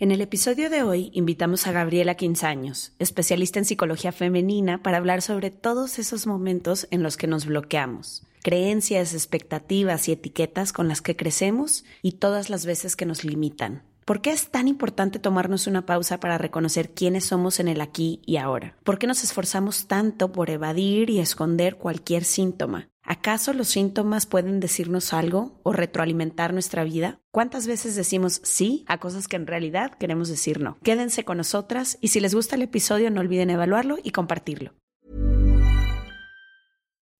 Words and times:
En 0.00 0.12
el 0.12 0.20
episodio 0.20 0.70
de 0.70 0.84
hoy 0.84 1.10
invitamos 1.12 1.66
a 1.66 1.72
Gabriela 1.72 2.14
Quinzaños, 2.14 2.92
especialista 3.00 3.58
en 3.58 3.64
psicología 3.64 4.12
femenina, 4.12 4.80
para 4.80 4.98
hablar 4.98 5.22
sobre 5.22 5.50
todos 5.50 5.98
esos 5.98 6.24
momentos 6.24 6.86
en 6.92 7.02
los 7.02 7.16
que 7.16 7.26
nos 7.26 7.46
bloqueamos, 7.46 8.22
creencias, 8.44 9.12
expectativas 9.12 10.08
y 10.08 10.12
etiquetas 10.12 10.72
con 10.72 10.86
las 10.86 11.02
que 11.02 11.16
crecemos 11.16 11.84
y 12.00 12.12
todas 12.12 12.48
las 12.48 12.64
veces 12.64 12.94
que 12.94 13.06
nos 13.06 13.24
limitan. 13.24 13.82
¿Por 14.04 14.20
qué 14.20 14.30
es 14.30 14.50
tan 14.50 14.68
importante 14.68 15.18
tomarnos 15.18 15.66
una 15.66 15.84
pausa 15.84 16.20
para 16.20 16.38
reconocer 16.38 16.94
quiénes 16.94 17.24
somos 17.24 17.58
en 17.58 17.66
el 17.66 17.80
aquí 17.80 18.22
y 18.24 18.36
ahora? 18.36 18.76
¿Por 18.84 19.00
qué 19.00 19.08
nos 19.08 19.24
esforzamos 19.24 19.88
tanto 19.88 20.30
por 20.30 20.48
evadir 20.48 21.10
y 21.10 21.18
esconder 21.18 21.74
cualquier 21.74 22.22
síntoma? 22.22 22.88
¿Acaso 23.10 23.54
los 23.54 23.68
síntomas 23.68 24.26
pueden 24.26 24.60
decirnos 24.60 25.14
algo 25.14 25.58
o 25.62 25.72
retroalimentar 25.72 26.52
nuestra 26.52 26.84
vida? 26.84 27.22
¿Cuántas 27.32 27.66
veces 27.66 27.96
decimos 27.96 28.42
sí 28.44 28.84
a 28.86 28.98
cosas 28.98 29.28
que 29.28 29.36
en 29.36 29.46
realidad 29.46 29.92
queremos 29.98 30.28
decir 30.28 30.60
no? 30.60 30.76
Quédense 30.84 31.24
con 31.24 31.38
nosotras 31.38 31.96
y 32.02 32.08
si 32.08 32.20
les 32.20 32.34
gusta 32.34 32.56
el 32.56 32.62
episodio 32.62 33.10
no 33.10 33.22
olviden 33.22 33.48
evaluarlo 33.48 33.96
y 34.04 34.10
compartirlo. 34.10 34.74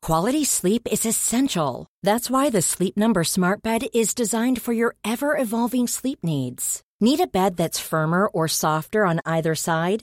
Quality 0.03 0.45
sleep 0.45 0.87
is 0.93 1.07
essential. 1.07 1.87
That's 2.03 2.31
why 2.31 2.51
the 2.51 2.61
Sleep 2.61 2.95
Number 2.98 3.25
Smart 3.25 3.62
Bed 3.62 3.87
is 3.95 4.15
designed 4.15 4.61
for 4.61 4.75
your 4.75 4.95
ever 5.03 5.39
evolving 5.39 5.89
sleep 5.89 6.19
needs. 6.23 6.83
Need 7.01 7.20
a 7.20 7.27
bed 7.27 7.57
that's 7.57 7.81
firmer 7.81 8.27
or 8.27 8.47
softer 8.47 9.07
on 9.07 9.20
either 9.25 9.55
side? 9.55 10.03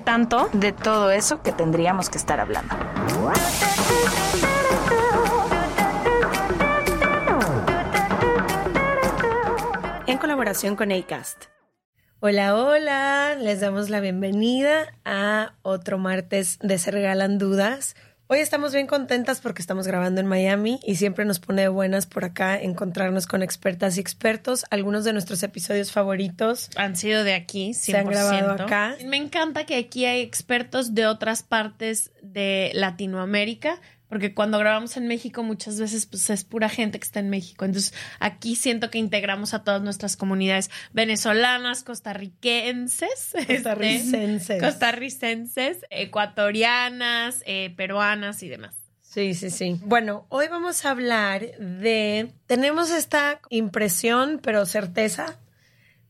tanto 0.00 0.50
de 0.52 0.72
todo 0.72 1.10
eso 1.12 1.42
que 1.42 1.52
tendríamos 1.52 2.10
que 2.10 2.18
estar 2.18 2.40
hablando. 2.40 2.74
En 10.06 10.18
colaboración 10.18 10.74
con 10.74 10.90
ACAST. 10.90 11.44
Hola, 12.18 12.56
hola, 12.56 13.36
les 13.36 13.60
damos 13.60 13.88
la 13.88 14.00
bienvenida 14.00 14.92
a 15.04 15.54
otro 15.62 15.98
martes 15.98 16.58
de 16.60 16.78
Se 16.78 16.90
Regalan 16.90 17.38
Dudas. 17.38 17.94
Hoy 18.28 18.40
estamos 18.40 18.72
bien 18.72 18.88
contentas 18.88 19.40
porque 19.40 19.62
estamos 19.62 19.86
grabando 19.86 20.20
en 20.20 20.26
Miami 20.26 20.80
y 20.84 20.96
siempre 20.96 21.24
nos 21.24 21.38
pone 21.38 21.62
de 21.62 21.68
buenas 21.68 22.06
por 22.06 22.24
acá 22.24 22.60
encontrarnos 22.60 23.28
con 23.28 23.40
expertas 23.40 23.96
y 23.96 24.00
expertos. 24.00 24.64
Algunos 24.70 25.04
de 25.04 25.12
nuestros 25.12 25.44
episodios 25.44 25.92
favoritos 25.92 26.68
han 26.74 26.96
sido 26.96 27.22
de 27.22 27.34
aquí, 27.34 27.70
100%. 27.70 27.74
se 27.74 27.96
han 27.96 28.06
grabado 28.06 28.64
acá. 28.64 28.96
Me 29.06 29.16
encanta 29.16 29.64
que 29.64 29.76
aquí 29.76 30.06
hay 30.06 30.22
expertos 30.22 30.92
de 30.92 31.06
otras 31.06 31.44
partes 31.44 32.10
de 32.20 32.72
Latinoamérica, 32.74 33.80
porque 34.08 34.34
cuando 34.34 34.58
grabamos 34.58 34.96
en 34.96 35.06
México 35.06 35.42
muchas 35.42 35.80
veces 35.80 36.06
pues 36.06 36.30
es 36.30 36.44
pura 36.44 36.68
gente 36.68 36.98
que 36.98 37.04
está 37.04 37.20
en 37.20 37.30
México. 37.30 37.64
Entonces 37.64 37.94
aquí 38.20 38.56
siento 38.56 38.90
que 38.90 38.98
integramos 38.98 39.54
a 39.54 39.64
todas 39.64 39.82
nuestras 39.82 40.16
comunidades 40.16 40.70
venezolanas, 40.92 41.82
costarricenses, 41.82 43.34
costarricenses, 43.46 44.62
costarricenses 44.62 45.78
ecuatorianas, 45.90 47.42
eh, 47.46 47.72
peruanas 47.76 48.42
y 48.42 48.48
demás. 48.48 48.74
Sí, 49.16 49.32
sí, 49.32 49.48
sí. 49.48 49.80
Bueno, 49.82 50.26
hoy 50.28 50.46
vamos 50.48 50.84
a 50.84 50.90
hablar 50.90 51.40
de, 51.58 52.32
tenemos 52.46 52.90
esta 52.90 53.40
impresión, 53.48 54.40
pero 54.42 54.66
certeza, 54.66 55.38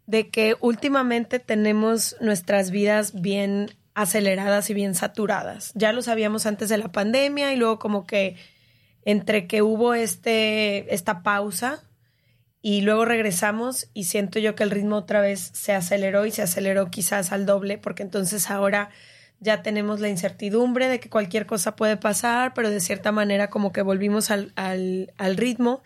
de 0.07 0.29
que 0.29 0.57
últimamente 0.61 1.39
tenemos 1.39 2.17
nuestras 2.21 2.73
vidas 2.73 3.21
bien 3.21 3.71
aceleradas 3.97 4.69
y 4.69 4.75
bien 4.75 4.95
saturadas. 4.95 5.73
Ya 5.75 5.95
lo 5.95 6.03
sabíamos 6.03 6.45
antes 6.45 6.69
de 6.69 6.77
la 6.77 6.93
pandemia 6.93 7.55
y 7.55 7.57
luego 7.57 7.79
como 7.79 8.07
que 8.07 8.37
entre 9.07 9.47
que 9.47 9.63
hubo 9.63 9.95
este, 9.95 10.95
esta 10.95 11.23
pausa 11.23 11.83
y 12.61 12.83
luego 12.83 13.07
regresamos 13.07 13.89
y 13.95 14.05
siento 14.05 14.39
yo 14.39 14.55
que 14.55 14.65
el 14.65 14.71
ritmo 14.71 14.97
otra 14.97 15.23
vez 15.23 15.51
se 15.55 15.73
aceleró 15.73 16.27
y 16.27 16.31
se 16.31 16.43
aceleró 16.43 16.91
quizás 16.91 17.33
al 17.33 17.47
doble 17.47 17.79
porque 17.79 18.03
entonces 18.03 18.51
ahora 18.51 18.91
ya 19.41 19.63
tenemos 19.63 20.01
la 20.01 20.11
incertidumbre 20.11 20.89
de 20.89 21.01
que 21.01 21.09
cualquier 21.09 21.47
cosa 21.47 21.75
puede 21.75 21.97
pasar, 21.97 22.53
pero 22.53 22.69
de 22.69 22.81
cierta 22.81 23.13
manera 23.13 23.49
como 23.49 23.73
que 23.73 23.81
volvimos 23.81 24.31
al, 24.31 24.53
al, 24.57 25.15
al 25.17 25.39
ritmo. 25.39 25.83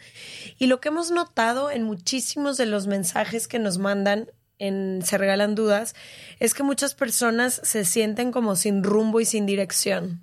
Y 0.59 0.67
lo 0.67 0.81
que 0.81 0.89
hemos 0.89 1.13
notado 1.13 1.71
en 1.71 1.85
muchísimos 1.85 2.57
de 2.57 2.67
los 2.67 2.89
mensajes 2.89 3.47
que 3.47 3.61
nos 3.61 3.79
mandan 3.79 4.31
en 4.61 5.03
Se 5.03 5.19
Regalan 5.19 5.57
Dudas 5.57 5.97
es 6.39 6.55
que 6.55 6.63
muchas 6.63 6.95
personas 6.95 7.61
se 7.65 7.85
sienten 7.85 8.31
como 8.31 8.55
sin 8.55 8.85
rumbo 8.85 9.21
y 9.21 9.25
sin 9.25 9.47
dirección. 9.47 10.21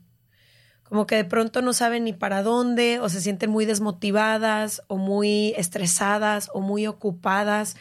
Como 0.84 1.06
que 1.06 1.16
de 1.16 1.26
pronto 1.26 1.62
no 1.62 1.74
saben 1.74 2.06
ni 2.06 2.14
para 2.14 2.44
dónde, 2.44 3.00
o 3.02 3.10
se 3.10 3.20
sienten 3.20 3.50
muy 3.50 3.66
desmotivadas, 3.66 4.84
o 4.88 4.96
muy 4.96 5.54
estresadas, 5.58 6.50
o 6.54 6.62
muy 6.62 6.88
ocupadas. 6.88 7.76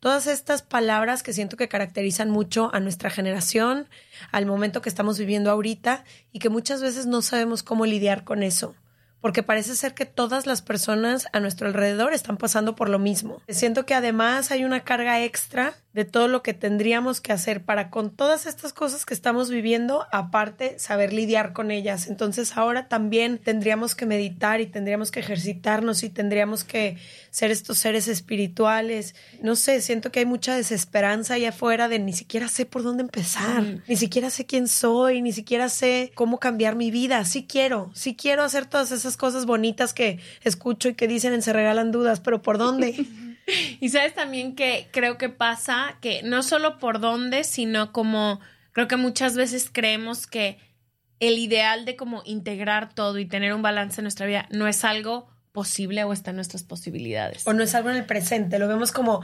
Todas 0.00 0.26
estas 0.26 0.62
palabras 0.62 1.22
que 1.22 1.32
siento 1.32 1.56
que 1.56 1.68
caracterizan 1.68 2.30
mucho 2.30 2.74
a 2.74 2.80
nuestra 2.80 3.10
generación, 3.10 3.86
al 4.32 4.46
momento 4.46 4.82
que 4.82 4.88
estamos 4.88 5.18
viviendo 5.18 5.52
ahorita, 5.52 6.04
y 6.32 6.40
que 6.40 6.48
muchas 6.48 6.82
veces 6.82 7.06
no 7.06 7.22
sabemos 7.22 7.62
cómo 7.62 7.86
lidiar 7.86 8.24
con 8.24 8.42
eso 8.42 8.74
porque 9.20 9.42
parece 9.42 9.74
ser 9.76 9.94
que 9.94 10.06
todas 10.06 10.46
las 10.46 10.62
personas 10.62 11.26
a 11.32 11.40
nuestro 11.40 11.66
alrededor 11.66 12.12
están 12.12 12.36
pasando 12.36 12.74
por 12.74 12.88
lo 12.88 12.98
mismo. 12.98 13.42
Siento 13.48 13.86
que 13.86 13.94
además 13.94 14.50
hay 14.50 14.64
una 14.64 14.80
carga 14.80 15.22
extra 15.24 15.74
de 15.92 16.04
todo 16.04 16.28
lo 16.28 16.42
que 16.42 16.54
tendríamos 16.54 17.20
que 17.20 17.32
hacer 17.32 17.64
para 17.64 17.90
con 17.90 18.10
todas 18.14 18.46
estas 18.46 18.72
cosas 18.72 19.04
que 19.04 19.14
estamos 19.14 19.50
viviendo, 19.50 20.06
aparte 20.12 20.78
saber 20.78 21.12
lidiar 21.12 21.52
con 21.52 21.72
ellas. 21.72 22.06
Entonces 22.06 22.56
ahora 22.56 22.86
también 22.86 23.38
tendríamos 23.38 23.96
que 23.96 24.06
meditar 24.06 24.60
y 24.60 24.66
tendríamos 24.66 25.10
que 25.10 25.18
ejercitarnos 25.18 26.04
y 26.04 26.10
tendríamos 26.10 26.62
que 26.62 26.98
ser 27.30 27.50
estos 27.50 27.78
seres 27.78 28.06
espirituales. 28.06 29.16
No 29.42 29.56
sé, 29.56 29.80
siento 29.80 30.12
que 30.12 30.20
hay 30.20 30.26
mucha 30.26 30.54
desesperanza 30.54 31.34
allá 31.34 31.48
afuera 31.48 31.88
de 31.88 31.98
ni 31.98 32.12
siquiera 32.12 32.46
sé 32.46 32.64
por 32.64 32.84
dónde 32.84 33.02
empezar, 33.02 33.64
ni 33.88 33.96
siquiera 33.96 34.30
sé 34.30 34.46
quién 34.46 34.68
soy, 34.68 35.20
ni 35.20 35.32
siquiera 35.32 35.68
sé 35.68 36.12
cómo 36.14 36.38
cambiar 36.38 36.76
mi 36.76 36.92
vida. 36.92 37.24
Sí 37.24 37.46
quiero, 37.48 37.90
sí 37.94 38.14
quiero 38.14 38.44
hacer 38.44 38.66
todas 38.66 38.92
esas 38.92 39.07
cosas 39.16 39.46
bonitas 39.46 39.94
que 39.94 40.18
escucho 40.42 40.88
y 40.88 40.94
que 40.94 41.08
dicen 41.08 41.32
en 41.32 41.42
Se 41.42 41.52
Regalan 41.52 41.92
Dudas, 41.92 42.20
pero 42.20 42.42
¿por 42.42 42.58
dónde? 42.58 42.94
Y 43.80 43.88
sabes 43.88 44.12
también 44.12 44.54
que 44.54 44.88
creo 44.90 45.16
que 45.16 45.30
pasa 45.30 45.96
que 46.02 46.22
no 46.22 46.42
solo 46.42 46.78
por 46.78 47.00
dónde, 47.00 47.44
sino 47.44 47.92
como 47.92 48.40
creo 48.72 48.88
que 48.88 48.96
muchas 48.96 49.36
veces 49.36 49.70
creemos 49.72 50.26
que 50.26 50.58
el 51.20 51.38
ideal 51.38 51.84
de 51.84 51.96
como 51.96 52.22
integrar 52.24 52.94
todo 52.94 53.18
y 53.18 53.26
tener 53.26 53.54
un 53.54 53.62
balance 53.62 54.00
en 54.00 54.04
nuestra 54.04 54.26
vida 54.26 54.46
no 54.50 54.68
es 54.68 54.84
algo 54.84 55.28
posible 55.52 56.04
o 56.04 56.12
está 56.12 56.30
en 56.30 56.36
nuestras 56.36 56.62
posibilidades. 56.62 57.46
O 57.46 57.52
no 57.52 57.64
es 57.64 57.74
algo 57.74 57.90
en 57.90 57.96
el 57.96 58.06
presente, 58.06 58.58
lo 58.58 58.68
vemos 58.68 58.92
como 58.92 59.22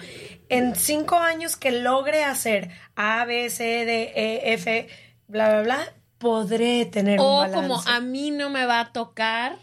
en 0.49 0.75
cinco 0.75 1.17
años 1.19 1.57
que 1.57 1.71
logre 1.71 2.25
hacer 2.25 2.71
A, 2.97 3.25
B, 3.25 3.49
C, 3.51 3.85
D, 3.85 4.13
E, 4.17 4.55
F, 4.55 4.89
bla, 5.29 5.49
bla, 5.51 5.63
bla, 5.63 5.93
podré 6.19 6.87
tener 6.87 7.21
un 7.21 7.27
balance. 7.27 7.59
O 7.59 7.61
como 7.61 7.83
a 7.87 8.01
mí 8.01 8.31
no 8.31 8.51
me 8.51 8.67
va 8.67 8.81
a 8.81 8.93
tocar 8.93 9.59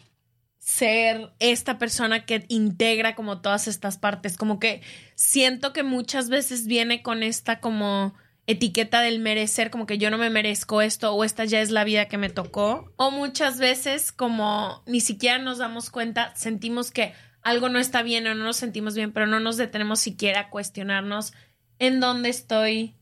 ser 0.62 1.34
esta 1.40 1.80
persona 1.80 2.24
que 2.24 2.46
integra 2.48 3.16
como 3.16 3.42
todas 3.42 3.68
estas 3.68 3.98
partes, 3.98 4.38
como 4.38 4.60
que 4.60 4.82
siento 5.16 5.74
que 5.74 5.82
muchas 5.82 6.30
veces 6.30 6.68
viene 6.68 7.02
con 7.02 7.24
esta 7.24 7.60
como 7.60 8.14
etiqueta 8.46 9.02
del 9.02 9.20
merecer, 9.20 9.72
como 9.72 9.88
que 9.88 9.98
yo 9.98 10.12
no 10.12 10.20
me 10.20 10.30
merezco 10.30 10.84
esto 10.84 11.16
o 11.16 11.24
esta 11.24 11.46
ya 11.46 11.62
es 11.62 11.72
la 11.72 11.84
vida 11.84 12.06
que 12.08 12.20
me 12.20 12.30
tocó. 12.30 12.94
O 12.98 13.10
muchas 13.10 13.58
veces 13.58 14.12
como 14.12 14.84
ni 14.86 15.02
siquiera 15.02 15.40
nos 15.40 15.58
damos 15.58 15.90
cuenta, 15.90 16.32
sentimos 16.36 16.92
que 16.92 17.14
algo 17.42 17.70
no 17.70 17.80
está 17.80 18.04
bien 18.04 18.28
o 18.28 18.36
no 18.36 18.44
nos 18.44 18.58
sentimos 18.58 18.94
bien, 18.94 19.12
pero 19.12 19.26
no 19.26 19.40
nos 19.40 19.58
detenemos 19.58 20.00
siquiera 20.00 20.42
a 20.42 20.50
cuestionarnos 20.52 21.34
en 21.80 22.00
dónde 22.00 22.30
estoy 22.30 23.01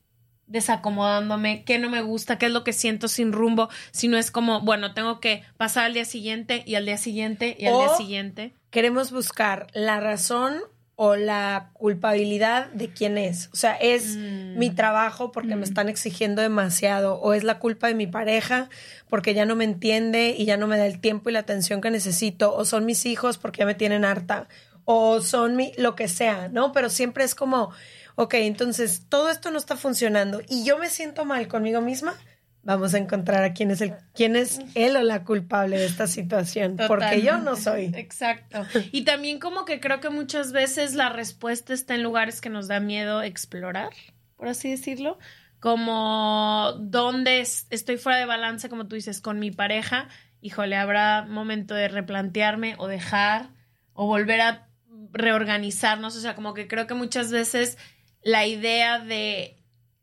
desacomodándome, 0.50 1.63
qué 1.63 1.80
no 1.80 1.90
me 1.90 2.01
gusta, 2.01 2.38
qué 2.38 2.48
es 2.48 2.51
lo 2.51 2.63
que 2.63 2.74
siento 2.74 3.07
sin 3.07 3.31
rumbo, 3.31 3.69
si 3.92 4.07
no 4.07 4.18
es 4.18 4.31
como, 4.31 4.62
bueno, 4.62 4.94
tengo 4.94 5.19
que 5.19 5.44
pasar 5.57 5.86
al 5.86 5.94
día 5.94 6.06
siguiente 6.06 6.63
y 6.66 6.75
al 6.75 6.86
día 6.86 6.98
siguiente 6.98 7.56
y 7.60 7.66
al 7.66 7.78
día 7.78 7.90
siguiente. 7.98 8.54
Queremos 8.72 9.12
buscar 9.12 9.68
la 9.74 10.00
razón 10.00 10.57
o 11.01 11.16
la 11.16 11.69
culpabilidad 11.74 12.68
de 12.74 12.90
quién 12.90 13.18
es. 13.18 13.50
O 13.54 13.56
sea, 13.56 13.74
es 13.75 14.18
Mm. 14.18 14.57
mi 14.60 14.69
trabajo 14.69 15.31
porque 15.31 15.56
me 15.56 15.63
están 15.63 15.88
exigiendo 15.88 16.42
demasiado 16.42 17.16
o 17.22 17.34
es 17.34 17.45
la 17.45 17.57
culpa 17.60 17.88
de 17.88 17.94
mi 17.95 18.06
pareja 18.06 18.68
porque 19.10 19.34
ya 19.34 19.45
no 19.45 19.56
me 19.56 19.63
entiende 19.63 20.36
y 20.38 20.44
ya 20.44 20.57
no 20.57 20.68
me 20.68 20.78
da 20.78 20.86
el 20.86 21.00
tiempo 21.00 21.30
y 21.30 21.34
la 21.34 21.40
atención 21.40 21.80
que 21.80 21.90
necesito 21.90 22.54
o 22.54 22.66
son 22.66 22.86
mis 22.86 23.06
hijos 23.06 23.38
porque 23.38 23.60
ya 23.60 23.66
me 23.66 23.75
tienen 23.75 24.04
harta 24.04 24.50
o 24.84 25.22
son 25.22 25.56
mi 25.56 25.72
lo 25.78 25.95
que 25.95 26.10
sea, 26.10 26.50
¿no? 26.50 26.74
Pero 26.74 26.90
siempre 26.90 27.24
es 27.24 27.34
como, 27.34 27.72
ok, 28.21 28.33
entonces 28.36 29.06
todo 29.07 29.30
esto 29.30 29.50
no 29.51 29.57
está 29.57 29.77
funcionando 29.77 30.42
y 30.50 30.66
yo 30.66 30.77
me 30.77 30.89
siento 30.89 31.24
mal 31.25 31.48
conmigo 31.48 31.80
misma. 31.81 32.13
Vamos 32.62 32.94
a 32.94 32.98
encontrar 32.98 33.44
a 33.45 33.54
quién 33.54 33.71
es 33.71 33.80
el 33.80 33.94
quién 34.13 34.36
es 34.36 34.60
él 34.75 34.98
o 34.98 35.01
la 35.01 35.24
culpable 35.24 35.77
de 35.80 35.86
esta 35.86 36.07
situación, 36.07 36.75
porque 36.89 37.21
yo 37.21 37.38
no 37.38 37.56
soy. 37.56 37.86
Exacto. 37.95 38.66
Y 38.92 39.06
también 39.06 39.39
como 39.39 39.63
que 39.63 39.80
creo 39.80 40.01
que 40.01 40.10
muchas 40.10 40.51
veces 40.51 40.94
la 40.94 41.07
respuesta 41.10 41.74
está 41.74 41.95
en 41.95 42.04
lugares 42.04 42.42
que 42.42 42.50
nos 42.50 42.68
da 42.68 42.81
miedo 42.81 43.21
explorar, 43.24 43.89
por 44.36 44.50
así 44.50 44.69
decirlo. 44.69 45.18
Como 45.62 46.74
dónde 46.80 47.39
es- 47.39 47.66
estoy 47.69 47.98
fuera 47.98 48.18
de 48.19 48.25
balance, 48.25 48.68
como 48.69 48.88
tú 48.88 48.95
dices, 48.95 49.21
con 49.21 49.39
mi 49.39 49.51
pareja. 49.51 50.10
Híjole, 50.42 50.75
habrá 50.75 51.25
momento 51.27 51.74
de 51.75 51.88
replantearme 51.88 52.75
o 52.77 52.88
dejar 52.88 53.50
o 53.94 54.06
volver 54.06 54.42
a 54.42 54.68
reorganizarnos. 55.13 56.16
O 56.16 56.19
sea, 56.19 56.36
como 56.36 56.54
que 56.54 56.68
creo 56.68 56.88
que 56.88 56.94
muchas 56.94 57.31
veces 57.31 57.77
la 58.21 58.45
idea 58.45 59.00
de 59.00 59.57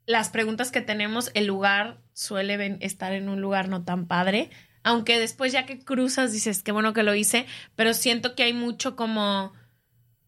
las 0.06 0.28
preguntas 0.28 0.70
que 0.70 0.80
tenemos, 0.80 1.30
el 1.34 1.46
lugar 1.46 1.98
suele 2.12 2.78
estar 2.80 3.12
en 3.12 3.28
un 3.28 3.40
lugar 3.40 3.68
no 3.68 3.84
tan 3.84 4.06
padre. 4.06 4.50
Aunque 4.82 5.18
después 5.18 5.52
ya 5.52 5.66
que 5.66 5.80
cruzas 5.80 6.32
dices, 6.32 6.62
qué 6.62 6.72
bueno 6.72 6.92
que 6.92 7.02
lo 7.02 7.14
hice, 7.14 7.46
pero 7.74 7.92
siento 7.92 8.34
que 8.34 8.44
hay 8.44 8.52
mucho 8.52 8.94
como 8.94 9.52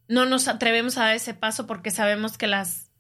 no 0.09 0.25
nos 0.25 0.49
atrevemos 0.49 0.99
a 0.99 1.05
dar 1.05 1.15
ese 1.15 1.35
paso 1.35 1.67
porque 1.67 1.91
sabemos 1.91 2.39
que 2.39 2.47
las 2.47 2.91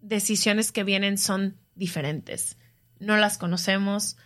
decisiones 0.00 0.70
que 0.70 0.84
vienen 0.84 1.18
son 1.18 1.58
diferentes. 1.74 2.56
No 3.00 3.16
las 3.16 3.38
conocemos. 3.38 4.16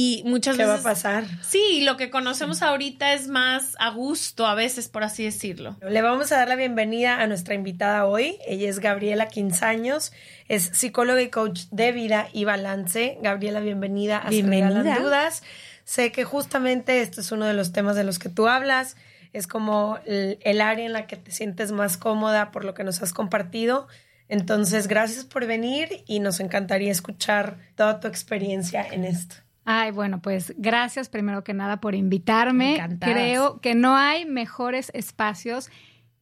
Y 0.00 0.22
muchas 0.24 0.56
¿Qué 0.56 0.62
va 0.62 0.74
a 0.74 0.76
veces... 0.76 0.84
pasar? 0.84 1.24
Sí, 1.42 1.80
lo 1.82 1.96
que 1.96 2.08
conocemos 2.08 2.62
ahorita 2.62 3.14
es 3.14 3.26
más 3.26 3.74
a 3.80 3.90
gusto 3.90 4.46
a 4.46 4.54
veces, 4.54 4.86
por 4.86 5.02
así 5.02 5.24
decirlo. 5.24 5.76
Le 5.82 6.02
vamos 6.02 6.30
a 6.30 6.36
dar 6.36 6.46
la 6.46 6.54
bienvenida 6.54 7.20
a 7.20 7.26
nuestra 7.26 7.56
invitada 7.56 8.06
hoy. 8.06 8.38
Ella 8.46 8.70
es 8.70 8.78
Gabriela 8.78 9.26
Quinzaños, 9.26 10.12
es 10.46 10.70
psicóloga 10.72 11.20
y 11.20 11.30
coach 11.30 11.62
de 11.72 11.90
vida 11.90 12.28
y 12.32 12.44
balance. 12.44 13.18
Gabriela, 13.22 13.58
bienvenida 13.58 14.18
a 14.18 14.30
Bienvenida. 14.30 14.68
Regalan 14.68 15.02
Dudas. 15.02 15.42
Sé 15.82 16.12
que 16.12 16.22
justamente 16.22 17.02
este 17.02 17.20
es 17.20 17.32
uno 17.32 17.46
de 17.46 17.54
los 17.54 17.72
temas 17.72 17.96
de 17.96 18.04
los 18.04 18.20
que 18.20 18.28
tú 18.28 18.46
hablas. 18.46 18.96
Es 19.32 19.48
como 19.48 19.98
el, 20.06 20.38
el 20.42 20.60
área 20.60 20.86
en 20.86 20.92
la 20.92 21.08
que 21.08 21.16
te 21.16 21.32
sientes 21.32 21.72
más 21.72 21.96
cómoda 21.96 22.52
por 22.52 22.64
lo 22.64 22.72
que 22.72 22.84
nos 22.84 23.02
has 23.02 23.12
compartido. 23.12 23.88
Entonces, 24.28 24.86
gracias 24.86 25.24
por 25.24 25.44
venir 25.46 26.04
y 26.06 26.20
nos 26.20 26.38
encantaría 26.38 26.92
escuchar 26.92 27.58
toda 27.74 27.98
tu 27.98 28.06
experiencia 28.06 28.86
en 28.88 29.04
esto. 29.04 29.34
Ay, 29.70 29.90
bueno, 29.90 30.22
pues 30.22 30.54
gracias 30.56 31.10
primero 31.10 31.44
que 31.44 31.52
nada 31.52 31.78
por 31.78 31.94
invitarme. 31.94 32.76
Encantadas. 32.76 33.14
Creo 33.14 33.60
que 33.60 33.74
no 33.74 33.96
hay 33.96 34.24
mejores 34.24 34.90
espacios 34.94 35.68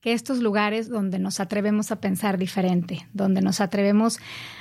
que 0.00 0.14
estos 0.14 0.40
lugares 0.40 0.88
donde 0.88 1.20
nos 1.20 1.38
atrevemos 1.38 1.92
a 1.92 2.00
pensar 2.00 2.38
diferente, 2.38 3.06
donde 3.12 3.42
nos 3.42 3.60
atrevemos 3.60 4.18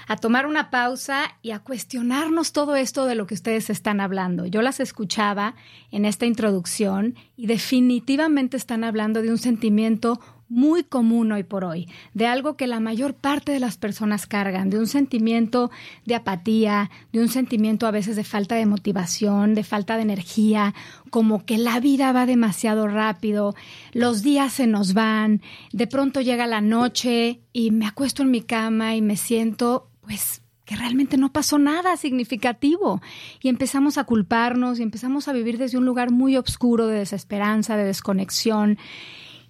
a 0.08 0.18
tomar 0.18 0.46
una 0.46 0.70
pausa 0.70 1.36
y 1.42 1.50
a 1.50 1.60
cuestionarnos 1.60 2.54
todo 2.54 2.76
esto 2.76 3.08
de 3.08 3.16
lo 3.16 3.26
que 3.26 3.34
ustedes 3.34 3.72
están 3.72 4.00
hablando. 4.02 4.46
Yo 4.46 4.62
las 4.62 4.80
escuchaba 4.80 5.56
en 5.90 6.06
esta 6.06 6.28
introducción 6.28 7.16
y 7.36 7.48
definitivamente 7.48 8.56
están 8.56 8.84
hablando 8.84 9.24
de 9.24 9.32
un 9.32 9.40
sentimiento 9.40 10.20
muy 10.56 10.86
común 10.86 11.34
hoy 11.34 11.44
por 11.44 11.66
hoy, 11.66 11.90
de 12.14 12.28
algo 12.28 12.56
que 12.56 12.66
la 12.66 12.80
mayor 12.80 13.14
parte 13.14 13.52
de 13.52 13.60
las 13.60 13.76
personas 13.76 14.26
cargan, 14.26 14.70
de 14.70 14.80
un 14.80 14.88
sentimiento 14.88 15.70
de 16.06 16.16
apatía, 16.16 16.90
de 17.12 17.20
un 17.20 17.28
sentimiento 17.28 17.86
a 17.88 17.92
veces 17.92 18.16
de 18.16 18.24
falta 18.24 18.56
de 18.56 18.66
motivación, 18.66 19.54
de 19.54 19.66
falta 19.66 19.98
de 19.98 20.04
energía, 20.04 20.74
como 21.10 21.46
que 21.46 21.58
la 21.58 21.82
vida 21.82 22.14
va 22.14 22.26
demasiado 22.26 22.88
rápido, 22.88 23.54
los 23.92 24.24
días 24.24 24.54
se 24.54 24.66
nos 24.66 24.94
van, 24.94 25.42
de 25.74 25.88
pronto 25.88 26.22
llega 26.22 26.48
la 26.48 26.62
noche 26.62 27.42
y 27.52 27.72
me 27.72 27.86
acuesto 27.86 28.24
en 28.24 28.32
mi 28.32 28.42
cama 28.42 28.96
y 28.96 29.02
me 29.02 29.18
siento 29.18 29.90
pues 30.00 30.42
que 30.64 30.78
realmente 30.78 31.18
no 31.18 31.34
pasó 31.34 31.60
nada 31.60 31.96
significativo. 31.98 33.02
Y 33.42 33.50
empezamos 33.50 33.98
a 33.98 34.06
culparnos 34.06 34.80
y 34.80 34.84
empezamos 34.84 35.28
a 35.28 35.34
vivir 35.34 35.58
desde 35.58 35.78
un 35.78 35.86
lugar 35.86 36.12
muy 36.12 36.38
oscuro 36.38 36.88
de 36.88 37.00
desesperanza, 37.00 37.78
de 37.78 37.84
desconexión 37.84 38.80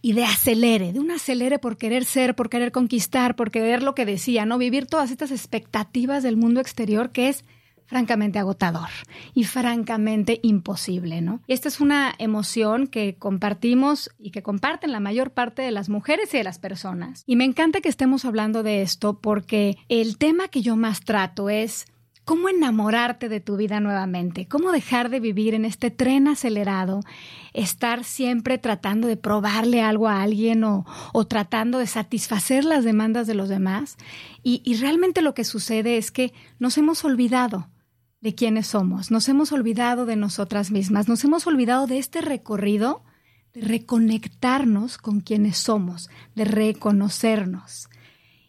y 0.06 0.14
de 0.14 0.24
acelere, 0.24 0.94
de 0.94 1.00
un 1.00 1.10
acelere 1.10 1.58
por 1.58 1.78
querer 1.78 2.06
ser, 2.06 2.36
por 2.36 2.48
querer 2.48 2.72
conquistar, 2.72 3.36
por 3.36 3.50
querer 3.50 3.82
lo 3.82 3.96
que 3.96 4.06
decía, 4.06 4.46
¿no? 4.46 4.60
Vivir 4.60 4.86
todas 4.86 5.10
estas 5.10 5.32
expectativas 5.32 6.22
del 6.22 6.38
mundo 6.38 6.62
exterior 6.62 7.10
que 7.10 7.28
es 7.28 7.44
francamente 7.88 8.38
agotador 8.38 8.90
y 9.34 9.46
francamente 9.46 10.40
imposible, 10.44 11.22
¿no? 11.22 11.42
Esta 11.48 11.70
es 11.70 11.80
una 11.80 12.14
emoción 12.20 12.86
que 12.86 13.16
compartimos 13.16 14.12
y 14.20 14.30
que 14.30 14.44
comparten 14.44 14.92
la 14.92 15.00
mayor 15.00 15.32
parte 15.32 15.64
de 15.64 15.72
las 15.72 15.90
mujeres 15.90 16.32
y 16.36 16.38
de 16.38 16.44
las 16.44 16.60
personas. 16.60 17.24
Y 17.26 17.36
me 17.36 17.46
encanta 17.46 17.82
que 17.82 17.90
estemos 17.90 18.26
hablando 18.26 18.62
de 18.62 18.84
esto 18.84 19.20
porque 19.20 19.76
el 19.90 20.20
tema 20.20 20.50
que 20.50 20.62
yo 20.62 20.76
más 20.76 21.02
trato 21.02 21.50
es 21.50 21.88
cómo 22.26 22.50
enamorarte 22.50 23.30
de 23.30 23.40
tu 23.40 23.56
vida 23.56 23.80
nuevamente, 23.80 24.48
cómo 24.48 24.72
dejar 24.72 25.10
de 25.10 25.20
vivir 25.20 25.54
en 25.54 25.64
este 25.64 25.92
tren 25.92 26.28
acelerado, 26.28 27.02
estar 27.54 28.04
siempre 28.04 28.58
tratando 28.58 29.08
de 29.08 29.16
probarle 29.16 29.82
algo 29.82 30.08
a 30.08 30.24
alguien 30.24 30.64
o, 30.64 30.86
o 31.14 31.28
tratando 31.28 31.78
de 31.78 31.88
satisfacer 31.88 32.66
las 32.66 32.84
demandas 32.84 33.28
de 33.28 33.36
los 33.36 33.48
demás. 33.48 33.96
Y, 34.44 34.62
y 34.66 34.76
realmente 34.76 35.22
lo 35.22 35.36
que 35.36 35.44
sucede 35.44 35.98
es 35.98 36.12
que 36.12 36.34
nos 36.60 36.78
hemos 36.78 37.06
olvidado 37.06 37.70
de 38.22 38.34
quiénes 38.34 38.68
somos, 38.68 39.12
nos 39.12 39.30
hemos 39.30 39.52
olvidado 39.52 40.08
de 40.08 40.16
nosotras 40.16 40.72
mismas, 40.72 41.08
nos 41.08 41.24
hemos 41.24 41.46
olvidado 41.46 41.86
de 41.86 42.00
este 42.00 42.22
recorrido 42.22 43.04
de 43.54 43.62
reconectarnos 43.62 44.98
con 44.98 45.22
quienes 45.22 45.58
somos, 45.58 46.10
de 46.34 46.46
reconocernos. 46.46 47.88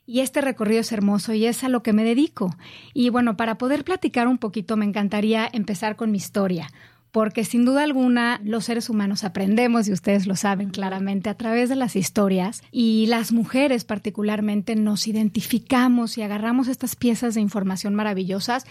Y 0.06 0.20
este 0.20 0.40
recorrido 0.40 0.80
es 0.80 0.92
hermoso 0.92 1.34
y 1.34 1.46
es 1.46 1.64
a 1.64 1.68
lo 1.68 1.82
que 1.82 1.92
me 1.92 2.04
dedico. 2.04 2.56
Y 2.94 3.10
bueno, 3.10 3.36
para 3.36 3.58
poder 3.58 3.84
platicar 3.84 4.28
un 4.28 4.38
poquito 4.38 4.76
me 4.76 4.84
encantaría 4.84 5.48
empezar 5.52 5.96
con 5.96 6.12
mi 6.12 6.18
historia, 6.18 6.68
porque 7.10 7.44
sin 7.44 7.64
duda 7.64 7.82
alguna 7.82 8.40
los 8.44 8.66
seres 8.66 8.88
humanos 8.88 9.24
aprendemos, 9.24 9.88
y 9.88 9.92
ustedes 9.92 10.26
lo 10.26 10.36
saben 10.36 10.70
claramente, 10.70 11.28
a 11.28 11.34
través 11.34 11.68
de 11.68 11.76
las 11.76 11.96
historias, 11.96 12.62
y 12.70 13.06
las 13.06 13.32
mujeres 13.32 13.84
particularmente 13.84 14.76
nos 14.76 15.08
identificamos 15.08 16.18
y 16.18 16.22
agarramos 16.22 16.68
estas 16.68 16.94
piezas 16.94 17.34
de 17.34 17.40
información 17.40 17.94
maravillosas 17.94 18.64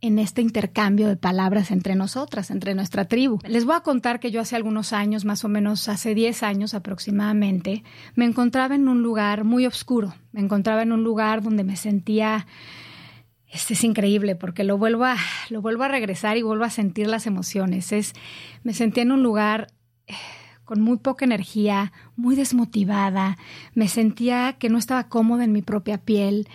en 0.00 0.18
este 0.18 0.40
intercambio 0.40 1.08
de 1.08 1.16
palabras 1.16 1.70
entre 1.70 1.94
nosotras, 1.94 2.50
entre 2.50 2.74
nuestra 2.74 3.06
tribu. 3.06 3.38
Les 3.46 3.64
voy 3.64 3.76
a 3.76 3.80
contar 3.80 4.20
que 4.20 4.30
yo 4.30 4.40
hace 4.40 4.56
algunos 4.56 4.92
años, 4.92 5.24
más 5.24 5.44
o 5.44 5.48
menos 5.48 5.88
hace 5.88 6.14
10 6.14 6.42
años 6.42 6.74
aproximadamente, 6.74 7.84
me 8.14 8.24
encontraba 8.24 8.74
en 8.74 8.88
un 8.88 9.02
lugar 9.02 9.44
muy 9.44 9.66
oscuro, 9.66 10.14
me 10.32 10.40
encontraba 10.40 10.82
en 10.82 10.92
un 10.92 11.04
lugar 11.04 11.42
donde 11.42 11.64
me 11.64 11.76
sentía 11.76 12.46
este 13.52 13.74
es 13.74 13.82
increíble 13.82 14.36
porque 14.36 14.62
lo 14.62 14.78
vuelvo 14.78 15.04
a 15.04 15.16
lo 15.48 15.60
vuelvo 15.60 15.82
a 15.82 15.88
regresar 15.88 16.36
y 16.36 16.42
vuelvo 16.42 16.64
a 16.64 16.70
sentir 16.70 17.08
las 17.08 17.26
emociones. 17.26 17.90
Es 17.92 18.12
me 18.62 18.74
sentía 18.74 19.02
en 19.02 19.10
un 19.10 19.22
lugar 19.22 19.66
eh, 20.06 20.14
con 20.70 20.82
muy 20.82 20.98
poca 20.98 21.24
energía, 21.24 21.92
muy 22.14 22.36
desmotivada, 22.36 23.38
me 23.74 23.88
sentía 23.88 24.52
que 24.52 24.68
no 24.68 24.78
estaba 24.78 25.08
cómoda 25.08 25.42
en 25.42 25.50
mi 25.50 25.62
propia 25.62 25.98
piel, 25.98 26.46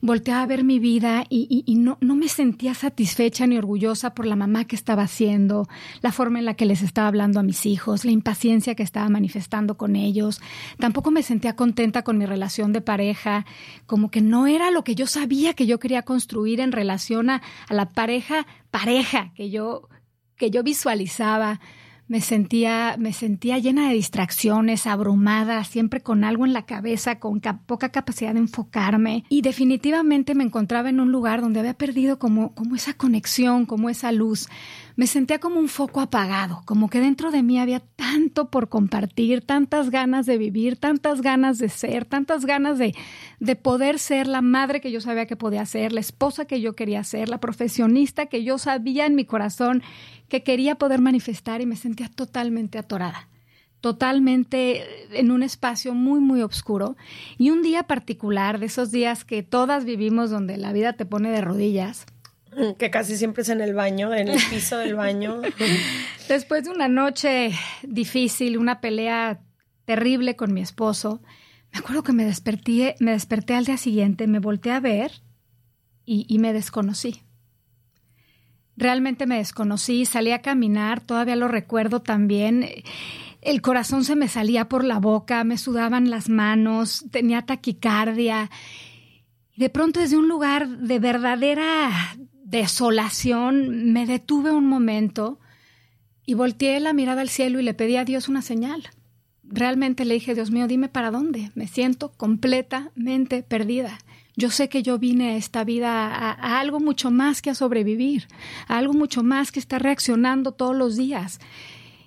volteaba 0.00 0.42
a 0.42 0.46
ver 0.46 0.62
mi 0.62 0.78
vida 0.78 1.24
y, 1.28 1.64
no, 1.76 1.98
no, 2.00 2.14
me 2.14 2.28
sentía 2.28 2.72
satisfecha 2.74 3.48
ni 3.48 3.58
orgullosa 3.58 4.14
por 4.14 4.26
la 4.26 4.36
mamá 4.36 4.64
que 4.64 4.76
estaba 4.76 5.02
haciendo, 5.02 5.66
la 6.02 6.12
forma 6.12 6.38
en 6.38 6.44
la 6.44 6.54
que 6.54 6.66
les 6.66 6.82
estaba 6.82 7.08
hablando 7.08 7.40
a 7.40 7.42
mis 7.42 7.66
hijos, 7.66 8.04
la 8.04 8.12
impaciencia 8.12 8.76
que 8.76 8.84
estaba 8.84 9.08
manifestando 9.08 9.76
con 9.76 9.96
ellos, 9.96 10.40
tampoco 10.78 11.10
me 11.10 11.24
sentía 11.24 11.56
contenta 11.56 12.02
con 12.02 12.16
mi 12.16 12.26
relación 12.26 12.72
de 12.72 12.80
pareja, 12.80 13.44
como 13.86 14.08
que 14.08 14.20
no 14.20 14.46
era 14.46 14.70
lo 14.70 14.84
que 14.84 14.94
yo 14.94 15.08
sabía 15.08 15.54
que 15.54 15.66
yo 15.66 15.80
quería 15.80 16.02
construir 16.02 16.60
en 16.60 16.70
relación 16.70 17.28
a, 17.28 17.42
a 17.68 17.74
la 17.74 17.88
pareja, 17.88 18.46
pareja 18.70 19.32
que 19.34 19.50
yo, 19.50 19.88
que 20.36 20.52
yo 20.52 20.62
visualizaba 20.62 21.58
me 22.06 22.20
sentía, 22.20 22.96
me 22.98 23.12
sentía 23.12 23.58
llena 23.58 23.88
de 23.88 23.94
distracciones, 23.94 24.86
abrumada, 24.86 25.64
siempre 25.64 26.00
con 26.00 26.24
algo 26.24 26.44
en 26.44 26.52
la 26.52 26.66
cabeza, 26.66 27.18
con 27.18 27.40
poca 27.66 27.90
capacidad 27.90 28.34
de 28.34 28.40
enfocarme. 28.40 29.24
Y 29.28 29.42
definitivamente 29.42 30.34
me 30.34 30.44
encontraba 30.44 30.90
en 30.90 31.00
un 31.00 31.12
lugar 31.12 31.40
donde 31.40 31.60
había 31.60 31.74
perdido 31.74 32.18
como, 32.18 32.54
como 32.54 32.76
esa 32.76 32.94
conexión, 32.94 33.64
como 33.64 33.88
esa 33.88 34.12
luz. 34.12 34.48
Me 34.96 35.08
sentía 35.08 35.40
como 35.40 35.58
un 35.58 35.68
foco 35.68 36.00
apagado, 36.00 36.62
como 36.66 36.88
que 36.88 37.00
dentro 37.00 37.32
de 37.32 37.42
mí 37.42 37.58
había 37.58 37.80
tanto 37.80 38.48
por 38.48 38.68
compartir, 38.68 39.40
tantas 39.40 39.90
ganas 39.90 40.24
de 40.24 40.38
vivir, 40.38 40.76
tantas 40.76 41.20
ganas 41.20 41.58
de 41.58 41.68
ser, 41.68 42.04
tantas 42.04 42.46
ganas 42.46 42.78
de, 42.78 42.94
de 43.40 43.56
poder 43.56 43.98
ser 43.98 44.28
la 44.28 44.40
madre 44.40 44.80
que 44.80 44.92
yo 44.92 45.00
sabía 45.00 45.26
que 45.26 45.34
podía 45.34 45.66
ser, 45.66 45.92
la 45.92 45.98
esposa 45.98 46.44
que 46.44 46.60
yo 46.60 46.74
quería 46.74 47.02
ser, 47.02 47.28
la 47.28 47.40
profesionista 47.40 48.26
que 48.26 48.44
yo 48.44 48.56
sabía 48.56 49.06
en 49.06 49.16
mi 49.16 49.24
corazón 49.24 49.82
que 50.28 50.44
quería 50.44 50.76
poder 50.76 51.00
manifestar 51.00 51.60
y 51.60 51.66
me 51.66 51.74
sentía 51.74 52.08
totalmente 52.08 52.78
atorada, 52.78 53.28
totalmente 53.80 55.18
en 55.18 55.32
un 55.32 55.42
espacio 55.42 55.92
muy, 55.94 56.20
muy 56.20 56.40
oscuro. 56.42 56.96
Y 57.36 57.50
un 57.50 57.62
día 57.62 57.82
particular, 57.82 58.60
de 58.60 58.66
esos 58.66 58.92
días 58.92 59.24
que 59.24 59.42
todas 59.42 59.84
vivimos 59.84 60.30
donde 60.30 60.56
la 60.56 60.72
vida 60.72 60.92
te 60.92 61.04
pone 61.04 61.30
de 61.30 61.40
rodillas, 61.40 62.06
que 62.78 62.90
casi 62.90 63.16
siempre 63.16 63.42
es 63.42 63.48
en 63.48 63.60
el 63.60 63.74
baño, 63.74 64.12
en 64.14 64.28
el 64.28 64.40
piso 64.50 64.78
del 64.78 64.94
baño. 64.94 65.40
Después 66.28 66.64
de 66.64 66.70
una 66.70 66.88
noche 66.88 67.52
difícil, 67.82 68.58
una 68.58 68.80
pelea 68.80 69.40
terrible 69.84 70.36
con 70.36 70.52
mi 70.54 70.60
esposo, 70.60 71.20
me 71.72 71.80
acuerdo 71.80 72.02
que 72.04 72.12
me 72.12 72.24
desperté, 72.24 72.94
me 73.00 73.10
desperté 73.10 73.54
al 73.54 73.64
día 73.64 73.76
siguiente, 73.76 74.26
me 74.26 74.38
volteé 74.38 74.72
a 74.72 74.80
ver 74.80 75.10
y, 76.06 76.38
me 76.38 76.52
desconocí. 76.52 77.22
Realmente 78.76 79.26
me 79.26 79.38
desconocí, 79.38 80.04
salí 80.04 80.30
a 80.30 80.42
caminar, 80.42 81.00
todavía 81.00 81.34
lo 81.34 81.48
recuerdo 81.48 82.00
también. 82.00 82.68
El 83.40 83.60
corazón 83.60 84.04
se 84.04 84.14
me 84.14 84.28
salía 84.28 84.68
por 84.68 84.84
la 84.84 85.00
boca, 85.00 85.42
me 85.42 85.58
sudaban 85.58 86.10
las 86.10 86.28
manos, 86.28 87.06
tenía 87.10 87.42
taquicardia. 87.42 88.50
Y 89.56 89.60
de 89.60 89.70
pronto 89.70 89.98
desde 89.98 90.16
un 90.16 90.28
lugar 90.28 90.68
de 90.68 90.98
verdadera 91.00 91.90
desolación 92.44 93.92
me 93.92 94.06
detuve 94.06 94.52
un 94.52 94.66
momento 94.66 95.40
y 96.26 96.34
volteé 96.34 96.78
la 96.78 96.92
mirada 96.92 97.22
al 97.22 97.28
cielo 97.28 97.58
y 97.58 97.62
le 97.62 97.74
pedí 97.74 97.96
a 97.96 98.04
Dios 98.04 98.28
una 98.28 98.42
señal. 98.42 98.84
Realmente 99.42 100.04
le 100.04 100.14
dije, 100.14 100.34
Dios 100.34 100.50
mío, 100.50 100.68
dime 100.68 100.88
para 100.88 101.10
dónde. 101.10 101.50
Me 101.54 101.66
siento 101.66 102.12
completamente 102.12 103.42
perdida. 103.42 103.98
Yo 104.36 104.50
sé 104.50 104.68
que 104.68 104.82
yo 104.82 104.98
vine 104.98 105.32
a 105.32 105.36
esta 105.36 105.64
vida 105.64 106.06
a, 106.08 106.58
algo 106.60 106.80
mucho 106.80 107.10
más 107.10 107.40
que 107.40 107.50
a 107.50 107.54
sobrevivir, 107.54 108.26
a 108.66 108.78
algo 108.78 108.92
mucho 108.92 109.22
más 109.22 109.52
que 109.52 109.60
estar 109.60 109.82
reaccionando 109.82 110.52
todos 110.52 110.76
los 110.76 110.96
días. 110.96 111.40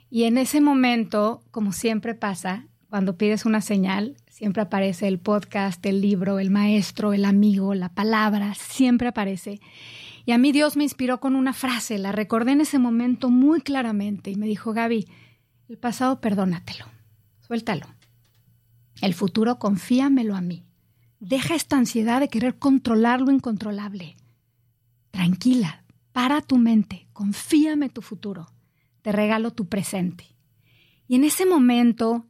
Y 0.09 0.23
en 0.23 0.37
ese 0.37 0.61
momento, 0.61 1.43
como 1.51 1.71
siempre 1.71 2.15
pasa, 2.15 2.65
cuando 2.89 3.17
pides 3.17 3.45
una 3.45 3.61
señal, 3.61 4.17
siempre 4.29 4.61
aparece 4.63 5.07
el 5.07 5.19
podcast, 5.19 5.85
el 5.85 6.01
libro, 6.01 6.39
el 6.39 6.49
maestro, 6.51 7.13
el 7.13 7.25
amigo, 7.25 7.73
la 7.75 7.89
palabra, 7.89 8.53
siempre 8.55 9.07
aparece. 9.07 9.59
Y 10.27 10.33
a 10.33 10.37
mí 10.37 10.51
Dios 10.51 10.75
me 10.75 10.83
inspiró 10.83 11.21
con 11.21 11.37
una 11.37 11.53
frase, 11.53 11.97
la 11.97 12.11
recordé 12.11 12.51
en 12.51 12.59
ese 12.59 12.79
momento 12.79 13.29
muy 13.29 13.61
claramente 13.61 14.29
y 14.29 14.35
me 14.35 14.45
dijo, 14.45 14.73
Gaby, 14.73 15.07
el 15.69 15.77
pasado 15.77 16.19
perdónatelo, 16.19 16.83
suéltalo. 17.39 17.87
El 19.01 19.13
futuro 19.13 19.57
confíamelo 19.57 20.35
a 20.35 20.41
mí. 20.41 20.65
Deja 21.21 21.55
esta 21.55 21.77
ansiedad 21.77 22.19
de 22.19 22.27
querer 22.27 22.59
controlar 22.59 23.21
lo 23.21 23.31
incontrolable. 23.31 24.17
Tranquila, 25.11 25.85
para 26.11 26.41
tu 26.41 26.57
mente, 26.57 27.07
confíame 27.13 27.87
tu 27.87 28.01
futuro. 28.01 28.47
Te 29.03 29.13
regalo 29.13 29.53
tu 29.53 29.69
presente. 29.69 30.35
Y 31.07 31.15
en 31.15 31.23
ese 31.23 31.45
momento, 31.45 32.25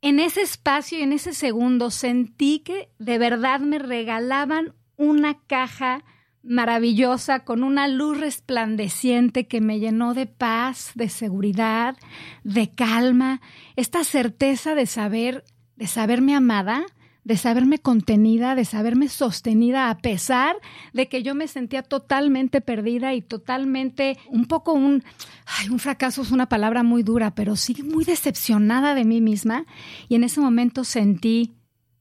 en 0.00 0.20
ese 0.20 0.42
espacio 0.42 1.00
y 1.00 1.02
en 1.02 1.12
ese 1.12 1.34
segundo, 1.34 1.90
sentí 1.90 2.60
que 2.60 2.88
de 3.00 3.18
verdad 3.18 3.58
me 3.58 3.80
regalaban 3.80 4.76
una 4.96 5.40
caja 5.48 6.04
maravillosa 6.46 7.40
con 7.40 7.62
una 7.62 7.88
luz 7.88 8.18
resplandeciente 8.18 9.46
que 9.46 9.60
me 9.60 9.80
llenó 9.80 10.14
de 10.14 10.26
paz, 10.26 10.92
de 10.94 11.08
seguridad, 11.08 11.96
de 12.44 12.70
calma, 12.70 13.40
esta 13.74 14.04
certeza 14.04 14.74
de 14.74 14.86
saber, 14.86 15.44
de 15.76 15.86
saberme 15.86 16.34
amada, 16.34 16.86
de 17.24 17.36
saberme 17.36 17.80
contenida, 17.80 18.54
de 18.54 18.64
saberme 18.64 19.08
sostenida, 19.08 19.90
a 19.90 19.98
pesar 19.98 20.54
de 20.92 21.08
que 21.08 21.24
yo 21.24 21.34
me 21.34 21.48
sentía 21.48 21.82
totalmente 21.82 22.60
perdida 22.60 23.14
y 23.14 23.20
totalmente 23.20 24.16
un 24.28 24.46
poco 24.46 24.72
un, 24.72 25.02
ay, 25.44 25.68
un 25.68 25.80
fracaso 25.80 26.22
es 26.22 26.30
una 26.30 26.48
palabra 26.48 26.84
muy 26.84 27.02
dura, 27.02 27.34
pero 27.34 27.56
sí 27.56 27.82
muy 27.82 28.04
decepcionada 28.04 28.94
de 28.94 29.04
mí 29.04 29.20
misma. 29.20 29.66
Y 30.08 30.14
en 30.14 30.22
ese 30.22 30.40
momento 30.40 30.84
sentí 30.84 31.56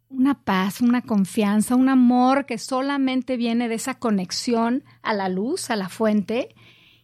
una 0.09 0.43
paz, 0.43 0.81
una 0.81 1.01
confianza, 1.01 1.75
un 1.75 1.89
amor 1.89 2.45
que 2.45 2.57
solamente 2.57 3.37
viene 3.37 3.67
de 3.67 3.75
esa 3.75 3.95
conexión 3.95 4.83
a 5.01 5.13
la 5.13 5.29
luz, 5.29 5.69
a 5.69 5.75
la 5.75 5.89
fuente, 5.89 6.55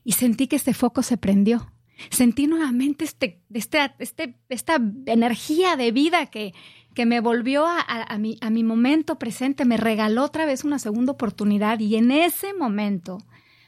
y 0.03 0.13
sentí 0.13 0.47
que 0.47 0.55
este 0.55 0.73
foco 0.73 1.03
se 1.03 1.17
prendió. 1.17 1.71
Sentí 2.09 2.47
nuevamente 2.47 3.05
este, 3.05 3.41
este, 3.53 3.93
este, 3.99 4.35
esta 4.49 4.81
energía 5.05 5.75
de 5.75 5.91
vida 5.91 6.25
que, 6.27 6.53
que 6.93 7.05
me 7.05 7.21
volvió 7.21 7.65
a, 7.67 8.17
mi, 8.17 8.37
a 8.41 8.49
mi 8.49 8.63
momento 8.63 9.17
presente, 9.19 9.65
me 9.65 9.77
regaló 9.77 10.23
otra 10.23 10.45
vez 10.45 10.63
una 10.63 10.79
segunda 10.79 11.11
oportunidad 11.11 11.79
y 11.79 11.95
en 11.95 12.11
ese 12.11 12.53
momento 12.53 13.19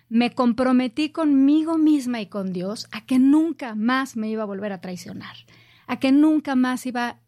me 0.10 0.34
comprometí 0.34 1.10
conmigo 1.10 1.78
misma 1.78 2.22
y 2.22 2.28
con 2.28 2.54
Dios 2.54 2.88
a 2.92 3.06
que 3.06 3.20
nunca 3.20 3.76
más 3.76 4.18
me 4.18 4.30
iba 4.30 4.44
a 4.44 4.48
volver 4.48 4.72
a 4.72 4.82
traicionar, 4.82 5.36
a 5.88 6.00
que 6.00 6.12
nunca 6.12 6.56
más 6.56 6.86
iba, 6.86 7.20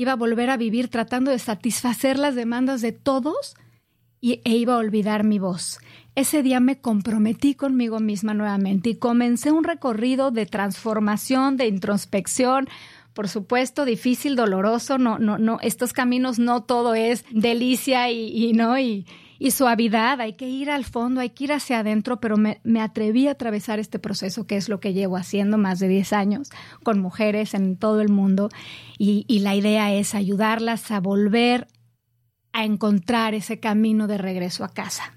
iba 0.00 0.12
a 0.12 0.16
volver 0.16 0.48
a 0.48 0.56
vivir 0.56 0.88
tratando 0.88 1.30
de 1.30 1.38
satisfacer 1.38 2.18
las 2.18 2.34
demandas 2.34 2.80
de 2.80 2.92
todos 2.92 3.54
y, 4.18 4.40
e 4.44 4.56
iba 4.56 4.72
a 4.72 4.78
olvidar 4.78 5.24
mi 5.24 5.38
voz. 5.38 5.78
Ese 6.14 6.42
día 6.42 6.58
me 6.58 6.80
comprometí 6.80 7.54
conmigo 7.54 8.00
misma 8.00 8.32
nuevamente 8.32 8.88
y 8.88 8.94
comencé 8.94 9.52
un 9.52 9.62
recorrido 9.62 10.30
de 10.30 10.46
transformación, 10.46 11.58
de 11.58 11.66
introspección, 11.66 12.66
por 13.12 13.28
supuesto, 13.28 13.84
difícil, 13.84 14.36
doloroso, 14.36 14.96
no, 14.96 15.18
no, 15.18 15.36
no, 15.36 15.58
estos 15.60 15.92
caminos 15.92 16.38
no 16.38 16.62
todo 16.62 16.94
es 16.94 17.26
delicia 17.30 18.10
y, 18.10 18.54
no, 18.54 18.76
suavidad, 19.48 20.20
hay 20.20 20.34
que 20.34 20.46
ir 20.46 20.70
al 20.70 20.84
fondo, 20.84 21.22
hay 21.22 21.30
que 21.30 21.44
ir 21.44 21.52
hacia 21.54 21.78
adentro, 21.78 22.20
pero 22.20 22.36
me, 22.36 22.60
atreví 22.80 23.26
a 23.26 23.32
atravesar 23.32 23.78
este 23.78 23.98
proceso, 23.98 24.46
que 24.46 24.58
es 24.58 24.68
lo 24.68 24.80
que 24.80 24.92
llevo 24.92 25.16
haciendo 25.16 25.56
más 25.56 25.78
de 25.78 25.88
10 25.88 26.12
años 26.12 26.50
con 26.82 27.00
mujeres 27.00 27.54
en 27.54 27.78
todo 27.78 28.02
el 28.02 28.10
mundo, 28.10 28.50
y, 28.98 29.24
y 29.28 29.38
la 29.38 29.54
idea 29.54 29.94
es 29.94 30.14
ayudarlas 30.14 30.90
a 30.90 31.00
volver 31.00 31.68
a 32.52 32.66
encontrar 32.66 33.34
ese 33.34 33.60
camino 33.60 34.06
de 34.06 34.18
regreso 34.18 34.62
a 34.62 34.68
casa, 34.68 35.14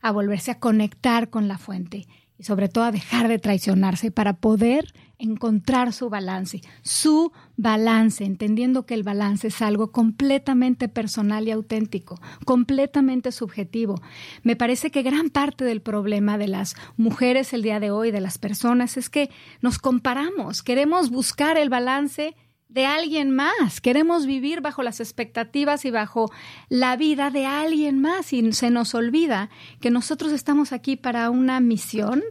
a 0.00 0.12
volverse 0.12 0.52
a 0.52 0.60
conectar 0.60 1.28
con 1.30 1.48
la 1.48 1.58
fuente 1.58 2.06
y 2.38 2.44
sobre 2.44 2.68
todo 2.68 2.84
a 2.84 2.92
dejar 2.92 3.26
de 3.26 3.40
traicionarse 3.40 4.12
para 4.12 4.34
poder 4.34 4.92
encontrar 5.18 5.92
su 5.92 6.10
balance, 6.10 6.60
su 6.82 7.32
balance, 7.56 8.24
entendiendo 8.24 8.86
que 8.86 8.94
el 8.94 9.02
balance 9.02 9.48
es 9.48 9.62
algo 9.62 9.92
completamente 9.92 10.88
personal 10.88 11.46
y 11.46 11.50
auténtico, 11.50 12.20
completamente 12.44 13.32
subjetivo. 13.32 14.00
Me 14.42 14.56
parece 14.56 14.90
que 14.90 15.02
gran 15.02 15.30
parte 15.30 15.64
del 15.64 15.82
problema 15.82 16.38
de 16.38 16.48
las 16.48 16.74
mujeres 16.96 17.52
el 17.52 17.62
día 17.62 17.80
de 17.80 17.90
hoy, 17.90 18.10
de 18.10 18.20
las 18.20 18.38
personas, 18.38 18.96
es 18.96 19.08
que 19.08 19.30
nos 19.60 19.78
comparamos, 19.78 20.62
queremos 20.62 21.10
buscar 21.10 21.56
el 21.58 21.68
balance 21.68 22.34
de 22.74 22.86
alguien 22.86 23.30
más, 23.30 23.80
queremos 23.80 24.26
vivir 24.26 24.60
bajo 24.60 24.82
las 24.82 24.98
expectativas 24.98 25.84
y 25.84 25.92
bajo 25.92 26.32
la 26.68 26.96
vida 26.96 27.30
de 27.30 27.46
alguien 27.46 28.00
más 28.00 28.32
y 28.32 28.52
se 28.52 28.70
nos 28.70 28.96
olvida 28.96 29.48
que 29.80 29.90
nosotros 29.90 30.32
estamos 30.32 30.72
aquí 30.72 30.96
para 30.96 31.30
una 31.30 31.60
misión, 31.60 32.22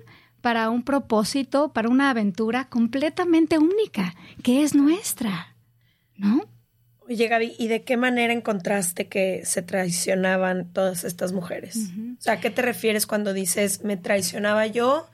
para 0.43 0.69
un 0.69 0.83
propósito, 0.83 1.71
para 1.71 1.87
una 1.87 2.09
aventura 2.09 2.65
completamente 2.65 3.57
única, 3.57 4.13
que 4.43 4.61
es 4.61 4.75
nuestra, 4.75 5.55
¿no? 6.17 6.41
Oye, 7.07 7.29
Gaby, 7.29 7.55
¿y 7.57 7.69
de 7.69 7.83
qué 7.83 7.95
manera 7.95 8.33
encontraste 8.33 9.07
que 9.07 9.45
se 9.45 9.61
traicionaban 9.61 10.73
todas 10.73 11.05
estas 11.05 11.31
mujeres? 11.31 11.91
O 12.19 12.21
sea, 12.21 12.33
¿a 12.33 12.39
qué 12.41 12.49
te 12.49 12.61
refieres 12.61 13.07
cuando 13.07 13.31
dices 13.31 13.85
me 13.85 13.95
traicionaba 13.95 14.67
yo 14.67 15.07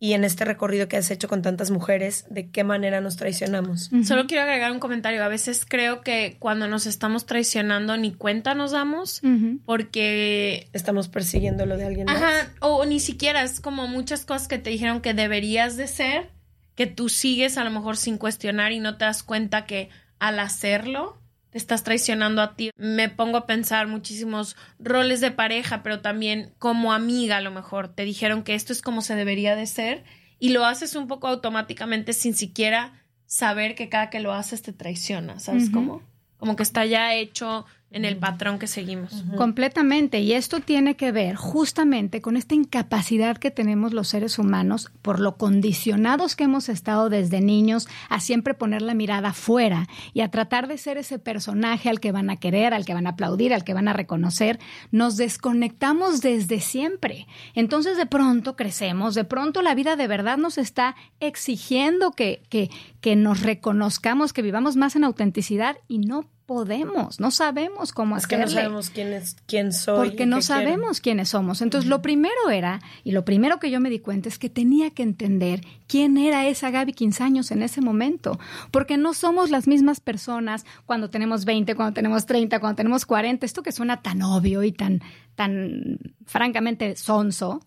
y 0.00 0.12
en 0.12 0.22
este 0.22 0.44
recorrido 0.44 0.86
que 0.86 0.96
has 0.96 1.10
hecho 1.10 1.28
con 1.28 1.42
tantas 1.42 1.70
mujeres, 1.70 2.24
de 2.30 2.50
qué 2.50 2.62
manera 2.62 3.00
nos 3.00 3.16
traicionamos. 3.16 3.90
Solo 4.04 4.26
quiero 4.26 4.44
agregar 4.44 4.70
un 4.70 4.78
comentario. 4.78 5.24
A 5.24 5.28
veces 5.28 5.66
creo 5.68 6.02
que 6.02 6.36
cuando 6.38 6.68
nos 6.68 6.86
estamos 6.86 7.26
traicionando 7.26 7.96
ni 7.96 8.12
cuenta 8.12 8.54
nos 8.54 8.70
damos 8.70 9.20
porque 9.64 10.68
estamos 10.72 11.08
persiguiendo 11.08 11.66
lo 11.66 11.76
de 11.76 11.84
alguien 11.84 12.06
más. 12.06 12.16
Ajá, 12.16 12.52
o 12.60 12.84
ni 12.84 13.00
siquiera 13.00 13.42
es 13.42 13.60
como 13.60 13.88
muchas 13.88 14.24
cosas 14.24 14.46
que 14.46 14.58
te 14.58 14.70
dijeron 14.70 15.00
que 15.00 15.14
deberías 15.14 15.76
de 15.76 15.88
ser, 15.88 16.30
que 16.76 16.86
tú 16.86 17.08
sigues 17.08 17.58
a 17.58 17.64
lo 17.64 17.70
mejor 17.70 17.96
sin 17.96 18.18
cuestionar 18.18 18.70
y 18.70 18.78
no 18.78 18.96
te 18.98 19.04
das 19.04 19.24
cuenta 19.24 19.66
que 19.66 19.88
al 20.20 20.38
hacerlo 20.38 21.18
te 21.50 21.58
estás 21.58 21.84
traicionando 21.84 22.42
a 22.42 22.54
ti. 22.54 22.70
Me 22.76 23.08
pongo 23.08 23.38
a 23.38 23.46
pensar 23.46 23.86
muchísimos 23.86 24.56
roles 24.78 25.20
de 25.20 25.30
pareja, 25.30 25.82
pero 25.82 26.00
también 26.00 26.52
como 26.58 26.92
amiga 26.92 27.38
a 27.38 27.40
lo 27.40 27.50
mejor 27.50 27.88
te 27.88 28.04
dijeron 28.04 28.42
que 28.42 28.54
esto 28.54 28.72
es 28.72 28.82
como 28.82 29.02
se 29.02 29.14
debería 29.14 29.56
de 29.56 29.66
ser 29.66 30.04
y 30.38 30.50
lo 30.50 30.64
haces 30.64 30.94
un 30.94 31.08
poco 31.08 31.28
automáticamente 31.28 32.12
sin 32.12 32.34
siquiera 32.34 33.04
saber 33.26 33.74
que 33.74 33.88
cada 33.88 34.10
que 34.10 34.20
lo 34.20 34.32
haces 34.32 34.62
te 34.62 34.72
traiciona, 34.72 35.38
¿sabes 35.38 35.70
cómo? 35.70 36.02
Como 36.38 36.56
que 36.56 36.62
está 36.62 36.86
ya 36.86 37.14
hecho 37.14 37.66
en 37.90 38.04
el 38.04 38.18
patrón 38.18 38.58
que 38.58 38.66
seguimos. 38.66 39.24
Completamente. 39.36 40.20
Y 40.20 40.34
esto 40.34 40.60
tiene 40.60 40.94
que 40.94 41.10
ver 41.10 41.36
justamente 41.36 42.20
con 42.20 42.36
esta 42.36 42.54
incapacidad 42.54 43.38
que 43.38 43.50
tenemos 43.50 43.94
los 43.94 44.08
seres 44.08 44.38
humanos 44.38 44.90
por 45.00 45.20
lo 45.20 45.36
condicionados 45.36 46.36
que 46.36 46.44
hemos 46.44 46.68
estado 46.68 47.08
desde 47.08 47.40
niños 47.40 47.88
a 48.10 48.20
siempre 48.20 48.52
poner 48.52 48.82
la 48.82 48.92
mirada 48.92 49.32
fuera 49.32 49.88
y 50.12 50.20
a 50.20 50.30
tratar 50.30 50.68
de 50.68 50.76
ser 50.76 50.98
ese 50.98 51.18
personaje 51.18 51.88
al 51.88 51.98
que 51.98 52.12
van 52.12 52.28
a 52.28 52.36
querer, 52.36 52.74
al 52.74 52.84
que 52.84 52.92
van 52.92 53.06
a 53.06 53.10
aplaudir, 53.10 53.54
al 53.54 53.64
que 53.64 53.74
van 53.74 53.88
a 53.88 53.94
reconocer. 53.94 54.58
Nos 54.90 55.16
desconectamos 55.16 56.20
desde 56.20 56.60
siempre. 56.60 57.26
Entonces 57.54 57.96
de 57.96 58.06
pronto 58.06 58.54
crecemos, 58.54 59.14
de 59.14 59.24
pronto 59.24 59.62
la 59.62 59.74
vida 59.74 59.96
de 59.96 60.06
verdad 60.06 60.36
nos 60.36 60.58
está 60.58 60.94
exigiendo 61.20 62.10
que, 62.12 62.42
que, 62.50 62.70
que 63.00 63.16
nos 63.16 63.42
reconozcamos, 63.42 64.34
que 64.34 64.42
vivamos 64.42 64.76
más 64.76 64.94
en 64.94 65.04
autenticidad 65.04 65.78
y 65.88 65.98
no 66.00 66.26
podemos, 66.48 67.20
no 67.20 67.30
sabemos 67.30 67.92
cómo 67.92 68.16
es 68.16 68.24
hacerle. 68.24 68.46
que 68.46 68.50
no 68.50 68.56
sabemos 68.56 68.88
quién 68.88 69.12
es 69.12 69.36
quién 69.46 69.70
soy. 69.70 70.08
Porque 70.08 70.24
no 70.24 70.40
sabemos 70.40 71.02
quiénes 71.02 71.28
somos. 71.28 71.60
Entonces, 71.60 71.90
lo 71.90 72.00
primero 72.00 72.48
era, 72.50 72.80
y 73.04 73.12
lo 73.12 73.26
primero 73.26 73.58
que 73.58 73.70
yo 73.70 73.80
me 73.80 73.90
di 73.90 73.98
cuenta 73.98 74.30
es 74.30 74.38
que 74.38 74.48
tenía 74.48 74.88
que 74.88 75.02
entender 75.02 75.60
quién 75.86 76.16
era 76.16 76.46
esa 76.46 76.70
Gaby 76.70 76.94
15 76.94 77.22
años 77.22 77.50
en 77.50 77.62
ese 77.62 77.82
momento. 77.82 78.40
Porque 78.70 78.96
no 78.96 79.12
somos 79.12 79.50
las 79.50 79.68
mismas 79.68 80.00
personas 80.00 80.64
cuando 80.86 81.10
tenemos 81.10 81.44
20, 81.44 81.74
cuando 81.74 81.92
tenemos 81.92 82.24
30, 82.24 82.60
cuando 82.60 82.76
tenemos 82.76 83.04
40. 83.04 83.44
Esto 83.44 83.62
que 83.62 83.70
suena 83.70 84.00
tan 84.00 84.22
obvio 84.22 84.62
y 84.62 84.72
tan, 84.72 85.02
tan 85.34 85.98
francamente 86.24 86.96
sonso, 86.96 87.60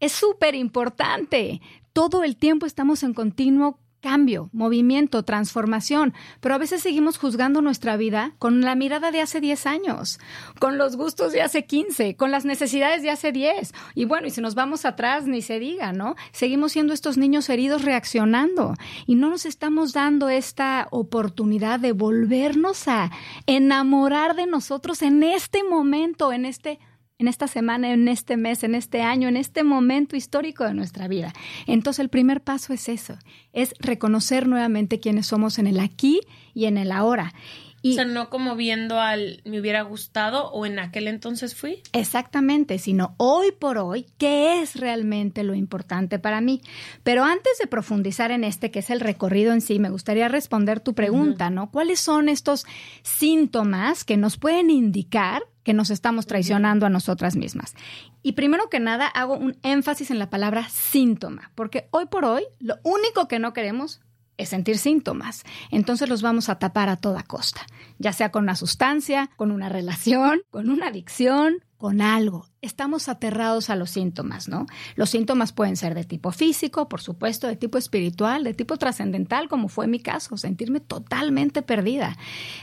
es 0.00 0.12
súper 0.12 0.54
importante. 0.54 1.60
Todo 1.92 2.24
el 2.24 2.36
tiempo 2.36 2.64
estamos 2.64 3.02
en 3.02 3.12
continuo 3.12 3.78
cambio, 4.02 4.50
movimiento, 4.52 5.22
transformación, 5.22 6.12
pero 6.40 6.54
a 6.54 6.58
veces 6.58 6.82
seguimos 6.82 7.16
juzgando 7.16 7.62
nuestra 7.62 7.96
vida 7.96 8.34
con 8.38 8.60
la 8.60 8.74
mirada 8.74 9.10
de 9.10 9.22
hace 9.22 9.40
10 9.40 9.66
años, 9.66 10.18
con 10.58 10.76
los 10.76 10.96
gustos 10.96 11.32
de 11.32 11.40
hace 11.40 11.64
15, 11.64 12.16
con 12.16 12.30
las 12.30 12.44
necesidades 12.44 13.02
de 13.02 13.10
hace 13.10 13.32
10. 13.32 13.72
Y 13.94 14.04
bueno, 14.04 14.26
y 14.26 14.30
si 14.30 14.42
nos 14.42 14.54
vamos 14.54 14.84
atrás, 14.84 15.26
ni 15.26 15.40
se 15.40 15.58
diga, 15.58 15.92
¿no? 15.92 16.16
Seguimos 16.32 16.72
siendo 16.72 16.92
estos 16.92 17.16
niños 17.16 17.48
heridos 17.48 17.82
reaccionando 17.82 18.74
y 19.06 19.14
no 19.14 19.30
nos 19.30 19.46
estamos 19.46 19.92
dando 19.92 20.28
esta 20.28 20.88
oportunidad 20.90 21.80
de 21.80 21.92
volvernos 21.92 22.88
a 22.88 23.10
enamorar 23.46 24.34
de 24.34 24.46
nosotros 24.46 25.00
en 25.02 25.22
este 25.22 25.62
momento, 25.62 26.32
en 26.32 26.44
este 26.44 26.80
en 27.22 27.28
esta 27.28 27.46
semana, 27.46 27.92
en 27.92 28.08
este 28.08 28.36
mes, 28.36 28.64
en 28.64 28.74
este 28.74 29.00
año, 29.00 29.28
en 29.28 29.36
este 29.36 29.62
momento 29.62 30.16
histórico 30.16 30.64
de 30.64 30.74
nuestra 30.74 31.06
vida. 31.06 31.32
Entonces 31.66 32.00
el 32.00 32.08
primer 32.08 32.42
paso 32.42 32.72
es 32.72 32.88
eso, 32.88 33.16
es 33.52 33.74
reconocer 33.78 34.48
nuevamente 34.48 35.00
quiénes 35.00 35.28
somos 35.28 35.58
en 35.58 35.68
el 35.68 35.78
aquí 35.78 36.20
y 36.52 36.66
en 36.66 36.76
el 36.76 36.90
ahora. 36.90 37.32
Y, 37.80 37.92
o 37.92 37.94
sea, 37.94 38.04
no 38.04 38.30
como 38.30 38.54
viendo 38.54 39.00
al 39.00 39.40
me 39.44 39.60
hubiera 39.60 39.82
gustado 39.82 40.50
o 40.50 40.66
en 40.66 40.78
aquel 40.78 41.08
entonces 41.08 41.56
fui. 41.56 41.80
Exactamente, 41.92 42.78
sino 42.78 43.14
hoy 43.18 43.52
por 43.52 43.78
hoy, 43.78 44.06
¿qué 44.18 44.60
es 44.60 44.76
realmente 44.76 45.42
lo 45.42 45.54
importante 45.54 46.20
para 46.20 46.40
mí? 46.40 46.60
Pero 47.02 47.24
antes 47.24 47.58
de 47.58 47.66
profundizar 47.66 48.30
en 48.30 48.44
este, 48.44 48.70
que 48.70 48.80
es 48.80 48.90
el 48.90 49.00
recorrido 49.00 49.52
en 49.52 49.60
sí, 49.60 49.80
me 49.80 49.90
gustaría 49.90 50.28
responder 50.28 50.78
tu 50.78 50.94
pregunta, 50.94 51.50
¿no? 51.50 51.70
¿Cuáles 51.70 51.98
son 51.98 52.28
estos 52.28 52.66
síntomas 53.02 54.04
que 54.04 54.16
nos 54.16 54.36
pueden 54.36 54.70
indicar 54.70 55.42
que 55.62 55.72
nos 55.72 55.90
estamos 55.90 56.26
traicionando 56.26 56.86
a 56.86 56.90
nosotras 56.90 57.36
mismas. 57.36 57.74
Y 58.22 58.32
primero 58.32 58.68
que 58.68 58.80
nada 58.80 59.06
hago 59.06 59.34
un 59.34 59.56
énfasis 59.62 60.10
en 60.10 60.18
la 60.18 60.30
palabra 60.30 60.68
síntoma, 60.68 61.52
porque 61.54 61.88
hoy 61.90 62.06
por 62.06 62.24
hoy 62.24 62.44
lo 62.58 62.76
único 62.82 63.28
que 63.28 63.38
no 63.38 63.52
queremos 63.52 64.00
es 64.38 64.48
sentir 64.48 64.78
síntomas. 64.78 65.44
Entonces 65.70 66.08
los 66.08 66.22
vamos 66.22 66.48
a 66.48 66.58
tapar 66.58 66.88
a 66.88 66.96
toda 66.96 67.22
costa, 67.22 67.62
ya 67.98 68.12
sea 68.12 68.30
con 68.30 68.44
una 68.44 68.56
sustancia, 68.56 69.30
con 69.36 69.50
una 69.50 69.68
relación, 69.68 70.42
con 70.50 70.70
una 70.70 70.88
adicción, 70.88 71.64
con 71.82 72.00
algo. 72.00 72.46
Estamos 72.60 73.08
aterrados 73.08 73.68
a 73.68 73.74
los 73.74 73.90
síntomas, 73.90 74.46
¿no? 74.46 74.66
Los 74.94 75.10
síntomas 75.10 75.52
pueden 75.52 75.76
ser 75.76 75.96
de 75.96 76.04
tipo 76.04 76.30
físico, 76.30 76.88
por 76.88 77.00
supuesto, 77.00 77.48
de 77.48 77.56
tipo 77.56 77.76
espiritual, 77.76 78.44
de 78.44 78.54
tipo 78.54 78.76
trascendental, 78.76 79.48
como 79.48 79.66
fue 79.66 79.88
mi 79.88 79.98
caso, 79.98 80.36
sentirme 80.36 80.78
totalmente 80.78 81.60
perdida. 81.60 82.16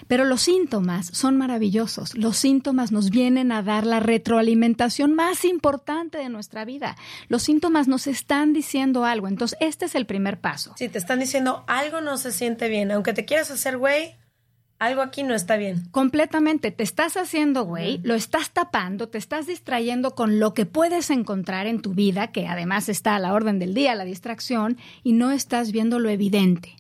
Pero 0.07 0.23
los 0.23 0.41
síntomas 0.43 1.07
son 1.07 1.35
maravillosos. 1.35 2.17
Los 2.17 2.37
síntomas 2.37 2.93
nos 2.93 3.09
vienen 3.09 3.51
a 3.51 3.61
dar 3.61 3.85
la 3.85 3.99
retroalimentación 3.99 5.15
más 5.15 5.43
importante 5.43 6.17
de 6.17 6.29
nuestra 6.29 6.63
vida. 6.63 6.95
Los 7.27 7.43
síntomas 7.43 7.89
nos 7.89 8.07
están 8.07 8.53
diciendo 8.53 9.03
algo. 9.03 9.27
Entonces, 9.27 9.57
este 9.59 9.83
es 9.83 9.95
el 9.95 10.05
primer 10.05 10.39
paso. 10.39 10.75
Si 10.77 10.87
te 10.87 10.97
están 10.97 11.19
diciendo 11.19 11.65
algo 11.67 11.99
no 11.99 12.15
se 12.15 12.31
siente 12.31 12.69
bien, 12.69 12.89
aunque 12.91 13.11
te 13.11 13.25
quieras 13.25 13.51
hacer 13.51 13.77
güey, 13.77 14.15
algo 14.79 15.01
aquí 15.01 15.23
no 15.23 15.35
está 15.35 15.57
bien. 15.57 15.83
Completamente. 15.91 16.71
Te 16.71 16.83
estás 16.83 17.17
haciendo, 17.17 17.65
güey, 17.65 17.99
lo 18.03 18.15
estás 18.15 18.51
tapando, 18.51 19.09
te 19.09 19.17
estás 19.17 19.45
distrayendo 19.45 20.15
con 20.15 20.39
lo 20.39 20.53
que 20.53 20.65
puedes 20.65 21.09
encontrar 21.09 21.67
en 21.67 21.81
tu 21.81 21.93
vida, 21.93 22.31
que 22.31 22.47
además 22.47 22.87
está 22.87 23.15
a 23.15 23.19
la 23.19 23.33
orden 23.33 23.59
del 23.59 23.73
día, 23.73 23.95
la 23.95 24.05
distracción, 24.05 24.77
y 25.03 25.11
no 25.13 25.31
estás 25.31 25.73
viendo 25.73 25.99
lo 25.99 26.09
evidente. 26.09 26.75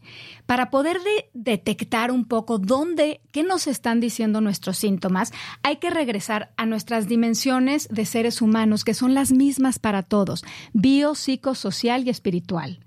Para 0.45 0.69
poder 0.71 0.97
detectar 1.33 2.11
un 2.11 2.25
poco 2.25 2.57
dónde, 2.57 3.21
qué 3.31 3.43
nos 3.43 3.67
están 3.67 3.99
diciendo 3.99 4.41
nuestros 4.41 4.77
síntomas, 4.77 5.31
hay 5.61 5.75
que 5.75 5.89
regresar 5.89 6.53
a 6.57 6.65
nuestras 6.65 7.07
dimensiones 7.07 7.87
de 7.89 8.05
seres 8.05 8.41
humanos, 8.41 8.83
que 8.83 8.93
son 8.93 9.13
las 9.13 9.31
mismas 9.31 9.77
para 9.77 10.03
todos, 10.03 10.43
bio, 10.73 11.15
psicosocial 11.15 12.07
y 12.07 12.09
espiritual. 12.09 12.79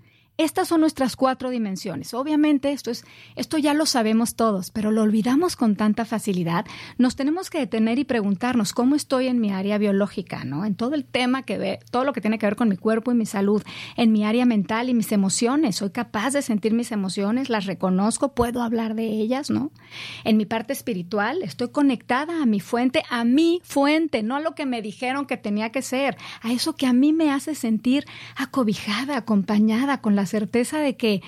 Estas 0.42 0.66
son 0.66 0.80
nuestras 0.80 1.14
cuatro 1.14 1.50
dimensiones. 1.50 2.14
Obviamente 2.14 2.72
esto 2.72 2.90
es 2.90 3.04
esto 3.36 3.58
ya 3.58 3.74
lo 3.74 3.86
sabemos 3.86 4.34
todos, 4.34 4.72
pero 4.72 4.90
lo 4.90 5.02
olvidamos 5.02 5.54
con 5.54 5.76
tanta 5.76 6.04
facilidad. 6.04 6.66
Nos 6.98 7.14
tenemos 7.14 7.48
que 7.48 7.58
detener 7.58 8.00
y 8.00 8.04
preguntarnos 8.04 8.72
cómo 8.72 8.96
estoy 8.96 9.28
en 9.28 9.40
mi 9.40 9.52
área 9.52 9.78
biológica, 9.78 10.44
¿no? 10.44 10.64
En 10.64 10.74
todo 10.74 10.96
el 10.96 11.04
tema 11.04 11.44
que 11.44 11.58
ve, 11.58 11.78
todo 11.92 12.02
lo 12.02 12.12
que 12.12 12.20
tiene 12.20 12.40
que 12.40 12.46
ver 12.46 12.56
con 12.56 12.68
mi 12.68 12.76
cuerpo 12.76 13.12
y 13.12 13.14
mi 13.14 13.24
salud, 13.24 13.62
en 13.96 14.10
mi 14.10 14.24
área 14.24 14.44
mental 14.44 14.88
y 14.88 14.94
mis 14.94 15.12
emociones. 15.12 15.76
Soy 15.76 15.90
capaz 15.90 16.32
de 16.32 16.42
sentir 16.42 16.72
mis 16.72 16.90
emociones, 16.90 17.48
las 17.48 17.66
reconozco, 17.66 18.34
puedo 18.34 18.62
hablar 18.62 18.96
de 18.96 19.06
ellas, 19.06 19.48
¿no? 19.48 19.70
En 20.24 20.36
mi 20.36 20.44
parte 20.44 20.72
espiritual, 20.72 21.42
estoy 21.42 21.68
conectada 21.68 22.42
a 22.42 22.46
mi 22.46 22.58
fuente, 22.58 23.04
a 23.10 23.22
mi 23.22 23.60
fuente, 23.62 24.24
no 24.24 24.34
a 24.34 24.40
lo 24.40 24.56
que 24.56 24.66
me 24.66 24.82
dijeron 24.82 25.26
que 25.26 25.36
tenía 25.36 25.70
que 25.70 25.82
ser, 25.82 26.16
a 26.40 26.52
eso 26.52 26.74
que 26.74 26.86
a 26.86 26.92
mí 26.92 27.12
me 27.12 27.30
hace 27.30 27.54
sentir 27.54 28.06
acobijada, 28.34 29.16
acompañada 29.16 30.00
con 30.00 30.16
la 30.16 30.26
certeza 30.32 30.78
de 30.78 30.96
que 30.96 31.22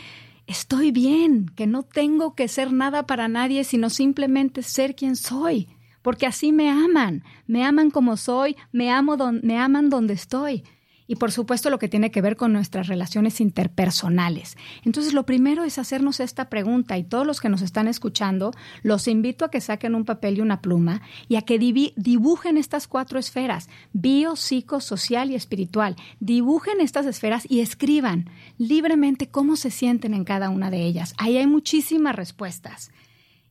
estoy 0.47 0.90
bien, 0.90 1.51
que 1.55 1.67
no 1.67 1.83
tengo 1.83 2.35
que 2.35 2.49
ser 2.49 2.73
nada 2.73 3.07
para 3.07 3.29
nadie, 3.29 3.64
sino 3.64 3.90
simplemente 3.90 4.62
ser 4.62 4.95
quien 4.95 5.14
soy, 5.17 5.69
porque 6.03 6.27
así 6.27 6.53
me 6.53 6.71
aman, 6.71 7.23
me 7.47 7.64
aman 7.64 7.90
como 7.90 8.17
soy, 8.17 8.57
me, 8.73 8.90
amo 8.90 9.17
me 9.43 9.59
aman 9.59 9.90
donde 9.90 10.14
estoy 10.14 10.64
y 11.07 11.17
por 11.17 11.33
supuesto 11.33 11.71
lo 11.71 11.79
que 11.79 11.88
tiene 11.88 12.11
que 12.11 12.23
ver 12.23 12.37
con 12.37 12.53
nuestras 12.53 12.87
relaciones 12.87 13.40
interpersonales. 13.40 14.57
Entonces 14.85 15.12
lo 15.12 15.27
primero 15.27 15.64
es 15.64 15.79
hacernos 15.79 16.21
esta 16.21 16.49
pregunta 16.49 16.97
y 16.99 17.05
todos 17.05 17.27
los 17.27 17.40
que 17.40 17.49
nos 17.49 17.62
están 17.62 17.88
escuchando, 17.88 18.53
los 18.83 19.09
invito 19.09 19.45
a 19.45 19.51
que 19.51 19.61
saquen 19.61 19.95
un 19.95 20.05
papel 20.05 20.38
y 20.38 20.40
una 20.40 20.61
pluma 20.61 21.03
y 21.29 21.37
a 21.37 21.43
que 21.43 21.59
dibujen 21.59 22.57
estas 22.57 22.88
cuatro 22.88 23.19
esferas, 23.19 23.69
bio, 23.93 24.37
psico, 24.37 24.81
social 24.81 25.31
y 25.31 25.35
espiritual. 25.35 25.97
Dibujen 26.21 26.81
estas 26.81 27.07
esferas 27.07 27.45
y 27.49 27.61
escriban 27.61 28.31
libremente 28.59 29.29
cómo 29.29 29.57
se 29.57 29.71
sienten 29.71 30.14
en 30.14 30.25
cada 30.25 30.51
una 30.51 30.71
de 30.71 30.83
ellas. 30.83 31.14
Ahí 31.19 31.37
hay 31.37 31.47
muchísimas 31.47 32.17
respuestas. 32.17 32.90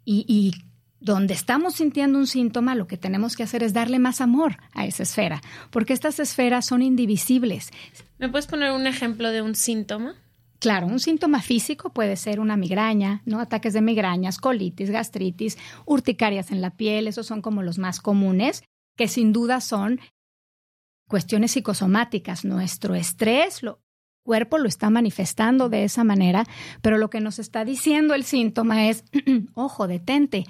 Y, 0.06 0.26
y 0.28 0.73
donde 1.04 1.34
estamos 1.34 1.76
sintiendo 1.76 2.18
un 2.18 2.28
síntoma, 2.28 2.76
lo 2.76 2.88
que 2.88 2.98
tenemos 2.98 3.36
que 3.36 3.44
hacer 3.44 3.62
es 3.62 3.74
darle 3.74 4.00
más 4.00 4.22
amor 4.22 4.58
a 4.74 4.86
esa 4.86 5.04
esfera, 5.04 5.42
porque 5.70 5.92
estas 5.92 6.18
esferas 6.20 6.66
son 6.66 6.82
indivisibles. 6.82 7.72
¿Me 8.20 8.30
puedes 8.30 8.48
poner 8.48 8.72
un 8.72 8.88
ejemplo 8.88 9.30
de 9.30 9.42
un 9.42 9.54
síntoma? 9.54 10.16
Claro, 10.60 10.88
un 10.88 11.02
síntoma 11.02 11.42
físico 11.42 11.92
puede 11.92 12.16
ser 12.16 12.40
una 12.40 12.56
migraña, 12.56 13.22
¿no? 13.26 13.42
Ataques 13.42 13.74
de 13.74 13.82
migrañas, 13.82 14.38
colitis, 14.38 14.92
gastritis, 14.92 15.58
urticarias 15.86 16.52
en 16.52 16.62
la 16.62 16.78
piel, 16.78 17.10
esos 17.10 17.28
son 17.28 17.42
como 17.42 17.64
los 17.64 17.78
más 17.78 18.00
comunes, 18.00 18.64
que 18.96 19.10
sin 19.10 19.34
duda 19.34 19.60
son 19.60 20.00
cuestiones 21.10 21.52
psicosomáticas. 21.52 22.46
Nuestro 22.46 22.96
estrés, 22.96 23.62
lo, 23.62 23.82
cuerpo 24.24 24.58
lo 24.58 24.70
está 24.70 24.90
manifestando 24.90 25.68
de 25.68 25.84
esa 25.84 26.06
manera, 26.06 26.46
pero 26.82 26.98
lo 26.98 27.10
que 27.10 27.20
nos 27.20 27.40
está 27.40 27.66
diciendo 27.66 28.14
el 28.14 28.24
síntoma 28.24 28.88
es, 28.88 29.04
ojo, 29.54 29.88
detente, 29.88 30.46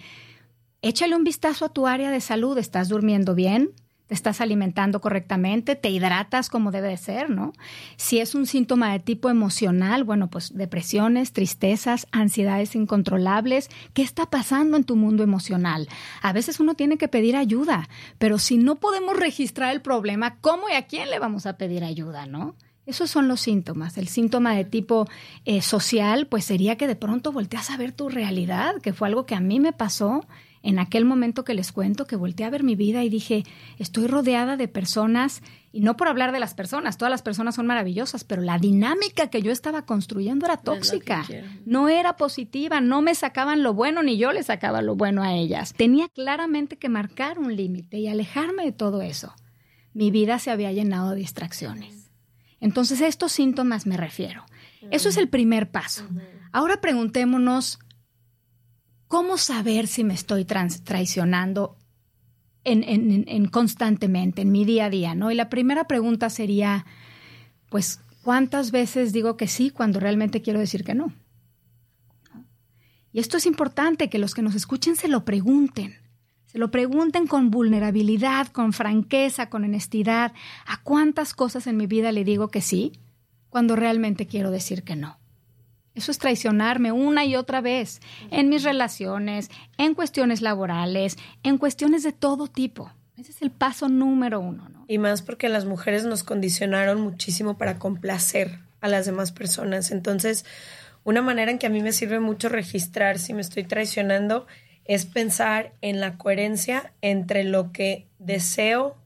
échale 0.83 1.15
un 1.15 1.23
vistazo 1.23 1.65
a 1.65 1.69
tu 1.69 1.87
área 1.87 2.11
de 2.11 2.21
salud, 2.21 2.57
¿estás 2.57 2.89
durmiendo 2.89 3.33
bien? 3.33 3.71
¿Te 4.07 4.13
estás 4.13 4.41
alimentando 4.41 4.99
correctamente? 4.99 5.77
¿Te 5.77 5.89
hidratas 5.89 6.49
como 6.49 6.71
debe 6.71 6.89
de 6.89 6.97
ser, 6.97 7.29
no? 7.29 7.53
Si 7.95 8.19
es 8.19 8.35
un 8.35 8.45
síntoma 8.45 8.91
de 8.91 8.99
tipo 8.99 9.29
emocional, 9.29 10.03
bueno, 10.03 10.29
pues 10.29 10.53
depresiones, 10.53 11.31
tristezas, 11.31 12.05
ansiedades 12.11 12.75
incontrolables, 12.75 13.69
¿qué 13.93 14.01
está 14.01 14.29
pasando 14.29 14.75
en 14.75 14.83
tu 14.83 14.97
mundo 14.97 15.23
emocional? 15.23 15.87
A 16.21 16.33
veces 16.33 16.59
uno 16.59 16.75
tiene 16.75 16.97
que 16.97 17.07
pedir 17.07 17.37
ayuda, 17.37 17.87
pero 18.17 18.37
si 18.37 18.57
no 18.57 18.75
podemos 18.75 19.17
registrar 19.17 19.71
el 19.71 19.81
problema, 19.81 20.35
¿cómo 20.41 20.67
y 20.69 20.73
a 20.73 20.85
quién 20.85 21.09
le 21.09 21.19
vamos 21.19 21.45
a 21.45 21.57
pedir 21.57 21.85
ayuda, 21.85 22.25
no? 22.25 22.55
Esos 22.85 23.09
son 23.09 23.29
los 23.29 23.39
síntomas. 23.39 23.97
El 23.97 24.09
síntoma 24.09 24.53
de 24.53 24.65
tipo 24.65 25.07
eh, 25.45 25.61
social, 25.61 26.27
pues 26.27 26.43
sería 26.43 26.75
que 26.75 26.87
de 26.87 26.97
pronto 26.97 27.31
volteas 27.31 27.69
a 27.69 27.77
ver 27.77 27.93
tu 27.93 28.09
realidad, 28.09 28.81
que 28.81 28.91
fue 28.91 29.07
algo 29.07 29.25
que 29.25 29.35
a 29.35 29.39
mí 29.39 29.61
me 29.61 29.71
pasó 29.71 30.25
en 30.63 30.79
aquel 30.79 31.03
momento 31.03 31.43
que 31.43 31.53
les 31.53 31.73
cuento, 31.73 32.05
que 32.05 32.15
volteé 32.15 32.45
a 32.45 32.49
ver 32.49 32.63
mi 32.63 32.75
vida 32.75 33.03
y 33.03 33.09
dije, 33.09 33.43
estoy 33.77 34.07
rodeada 34.07 34.55
de 34.55 34.69
personas, 34.69 35.43
y 35.73 35.81
no 35.81 35.97
por 35.97 36.07
hablar 36.07 36.31
de 36.31 36.39
las 36.39 36.53
personas, 36.53 36.97
todas 36.97 37.11
las 37.11 37.21
personas 37.21 37.55
son 37.55 37.67
maravillosas, 37.67 38.23
pero 38.23 38.41
la 38.41 38.57
dinámica 38.57 39.27
que 39.27 39.41
yo 39.41 39.51
estaba 39.51 39.85
construyendo 39.85 40.45
era 40.45 40.57
tóxica, 40.57 41.25
no 41.65 41.89
era 41.89 42.15
positiva, 42.15 42.79
no 42.79 43.01
me 43.01 43.13
sacaban 43.13 43.61
lo 43.61 43.73
bueno, 43.73 44.01
ni 44.03 44.17
yo 44.17 44.31
le 44.31 44.41
sacaba 44.41 44.81
lo 44.81 44.95
bueno 44.95 45.21
a 45.21 45.33
ellas. 45.33 45.73
Tenía 45.73 46.07
claramente 46.07 46.77
que 46.77 46.87
marcar 46.87 47.39
un 47.39 47.55
límite 47.55 47.97
y 47.97 48.07
alejarme 48.07 48.63
de 48.63 48.71
todo 48.71 49.01
eso. 49.01 49.33
Mi 49.93 50.11
vida 50.11 50.39
se 50.39 50.49
había 50.49 50.71
llenado 50.71 51.11
de 51.11 51.17
distracciones. 51.17 52.09
Entonces, 52.61 53.01
a 53.01 53.07
estos 53.07 53.33
síntomas 53.33 53.85
me 53.85 53.97
refiero. 53.97 54.45
Eso 54.91 55.09
es 55.09 55.17
el 55.17 55.27
primer 55.27 55.69
paso. 55.71 56.05
Ahora 56.53 56.79
preguntémonos, 56.79 57.79
¿cómo 59.13 59.37
saber 59.37 59.85
si 59.85 60.03
me 60.03 60.15
estoy 60.15 60.43
traicionando 60.43 61.77
en, 62.63 63.45
constantemente, 63.45 64.41
en 64.41 64.51
mi 64.51 64.65
día 64.65 64.85
a 64.85 64.89
día? 64.89 65.13
¿no? 65.13 65.29
Y 65.29 65.35
la 65.35 65.49
primera 65.49 65.83
pregunta 65.83 66.31
sería, 66.31 66.87
pues, 67.69 67.99
¿cuántas 68.23 68.71
veces 68.71 69.13
digo 69.13 69.37
que 69.37 69.47
sí 69.47 69.69
cuando 69.69 69.99
realmente 69.99 70.41
quiero 70.41 70.59
decir 70.59 70.83
que 70.83 70.95
no? 70.95 71.13
Y 73.11 73.19
esto 73.19 73.37
es 73.37 73.45
importante, 73.45 74.09
que 74.09 74.17
los 74.17 74.33
que 74.33 74.41
nos 74.41 74.55
escuchen 74.55 74.95
se 74.95 75.07
lo 75.07 75.23
pregunten. 75.25 75.93
Se 76.47 76.57
lo 76.57 76.71
pregunten 76.71 77.27
con 77.27 77.51
vulnerabilidad, 77.51 78.47
con 78.47 78.73
franqueza, 78.73 79.47
con 79.47 79.63
honestidad. 79.63 80.33
¿A 80.65 80.81
cuántas 80.81 81.35
cosas 81.35 81.67
en 81.67 81.77
mi 81.77 81.85
vida 81.85 82.11
le 82.11 82.23
digo 82.23 82.47
que 82.47 82.61
sí 82.61 82.93
cuando 83.51 83.75
realmente 83.75 84.25
quiero 84.25 84.49
decir 84.49 84.81
que 84.81 84.95
no? 84.95 85.19
Eso 85.95 86.11
es 86.11 86.17
traicionarme 86.17 86.91
una 86.91 87.25
y 87.25 87.35
otra 87.35 87.61
vez 87.61 88.01
en 88.31 88.49
mis 88.49 88.63
relaciones, 88.63 89.49
en 89.77 89.93
cuestiones 89.93 90.41
laborales, 90.41 91.17
en 91.43 91.57
cuestiones 91.57 92.03
de 92.03 92.11
todo 92.11 92.47
tipo. 92.47 92.91
Ese 93.17 93.31
es 93.31 93.41
el 93.43 93.51
paso 93.51 93.89
número 93.89 94.39
uno, 94.39 94.69
¿no? 94.69 94.85
Y 94.87 94.97
más 94.97 95.21
porque 95.21 95.49
las 95.49 95.65
mujeres 95.65 96.03
nos 96.05 96.23
condicionaron 96.23 96.99
muchísimo 96.99 97.57
para 97.57 97.77
complacer 97.77 98.59
a 98.81 98.87
las 98.87 99.05
demás 99.05 99.31
personas. 99.31 99.91
Entonces, 99.91 100.45
una 101.03 101.21
manera 101.21 101.51
en 101.51 101.59
que 101.59 101.67
a 101.67 101.69
mí 101.69 101.81
me 101.81 101.91
sirve 101.91 102.19
mucho 102.19 102.49
registrar 102.49 103.19
si 103.19 103.33
me 103.33 103.41
estoy 103.41 103.63
traicionando 103.63 104.47
es 104.85 105.05
pensar 105.05 105.73
en 105.81 105.99
la 105.99 106.17
coherencia 106.17 106.91
entre 107.01 107.43
lo 107.43 107.71
que 107.71 108.07
deseo, 108.19 108.97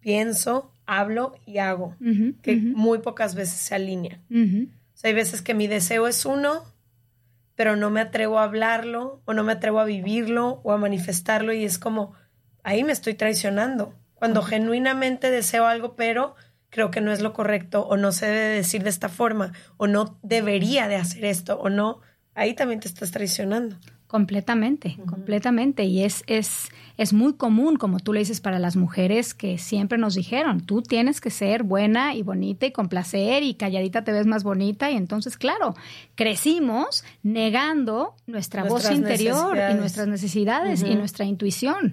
pienso, 0.00 0.72
hablo 0.86 1.34
y 1.46 1.58
hago, 1.58 1.96
que 2.42 2.56
muy 2.56 2.98
pocas 2.98 3.34
veces 3.34 3.58
se 3.58 3.74
alinea. 3.74 4.20
Hay 5.06 5.12
veces 5.12 5.42
que 5.42 5.54
mi 5.54 5.66
deseo 5.66 6.06
es 6.06 6.24
uno, 6.24 6.64
pero 7.54 7.76
no 7.76 7.90
me 7.90 8.00
atrevo 8.00 8.38
a 8.38 8.44
hablarlo 8.44 9.22
o 9.24 9.32
no 9.32 9.44
me 9.44 9.52
atrevo 9.52 9.80
a 9.80 9.84
vivirlo 9.84 10.60
o 10.64 10.72
a 10.72 10.78
manifestarlo 10.78 11.52
y 11.52 11.64
es 11.64 11.78
como, 11.78 12.14
ahí 12.62 12.84
me 12.84 12.92
estoy 12.92 13.14
traicionando. 13.14 13.94
Cuando 14.14 14.42
genuinamente 14.42 15.30
deseo 15.30 15.66
algo, 15.66 15.94
pero 15.94 16.34
creo 16.70 16.90
que 16.90 17.00
no 17.00 17.12
es 17.12 17.20
lo 17.20 17.32
correcto 17.32 17.86
o 17.86 17.96
no 17.96 18.12
se 18.12 18.26
debe 18.26 18.56
decir 18.56 18.82
de 18.82 18.90
esta 18.90 19.08
forma 19.08 19.52
o 19.76 19.86
no 19.86 20.18
debería 20.22 20.88
de 20.88 20.96
hacer 20.96 21.24
esto 21.24 21.58
o 21.58 21.70
no, 21.70 22.00
ahí 22.34 22.54
también 22.54 22.80
te 22.80 22.88
estás 22.88 23.10
traicionando. 23.10 23.76
Completamente, 24.08 24.96
completamente. 25.06 25.84
Y 25.84 26.02
es, 26.02 26.24
es, 26.26 26.70
es 26.96 27.12
muy 27.12 27.34
común, 27.34 27.76
como 27.76 28.00
tú 28.00 28.14
le 28.14 28.20
dices, 28.20 28.40
para 28.40 28.58
las 28.58 28.74
mujeres 28.74 29.34
que 29.34 29.58
siempre 29.58 29.98
nos 29.98 30.14
dijeron, 30.14 30.62
tú 30.62 30.80
tienes 30.80 31.20
que 31.20 31.28
ser 31.28 31.62
buena 31.62 32.14
y 32.14 32.22
bonita 32.22 32.64
y 32.64 32.72
con 32.72 32.88
placer 32.88 33.42
y 33.42 33.52
calladita 33.52 34.04
te 34.04 34.12
ves 34.12 34.26
más 34.26 34.44
bonita. 34.44 34.90
Y 34.90 34.96
entonces, 34.96 35.36
claro, 35.36 35.74
crecimos 36.14 37.04
negando 37.22 38.14
nuestra 38.26 38.64
voz 38.64 38.90
interior 38.90 39.58
y 39.70 39.74
nuestras 39.74 40.08
necesidades 40.08 40.82
y 40.82 40.94
nuestra 40.94 41.26
intuición. 41.26 41.92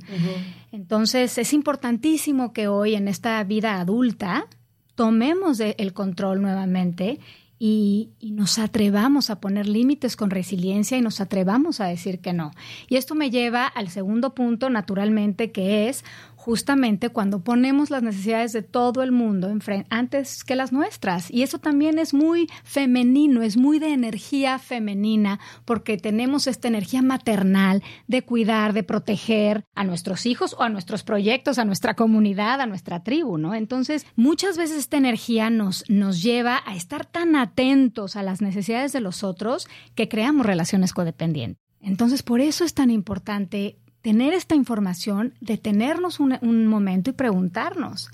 Entonces, 0.72 1.38
es 1.38 1.52
importantísimo 1.52 2.54
que 2.54 2.70
hoy 2.70 2.96
en 2.96 3.10
esta 3.10 3.44
vida 3.44 3.82
adulta 3.82 4.48
tomemos 4.96 5.60
el 5.60 5.92
control 5.92 6.42
nuevamente 6.42 7.20
y, 7.58 8.12
nos 8.22 8.60
atrevamos 8.60 9.30
a 9.30 9.40
poner 9.40 9.68
límites 9.68 10.18
con 10.18 10.30
resiliencia 10.30 10.98
y 10.98 11.02
nos 11.02 11.22
atrevamos 11.22 11.80
a 11.80 11.86
decir 11.86 12.20
que 12.20 12.34
no. 12.34 12.52
Y 12.90 12.98
esto 12.98 13.16
me 13.16 13.30
lleva 13.30 13.66
al 13.66 13.90
segundo 13.90 14.36
punto, 14.36 14.70
naturalmente, 14.70 15.52
que 15.52 15.88
es 15.88 16.04
justamente 16.46 17.10
cuando 17.10 17.44
ponemos 17.44 17.90
las 17.90 18.04
necesidades 18.04 18.54
de 18.54 18.62
todo 18.62 19.02
el 19.02 19.12
mundo 19.12 19.52
antes 19.90 20.44
que 20.44 20.56
las 20.56 20.72
nuestras. 20.72 21.32
Y 21.32 21.42
eso 21.42 21.58
también 21.58 21.98
es 21.98 22.14
muy 22.14 22.48
femenino, 22.64 23.42
es 23.42 23.58
muy 23.58 23.80
de 23.80 23.94
energía 23.94 24.60
femenina, 24.60 25.40
porque 25.66 25.98
tenemos 25.98 26.46
esta 26.46 26.68
energía 26.68 27.02
maternal 27.02 27.82
de 28.06 28.22
cuidar, 28.22 28.74
de 28.74 28.84
proteger 28.84 29.66
a 29.74 29.84
nuestros 29.86 30.28
hijos 30.28 30.56
o 30.60 30.62
a 30.62 30.70
nuestros 30.70 31.02
proyectos, 31.02 31.58
a 31.58 31.66
nuestra 31.66 31.96
comunidad, 31.96 32.62
a 32.62 32.68
nuestra 32.68 33.02
tribu, 33.02 33.40
¿no? 33.40 33.56
Entonces, 33.56 34.06
muchas 34.16 34.56
veces 34.56 34.78
esta 34.78 34.98
energía 34.98 35.50
nos, 35.50 35.84
nos 35.90 36.22
lleva 36.22 36.62
a 36.68 36.76
estar 36.76 37.08
tan 37.08 37.36
atentos 37.36 38.16
a 38.16 38.22
las 38.22 38.42
necesidades 38.42 38.94
de 38.94 39.00
los 39.02 39.24
otros 39.24 39.68
que 39.96 40.08
creamos 40.08 40.46
relaciones 40.46 40.94
codependientes. 40.94 41.60
Entonces, 41.82 42.22
por 42.22 42.40
eso 42.40 42.64
es 42.66 42.76
tan 42.76 42.92
importante 42.92 43.80
tener 44.06 44.34
esta 44.34 44.54
información, 44.54 45.34
detenernos 45.42 46.20
un, 46.20 46.38
un 46.44 46.68
momento 46.68 47.10
y 47.10 47.14
preguntarnos, 47.14 48.12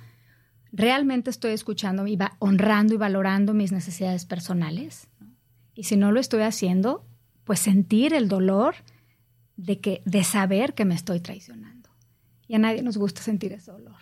¿realmente 0.72 1.30
estoy 1.30 1.52
escuchando 1.52 2.08
y 2.08 2.16
va 2.16 2.38
honrando 2.40 2.94
y 2.94 2.98
valorando 2.98 3.54
mis 3.54 3.74
necesidades 3.74 4.24
personales? 4.26 5.10
Y 5.76 5.84
si 5.84 5.98
no 5.98 6.14
lo 6.14 6.22
estoy 6.22 6.44
haciendo, 6.44 7.06
pues 7.44 7.60
sentir 7.60 8.14
el 8.14 8.30
dolor 8.30 8.76
de, 9.58 9.82
que, 9.82 10.02
de 10.06 10.24
saber 10.24 10.76
que 10.76 10.86
me 10.86 10.96
estoy 10.96 11.20
traicionando. 11.20 11.90
Y 12.48 12.56
a 12.56 12.60
nadie 12.60 12.84
nos 12.84 12.96
gusta 12.96 13.22
sentir 13.22 13.52
ese 13.52 13.74
dolor. 13.74 14.00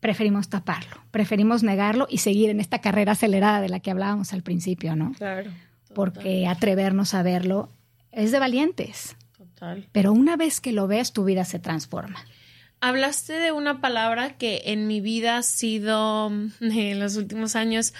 Preferimos 0.00 0.48
taparlo, 0.48 1.04
preferimos 1.10 1.62
negarlo 1.62 2.06
y 2.08 2.16
seguir 2.16 2.48
en 2.48 2.60
esta 2.60 2.80
carrera 2.80 3.12
acelerada 3.12 3.60
de 3.60 3.68
la 3.68 3.80
que 3.80 3.90
hablábamos 3.90 4.32
al 4.32 4.42
principio, 4.42 4.96
¿no? 4.96 5.12
Claro. 5.18 5.50
Porque 5.94 6.46
atrevernos 6.46 7.12
a 7.12 7.22
verlo 7.22 7.68
es 8.10 8.32
de 8.32 8.38
valientes. 8.38 9.18
Pero 9.92 10.12
una 10.12 10.36
vez 10.36 10.60
que 10.60 10.72
lo 10.72 10.86
ves, 10.86 11.12
tu 11.12 11.24
vida 11.24 11.44
se 11.44 11.58
transforma. 11.58 12.24
Hablaste 12.80 13.34
de 13.34 13.52
una 13.52 13.80
palabra 13.80 14.36
que 14.36 14.62
en 14.66 14.86
mi 14.86 15.00
vida 15.00 15.38
ha 15.38 15.42
sido, 15.42 16.30
en 16.60 17.00
los 17.00 17.16
últimos 17.16 17.56
años, 17.56 17.94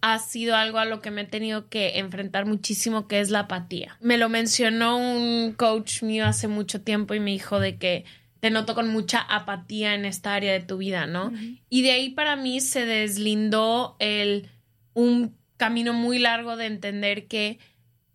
ha 0.00 0.18
sido 0.18 0.54
algo 0.54 0.78
a 0.78 0.84
lo 0.84 1.00
que 1.00 1.10
me 1.10 1.22
he 1.22 1.26
tenido 1.26 1.68
que 1.68 1.98
enfrentar 1.98 2.46
muchísimo, 2.46 3.08
que 3.08 3.20
es 3.20 3.30
la 3.30 3.40
apatía. 3.40 3.96
Me 4.00 4.16
lo 4.16 4.28
mencionó 4.28 4.96
un 4.96 5.54
coach 5.54 6.02
mío 6.02 6.26
hace 6.26 6.46
mucho 6.46 6.82
tiempo 6.82 7.14
y 7.14 7.20
me 7.20 7.32
dijo 7.32 7.58
de 7.58 7.78
que 7.78 8.04
te 8.40 8.50
noto 8.50 8.74
con 8.74 8.88
mucha 8.88 9.20
apatía 9.20 9.94
en 9.94 10.04
esta 10.04 10.34
área 10.34 10.52
de 10.52 10.60
tu 10.60 10.76
vida, 10.78 11.06
¿no? 11.06 11.32
Y 11.68 11.82
de 11.82 11.90
ahí 11.90 12.10
para 12.10 12.36
mí 12.36 12.60
se 12.60 12.86
deslindó 12.86 13.96
el, 13.98 14.48
un 14.94 15.36
camino 15.56 15.92
muy 15.92 16.20
largo 16.20 16.56
de 16.56 16.66
entender 16.66 17.26
que 17.26 17.58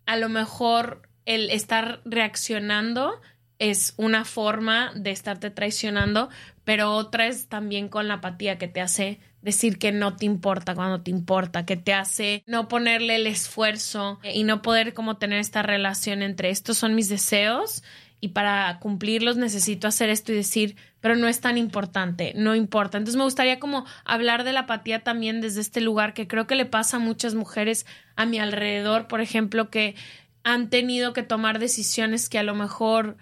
a 0.06 0.16
lo 0.16 0.30
mejor 0.30 1.08
el 1.26 1.50
estar 1.50 2.00
reaccionando 2.04 3.20
es 3.58 3.94
una 3.96 4.24
forma 4.24 4.92
de 4.94 5.10
estarte 5.10 5.50
traicionando, 5.50 6.28
pero 6.64 6.92
otra 6.92 7.26
es 7.26 7.48
también 7.48 7.88
con 7.88 8.08
la 8.08 8.14
apatía 8.14 8.58
que 8.58 8.68
te 8.68 8.80
hace 8.80 9.20
decir 9.42 9.78
que 9.78 9.92
no 9.92 10.16
te 10.16 10.24
importa 10.24 10.74
cuando 10.74 11.02
te 11.02 11.10
importa, 11.10 11.66
que 11.66 11.76
te 11.76 11.92
hace 11.92 12.42
no 12.46 12.66
ponerle 12.66 13.16
el 13.16 13.26
esfuerzo 13.26 14.18
y 14.22 14.44
no 14.44 14.62
poder 14.62 14.94
como 14.94 15.18
tener 15.18 15.38
esta 15.38 15.62
relación 15.62 16.22
entre 16.22 16.50
estos 16.50 16.78
son 16.78 16.94
mis 16.94 17.08
deseos 17.08 17.82
y 18.20 18.28
para 18.28 18.78
cumplirlos 18.80 19.36
necesito 19.36 19.86
hacer 19.86 20.08
esto 20.08 20.32
y 20.32 20.36
decir, 20.36 20.76
pero 21.00 21.14
no 21.14 21.28
es 21.28 21.40
tan 21.40 21.58
importante, 21.58 22.32
no 22.34 22.54
importa. 22.54 22.96
Entonces 22.96 23.18
me 23.18 23.24
gustaría 23.24 23.60
como 23.60 23.84
hablar 24.06 24.44
de 24.44 24.54
la 24.54 24.60
apatía 24.60 25.04
también 25.04 25.42
desde 25.42 25.60
este 25.60 25.82
lugar 25.82 26.14
que 26.14 26.26
creo 26.26 26.46
que 26.46 26.54
le 26.54 26.64
pasa 26.64 26.96
a 26.96 27.00
muchas 27.00 27.34
mujeres 27.34 27.84
a 28.16 28.24
mi 28.24 28.38
alrededor, 28.38 29.08
por 29.08 29.20
ejemplo, 29.20 29.68
que 29.68 29.94
han 30.44 30.70
tenido 30.70 31.12
que 31.12 31.22
tomar 31.22 31.58
decisiones 31.58 32.28
que 32.28 32.38
a 32.38 32.42
lo 32.42 32.54
mejor 32.54 33.16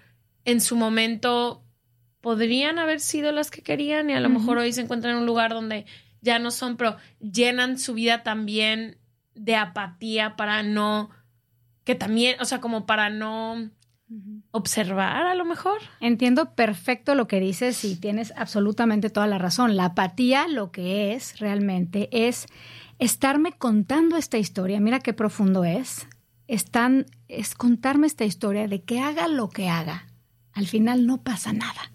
en 0.45 0.61
su 0.61 0.75
momento 0.75 1.63
podrían 2.21 2.77
haber 2.79 2.99
sido 2.99 3.31
las 3.31 3.49
que 3.49 3.63
querían 3.63 4.09
y 4.09 4.13
a 4.13 4.19
lo 4.19 4.29
mejor 4.29 4.57
hoy 4.57 4.71
se 4.71 4.81
encuentran 4.81 5.15
en 5.15 5.21
un 5.21 5.25
lugar 5.25 5.53
donde 5.53 5.85
ya 6.21 6.39
no 6.39 6.51
son, 6.51 6.77
pero 6.77 6.97
llenan 7.19 7.79
su 7.79 7.93
vida 7.93 8.23
también 8.23 8.97
de 9.35 9.55
apatía 9.55 10.35
para 10.35 10.63
no, 10.63 11.09
que 11.83 11.95
también, 11.95 12.39
o 12.39 12.45
sea, 12.45 12.61
como 12.61 12.85
para 12.85 13.09
no 13.09 13.71
observar 14.51 15.25
a 15.25 15.35
lo 15.35 15.43
mejor. 15.45 15.79
Entiendo 15.99 16.53
perfecto 16.55 17.15
lo 17.15 17.27
que 17.27 17.39
dices 17.39 17.83
y 17.83 17.95
tienes 17.95 18.33
absolutamente 18.37 19.09
toda 19.09 19.27
la 19.27 19.37
razón. 19.37 19.75
La 19.75 19.85
apatía 19.85 20.47
lo 20.47 20.71
que 20.71 21.13
es 21.13 21.39
realmente 21.39 22.09
es 22.11 22.45
estarme 22.99 23.53
contando 23.53 24.17
esta 24.17 24.37
historia. 24.37 24.79
Mira 24.79 24.99
qué 24.99 25.13
profundo 25.13 25.63
es. 25.63 26.07
Están, 26.53 27.07
es 27.27 27.55
contarme 27.55 28.05
esta 28.05 28.25
historia 28.25 28.67
de 28.67 28.83
que 28.83 28.99
haga 28.99 29.27
lo 29.27 29.49
que 29.49 29.69
haga. 29.69 30.05
Al 30.51 30.67
final 30.67 31.07
no 31.07 31.23
pasa 31.23 31.51
nada. 31.51 31.91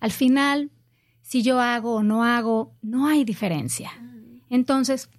Al 0.00 0.12
final, 0.12 0.70
si 1.20 1.42
yo 1.42 1.60
hago 1.60 1.96
o 1.96 2.02
no 2.02 2.24
hago, 2.24 2.74
no 2.80 3.06
hay 3.06 3.24
diferencia. 3.24 3.92
Entonces, 4.48 5.10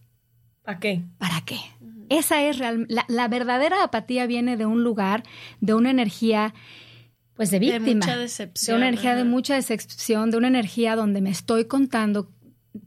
¿para 0.63 0.79
qué? 0.79 1.03
¿Para 1.19 1.41
qué? 1.41 1.59
Esa 2.09 2.41
es 2.41 2.57
real, 2.57 2.87
la, 2.87 3.27
verdadera 3.27 3.83
apatía 3.83 4.25
viene 4.25 4.57
de 4.57 4.65
un 4.65 4.83
lugar, 4.83 5.21
de 5.61 5.75
una 5.75 5.91
energía 5.91 6.55
pues 7.35 7.51
de 7.51 7.59
víctima. 7.59 7.85
De 7.85 7.95
mucha 7.95 8.17
decepción. 8.17 8.73
De 8.73 8.77
una 8.77 8.87
energía 8.89 9.15
de 9.15 9.23
mucha 9.23 9.53
decepción, 9.53 10.31
de 10.31 10.37
una 10.37 10.47
energía 10.47 10.95
donde 10.95 11.21
me 11.21 11.29
estoy 11.29 11.65
contando 11.65 12.31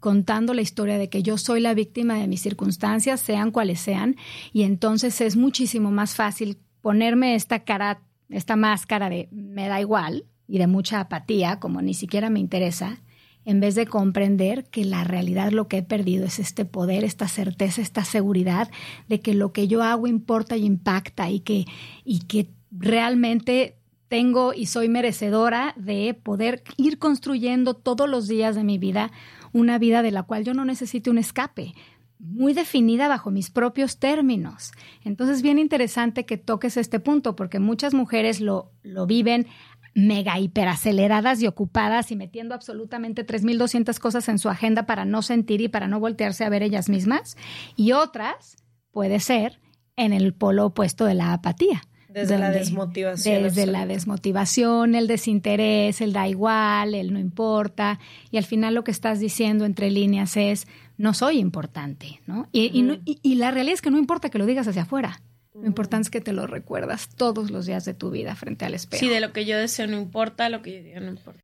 contando 0.00 0.54
la 0.54 0.62
historia 0.62 0.98
de 0.98 1.08
que 1.08 1.22
yo 1.22 1.38
soy 1.38 1.60
la 1.60 1.74
víctima 1.74 2.14
de 2.14 2.26
mis 2.26 2.42
circunstancias, 2.42 3.20
sean 3.20 3.50
cuales 3.50 3.80
sean, 3.80 4.16
y 4.52 4.62
entonces 4.62 5.20
es 5.20 5.36
muchísimo 5.36 5.90
más 5.90 6.14
fácil 6.14 6.58
ponerme 6.80 7.34
esta 7.34 7.64
cara, 7.64 8.00
esta 8.28 8.56
máscara 8.56 9.08
de 9.08 9.28
me 9.30 9.68
da 9.68 9.80
igual 9.80 10.24
y 10.48 10.58
de 10.58 10.66
mucha 10.66 11.00
apatía, 11.00 11.58
como 11.58 11.82
ni 11.82 11.94
siquiera 11.94 12.30
me 12.30 12.40
interesa, 12.40 13.00
en 13.44 13.60
vez 13.60 13.76
de 13.76 13.86
comprender 13.86 14.64
que 14.64 14.84
la 14.84 15.04
realidad 15.04 15.52
lo 15.52 15.68
que 15.68 15.78
he 15.78 15.82
perdido 15.82 16.26
es 16.26 16.40
este 16.40 16.64
poder, 16.64 17.04
esta 17.04 17.28
certeza, 17.28 17.80
esta 17.80 18.04
seguridad 18.04 18.68
de 19.08 19.20
que 19.20 19.34
lo 19.34 19.52
que 19.52 19.68
yo 19.68 19.84
hago 19.84 20.08
importa 20.08 20.56
y 20.56 20.64
impacta 20.64 21.30
y 21.30 21.40
que, 21.40 21.64
y 22.04 22.20
que 22.20 22.48
realmente 22.72 23.76
tengo 24.08 24.52
y 24.52 24.66
soy 24.66 24.88
merecedora 24.88 25.74
de 25.76 26.14
poder 26.14 26.62
ir 26.76 26.98
construyendo 26.98 27.74
todos 27.74 28.08
los 28.08 28.28
días 28.28 28.54
de 28.54 28.64
mi 28.64 28.78
vida 28.78 29.10
una 29.52 29.78
vida 29.78 30.02
de 30.02 30.10
la 30.10 30.22
cual 30.22 30.44
yo 30.44 30.54
no 30.54 30.64
necesite 30.64 31.10
un 31.10 31.18
escape, 31.18 31.74
muy 32.18 32.54
definida 32.54 33.08
bajo 33.08 33.30
mis 33.30 33.50
propios 33.50 33.98
términos. 33.98 34.72
Entonces, 35.04 35.42
bien 35.42 35.58
interesante 35.58 36.24
que 36.24 36.38
toques 36.38 36.76
este 36.76 36.98
punto, 37.00 37.36
porque 37.36 37.58
muchas 37.58 37.94
mujeres 37.94 38.40
lo, 38.40 38.72
lo 38.82 39.06
viven 39.06 39.46
mega 39.94 40.38
hiperaceleradas 40.38 41.40
y 41.42 41.46
ocupadas 41.46 42.10
y 42.12 42.16
metiendo 42.16 42.54
absolutamente 42.54 43.26
3.200 43.26 43.98
cosas 43.98 44.28
en 44.28 44.38
su 44.38 44.50
agenda 44.50 44.84
para 44.84 45.04
no 45.04 45.22
sentir 45.22 45.62
y 45.62 45.68
para 45.68 45.88
no 45.88 46.00
voltearse 46.00 46.44
a 46.44 46.50
ver 46.50 46.62
ellas 46.62 46.88
mismas. 46.88 47.36
Y 47.76 47.92
otras, 47.92 48.56
puede 48.92 49.20
ser, 49.20 49.58
en 49.96 50.12
el 50.12 50.34
polo 50.34 50.66
opuesto 50.66 51.06
de 51.06 51.14
la 51.14 51.32
apatía. 51.32 51.82
Desde 52.16 52.38
la 52.38 52.50
desmotivación. 52.50 53.42
Desde 53.42 53.66
la 53.66 53.84
desmotivación, 53.84 54.94
el 54.94 55.06
desinterés, 55.06 56.00
el 56.00 56.14
da 56.14 56.26
igual, 56.26 56.94
el 56.94 57.12
no 57.12 57.18
importa. 57.18 58.00
Y 58.30 58.38
al 58.38 58.44
final 58.44 58.74
lo 58.74 58.84
que 58.84 58.90
estás 58.90 59.20
diciendo 59.20 59.66
entre 59.66 59.90
líneas 59.90 60.34
es, 60.38 60.66
no 60.96 61.12
soy 61.12 61.38
importante, 61.38 62.22
¿no? 62.26 62.48
Y, 62.52 63.02
y 63.04 63.34
la 63.34 63.50
realidad 63.50 63.74
es 63.74 63.82
que 63.82 63.90
no 63.90 63.98
importa 63.98 64.30
que 64.30 64.38
lo 64.38 64.46
digas 64.46 64.66
hacia 64.66 64.82
afuera. 64.82 65.20
Lo 65.52 65.66
importante 65.66 66.06
es 66.06 66.10
que 66.10 66.22
te 66.22 66.32
lo 66.32 66.46
recuerdas 66.46 67.10
todos 67.14 67.50
los 67.50 67.66
días 67.66 67.84
de 67.84 67.92
tu 67.92 68.10
vida 68.10 68.34
frente 68.34 68.64
al 68.64 68.72
espejo. 68.72 68.98
Sí, 68.98 69.10
de 69.10 69.20
lo 69.20 69.34
que 69.34 69.44
yo 69.44 69.58
deseo 69.58 69.86
no 69.86 69.98
importa, 69.98 70.48
lo 70.48 70.62
que 70.62 70.72
yo 70.72 70.82
diga 70.82 71.00
no 71.00 71.10
importa. 71.10 71.40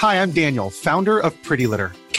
Hi, 0.00 0.14
I'm 0.16 0.32
Daniel, 0.32 0.70
founder 0.70 1.18
of 1.24 1.34
Pretty 1.44 1.66
Litter. 1.66 1.90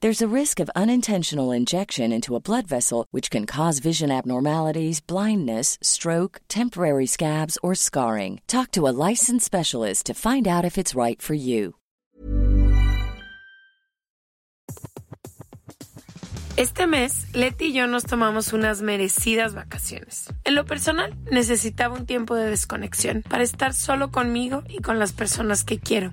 There's 0.00 0.22
a 0.22 0.28
risk 0.28 0.60
of 0.60 0.70
unintentional 0.76 1.50
injection 1.50 2.12
into 2.12 2.36
a 2.36 2.40
blood 2.40 2.68
vessel, 2.68 3.06
which 3.10 3.32
can 3.32 3.46
cause 3.46 3.80
vision 3.80 4.12
abnormalities, 4.12 5.00
blindness, 5.00 5.76
stroke, 5.82 6.40
temporary 6.46 7.06
scabs, 7.06 7.58
or 7.64 7.74
scarring. 7.74 8.40
Talk 8.46 8.70
to 8.72 8.86
a 8.86 8.94
licensed 9.10 9.44
specialist 9.44 10.06
to 10.06 10.14
find 10.14 10.46
out 10.46 10.64
if 10.64 10.78
it's 10.78 10.94
right 10.94 11.20
for 11.20 11.34
you. 11.34 11.74
Este 16.56 16.86
mes, 16.86 17.26
Leti 17.34 17.66
y 17.66 17.72
yo 17.72 17.88
nos 17.88 18.04
tomamos 18.04 18.52
unas 18.52 18.82
merecidas 18.82 19.54
vacaciones. 19.54 20.32
En 20.44 20.54
lo 20.54 20.64
personal, 20.64 21.16
necesitaba 21.32 21.96
un 21.96 22.06
tiempo 22.06 22.36
de 22.36 22.48
desconexión 22.48 23.24
para 23.28 23.42
estar 23.42 23.74
solo 23.74 24.12
conmigo 24.12 24.62
y 24.68 24.78
con 24.80 25.00
las 25.00 25.12
personas 25.12 25.64
que 25.64 25.80
quiero. 25.80 26.12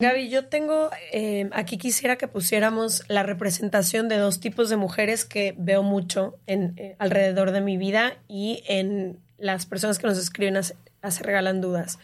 Gaby, 0.00 0.28
yo 0.28 0.46
tengo, 0.46 0.90
eh, 1.12 1.48
aquí 1.52 1.78
quisiera 1.78 2.16
que 2.16 2.26
pusiéramos 2.26 3.04
la 3.08 3.22
representación 3.22 4.08
de 4.08 4.16
dos 4.16 4.40
tipos 4.40 4.68
de 4.68 4.76
mujeres 4.76 5.24
que 5.24 5.54
veo 5.56 5.84
mucho 5.84 6.36
en, 6.48 6.74
eh, 6.76 6.96
alrededor 6.98 7.52
de 7.52 7.60
mi 7.60 7.76
vida 7.76 8.16
y 8.26 8.64
en 8.66 9.20
las 9.38 9.66
personas 9.66 10.00
que 10.00 10.08
nos 10.08 10.18
escriben 10.18 10.60
se 10.64 11.22
regalan 11.22 11.60
dudas. 11.60 12.00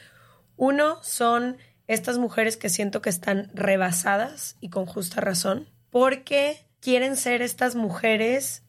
Uno 0.56 1.02
son 1.02 1.56
estas 1.88 2.18
mujeres 2.18 2.56
que 2.56 2.68
siento 2.68 3.02
que 3.02 3.10
están 3.10 3.50
rebasadas 3.54 4.56
y 4.60 4.70
con 4.70 4.86
justa 4.86 5.20
razón, 5.20 5.68
porque 5.90 6.64
quieren 6.78 7.16
ser 7.16 7.42
estas 7.42 7.74
mujeres 7.74 8.62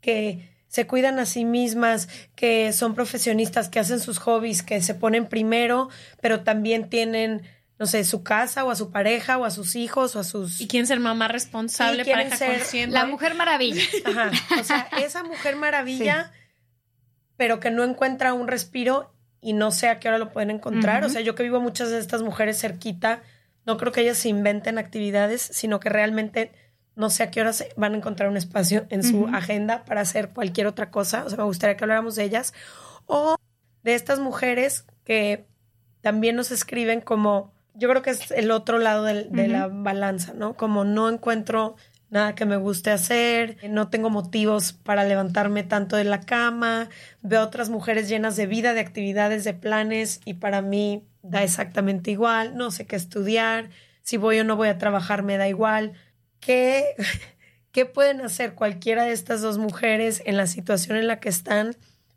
que 0.00 0.50
se 0.66 0.88
cuidan 0.88 1.20
a 1.20 1.26
sí 1.26 1.44
mismas, 1.44 2.08
que 2.34 2.72
son 2.72 2.96
profesionistas, 2.96 3.68
que 3.68 3.78
hacen 3.78 4.00
sus 4.00 4.18
hobbies, 4.18 4.64
que 4.64 4.82
se 4.82 4.94
ponen 4.94 5.26
primero, 5.26 5.88
pero 6.20 6.40
también 6.42 6.90
tienen 6.90 7.42
no 7.78 7.86
sé, 7.86 8.04
su 8.04 8.22
casa 8.22 8.64
o 8.64 8.70
a 8.70 8.76
su 8.76 8.90
pareja 8.90 9.36
o 9.36 9.44
a 9.44 9.50
sus 9.50 9.76
hijos 9.76 10.16
o 10.16 10.20
a 10.20 10.24
sus... 10.24 10.60
Y 10.60 10.68
quieren 10.68 10.86
ser 10.86 10.98
mamá 10.98 11.28
responsable, 11.28 12.04
para 12.04 12.34
ser 12.34 12.88
La 12.88 13.04
mujer 13.04 13.34
maravilla. 13.34 13.82
Ajá. 14.04 14.30
O 14.58 14.64
sea, 14.64 14.88
esa 14.98 15.22
mujer 15.22 15.56
maravilla, 15.56 16.32
pero 17.36 17.60
que 17.60 17.70
no 17.70 17.84
encuentra 17.84 18.32
un 18.32 18.48
respiro 18.48 19.12
y 19.40 19.52
no 19.52 19.70
sé 19.70 19.88
a 19.88 20.00
qué 20.00 20.08
hora 20.08 20.18
lo 20.18 20.32
pueden 20.32 20.50
encontrar. 20.50 21.04
O 21.04 21.10
sea, 21.10 21.20
yo 21.20 21.34
que 21.34 21.42
vivo 21.42 21.60
muchas 21.60 21.90
de 21.90 21.98
estas 21.98 22.22
mujeres 22.22 22.58
cerquita, 22.58 23.22
no 23.66 23.76
creo 23.76 23.92
que 23.92 24.00
ellas 24.00 24.18
se 24.18 24.30
inventen 24.30 24.78
actividades, 24.78 25.42
sino 25.42 25.78
que 25.78 25.90
realmente 25.90 26.52
no 26.94 27.10
sé 27.10 27.24
a 27.24 27.30
qué 27.30 27.42
hora 27.42 27.52
van 27.76 27.92
a 27.92 27.96
encontrar 27.98 28.30
un 28.30 28.38
espacio 28.38 28.86
en 28.88 29.02
su 29.04 29.26
agenda 29.26 29.84
para 29.84 30.00
hacer 30.00 30.30
cualquier 30.30 30.66
otra 30.66 30.90
cosa. 30.90 31.24
O 31.26 31.28
sea, 31.28 31.36
me 31.36 31.44
gustaría 31.44 31.76
que 31.76 31.84
habláramos 31.84 32.16
de 32.16 32.24
ellas. 32.24 32.54
O 33.04 33.36
de 33.82 33.94
estas 33.94 34.18
mujeres 34.18 34.86
que 35.04 35.46
también 36.00 36.36
nos 36.36 36.50
escriben 36.50 37.02
como 37.02 37.55
yo 37.76 37.88
creo 37.88 38.02
que 38.02 38.10
es 38.10 38.30
el 38.30 38.50
otro 38.50 38.78
lado 38.78 39.04
de 39.04 39.48
la 39.48 39.68
balanza, 39.68 40.32
¿no? 40.34 40.54
Como 40.54 40.84
no 40.84 41.08
encuentro 41.08 41.76
nada 42.08 42.34
que 42.34 42.46
me 42.46 42.56
guste 42.56 42.90
hacer, 42.90 43.58
no 43.68 43.88
tengo 43.88 44.10
motivos 44.10 44.72
para 44.72 45.04
levantarme 45.04 45.64
tanto 45.64 45.96
de 45.96 46.04
la 46.04 46.20
cama, 46.20 46.88
veo 47.22 47.42
otras 47.42 47.68
mujeres 47.68 48.08
llenas 48.08 48.36
de 48.36 48.46
vida, 48.46 48.74
de 48.74 48.80
actividades, 48.80 49.44
de 49.44 49.54
planes 49.54 50.20
y 50.24 50.34
para 50.34 50.62
mí 50.62 51.04
da 51.22 51.42
exactamente 51.42 52.10
igual, 52.10 52.56
no 52.56 52.70
sé 52.70 52.86
qué 52.86 52.96
estudiar, 52.96 53.70
si 54.02 54.16
voy 54.16 54.38
o 54.38 54.44
no 54.44 54.56
voy 54.56 54.68
a 54.68 54.78
trabajar 54.78 55.22
me 55.22 55.36
da 55.36 55.48
igual. 55.48 55.94
¿Qué, 56.38 56.84
qué 57.72 57.86
pueden 57.86 58.20
hacer 58.20 58.54
cualquiera 58.54 59.04
de 59.04 59.12
estas 59.12 59.42
dos 59.42 59.58
mujeres 59.58 60.22
en 60.24 60.36
la 60.36 60.46
situación 60.46 60.96
en 60.96 61.08
la 61.08 61.18
que 61.18 61.28
están? 61.28 61.76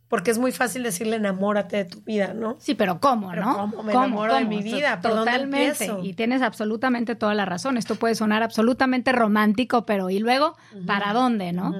Porque 0.09 0.31
es 0.31 0.39
muy 0.39 0.51
fácil 0.51 0.83
decirle 0.83 1.15
enamórate 1.15 1.77
de 1.77 1.85
tu 1.85 2.01
vida, 2.01 2.33
¿no? 2.33 2.57
Sí, 2.59 2.73
pero 2.73 2.99
¿cómo, 2.99 3.33
no? 3.33 3.69
¿Cómo 3.71 3.83
me 3.83 3.93
enamoro 3.93 4.35
de 4.35 4.45
mi 4.45 4.61
vida? 4.61 4.99
Totalmente. 5.01 5.89
y 6.03 6.13
tienes 6.13 6.41
absolutamente 6.41 7.15
toda 7.15 7.35
la 7.35 7.45
razón. 7.45 7.77
Esto 7.77 7.95
puede 7.95 8.15
sonar 8.15 8.41
absolutamente 8.41 9.11
romántico, 9.11 9.85
pero 9.85 10.09
¿y 10.09 10.19
luego 10.19 10.57
para 10.85 11.13
dónde, 11.13 11.53
no? 11.53 11.75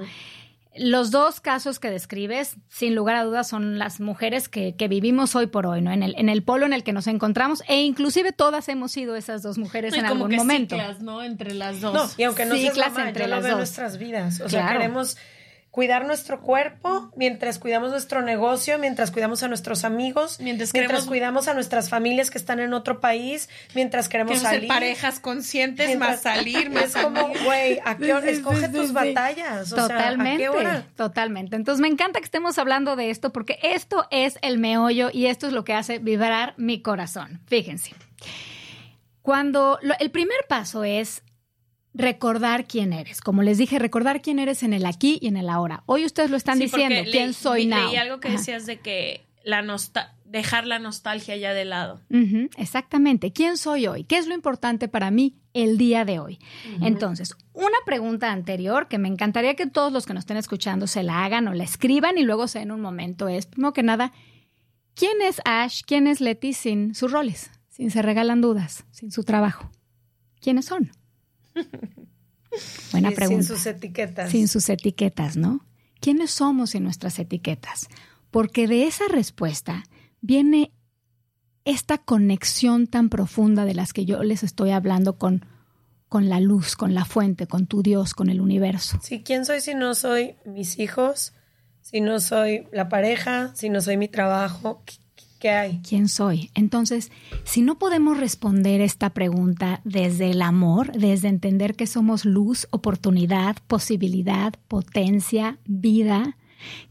Los 0.76 1.10
dos 1.10 1.40
casos 1.40 1.80
que 1.80 1.90
describes, 1.90 2.56
sin 2.68 2.94
lugar 2.94 3.16
a 3.16 3.24
dudas, 3.24 3.48
son 3.48 3.80
las 3.80 3.98
mujeres 3.98 4.48
que, 4.48 4.72
vivimos 4.88 5.34
hoy 5.34 5.48
por 5.48 5.66
hoy, 5.66 5.82
¿no? 5.82 5.90
En 5.90 6.04
el, 6.04 6.14
en 6.16 6.28
el 6.28 6.44
polo 6.44 6.64
en 6.64 6.72
el 6.72 6.84
que 6.84 6.92
nos 6.92 7.08
encontramos, 7.08 7.64
e 7.66 7.82
inclusive 7.82 8.30
todas 8.30 8.68
hemos 8.68 8.92
sido 8.92 9.16
esas 9.16 9.42
dos 9.42 9.58
mujeres 9.58 9.94
en 9.94 10.06
algún 10.06 10.36
momento. 10.36 10.76
¿no? 11.00 11.24
Entre 11.24 11.54
las 11.54 11.80
dos. 11.80 11.92
No, 11.92 12.08
y 12.16 12.22
aunque 12.22 12.44
no 12.46 12.54
seas 12.54 12.78
mamá, 12.78 13.08
entre 13.08 13.26
las 13.26 13.42
dos. 13.42 13.56
nuestras 13.56 13.98
vidas. 13.98 14.40
O 14.40 14.48
sea, 14.48 14.70
queremos 14.70 15.16
cuidar 15.70 16.04
nuestro 16.04 16.40
cuerpo, 16.40 17.12
mientras 17.16 17.58
cuidamos 17.58 17.90
nuestro 17.90 18.22
negocio, 18.22 18.78
mientras 18.78 19.10
cuidamos 19.10 19.42
a 19.42 19.48
nuestros 19.48 19.84
amigos, 19.84 20.40
mientras, 20.40 20.72
cuidamos 21.04 21.46
a 21.46 21.54
nuestras 21.54 21.88
familias 21.88 22.30
que 22.30 22.38
están 22.38 22.58
en 22.58 22.72
otro 22.74 23.00
país, 23.00 23.48
mientras 23.74 24.08
queremos 24.08 24.40
salir. 24.40 24.68
parejas 24.68 25.20
conscientes, 25.20 25.96
más 25.96 26.22
salir, 26.22 26.70
más 26.70 26.96
Es 26.96 26.96
como, 26.96 27.28
güey, 27.44 27.78
¿a 27.84 27.96
qué 27.96 28.12
hora? 28.12 28.28
Escoge 28.28 28.68
tus 28.68 28.92
batallas. 28.92 29.70
totalmente, 29.70 30.48
totalmente. 30.96 31.56
Entonces 31.56 31.80
me 31.80 31.88
encanta 31.88 32.18
que 32.18 32.24
estemos 32.24 32.58
hablando 32.58 32.96
de 32.96 33.10
esto 33.10 33.32
porque 33.32 33.58
esto 33.62 34.06
es 34.10 34.38
el 34.42 34.58
meollo 34.58 35.10
y 35.12 35.26
esto 35.26 35.46
es 35.46 35.52
lo 35.52 35.64
que 35.64 35.74
hace 35.74 35.98
vibrar 35.98 36.54
mi 36.56 36.82
corazón. 36.82 37.40
Fíjense. 37.46 37.94
Cuando 39.22 39.78
el 40.00 40.10
primer 40.10 40.46
paso 40.48 40.82
es 40.82 41.22
recordar 41.94 42.66
quién 42.66 42.92
eres. 42.92 43.20
Como 43.20 43.42
les 43.42 43.58
dije, 43.58 43.78
recordar 43.78 44.22
quién 44.22 44.38
eres 44.38 44.62
en 44.62 44.72
el 44.72 44.86
aquí 44.86 45.18
y 45.20 45.28
en 45.28 45.36
el 45.36 45.48
ahora. 45.48 45.82
Hoy 45.86 46.04
ustedes 46.04 46.30
lo 46.30 46.36
están 46.36 46.58
diciendo, 46.58 47.08
quién 47.10 47.34
soy 47.34 47.66
now. 47.66 47.92
Y 47.92 47.96
algo 47.96 48.20
que 48.20 48.30
decías 48.30 48.66
de 48.66 48.78
que 48.78 49.26
la 49.44 49.62
dejar 50.24 50.66
la 50.66 50.78
nostalgia 50.78 51.36
ya 51.36 51.52
de 51.52 51.64
lado. 51.64 52.00
exactamente. 52.56 53.32
¿Quién 53.32 53.56
soy 53.56 53.86
hoy? 53.86 54.04
¿Qué 54.04 54.16
es 54.18 54.26
lo 54.26 54.34
importante 54.34 54.88
para 54.88 55.10
mí 55.10 55.36
el 55.54 55.76
día 55.76 56.04
de 56.04 56.20
hoy? 56.20 56.38
Entonces, 56.80 57.34
una 57.52 57.78
pregunta 57.84 58.30
anterior 58.30 58.86
que 58.88 58.98
me 58.98 59.08
encantaría 59.08 59.54
que 59.54 59.66
todos 59.66 59.92
los 59.92 60.06
que 60.06 60.14
nos 60.14 60.22
estén 60.22 60.36
escuchando 60.36 60.86
se 60.86 61.02
la 61.02 61.24
hagan 61.24 61.48
o 61.48 61.54
la 61.54 61.64
escriban 61.64 62.18
y 62.18 62.22
luego 62.22 62.46
se 62.48 62.60
den 62.60 62.70
un 62.70 62.80
momento 62.80 63.28
es, 63.28 63.46
primero 63.46 63.72
que 63.72 63.82
nada, 63.82 64.12
¿quién 64.94 65.20
es 65.22 65.40
Ash? 65.44 65.82
¿Quién 65.84 66.06
es 66.06 66.20
Letty 66.20 66.52
sin 66.52 66.94
sus 66.94 67.10
roles? 67.10 67.50
Sin 67.68 67.90
se 67.90 68.02
regalan 68.02 68.40
dudas, 68.40 68.84
sin 68.90 69.10
su 69.10 69.24
trabajo. 69.24 69.70
¿Quiénes 70.40 70.66
son? 70.66 70.92
Buena 72.92 73.10
pregunta. 73.12 73.42
Sin 73.42 73.56
sus 73.56 73.66
etiquetas. 73.66 74.30
Sin 74.30 74.48
sus 74.48 74.68
etiquetas, 74.68 75.36
¿no? 75.36 75.66
¿Quiénes 76.00 76.30
somos 76.30 76.74
en 76.74 76.84
nuestras 76.84 77.18
etiquetas? 77.18 77.88
Porque 78.30 78.66
de 78.66 78.86
esa 78.86 79.06
respuesta 79.08 79.84
viene 80.20 80.72
esta 81.64 81.98
conexión 81.98 82.86
tan 82.86 83.08
profunda 83.08 83.64
de 83.64 83.74
las 83.74 83.92
que 83.92 84.04
yo 84.04 84.22
les 84.22 84.42
estoy 84.42 84.70
hablando 84.70 85.18
con, 85.18 85.44
con 86.08 86.28
la 86.28 86.40
luz, 86.40 86.74
con 86.74 86.94
la 86.94 87.04
fuente, 87.04 87.46
con 87.46 87.66
tu 87.66 87.82
Dios, 87.82 88.14
con 88.14 88.30
el 88.30 88.40
universo. 88.40 88.98
Sí, 89.02 89.22
¿quién 89.22 89.44
soy 89.44 89.60
si 89.60 89.74
no 89.74 89.94
soy 89.94 90.36
mis 90.44 90.78
hijos? 90.78 91.34
Si 91.82 92.00
no 92.00 92.20
soy 92.20 92.66
la 92.72 92.88
pareja, 92.88 93.54
si 93.54 93.68
no 93.68 93.80
soy 93.80 93.96
mi 93.96 94.08
trabajo, 94.08 94.84
¿Qué 95.40 95.48
hay? 95.48 95.80
¿Quién 95.88 96.08
soy? 96.08 96.50
Entonces, 96.54 97.10
si 97.44 97.62
no 97.62 97.78
podemos 97.78 98.18
responder 98.18 98.82
esta 98.82 99.08
pregunta 99.10 99.80
desde 99.84 100.30
el 100.30 100.42
amor, 100.42 100.92
desde 100.92 101.28
entender 101.28 101.76
que 101.76 101.86
somos 101.86 102.26
luz, 102.26 102.68
oportunidad, 102.70 103.56
posibilidad, 103.66 104.52
potencia, 104.68 105.58
vida, 105.64 106.36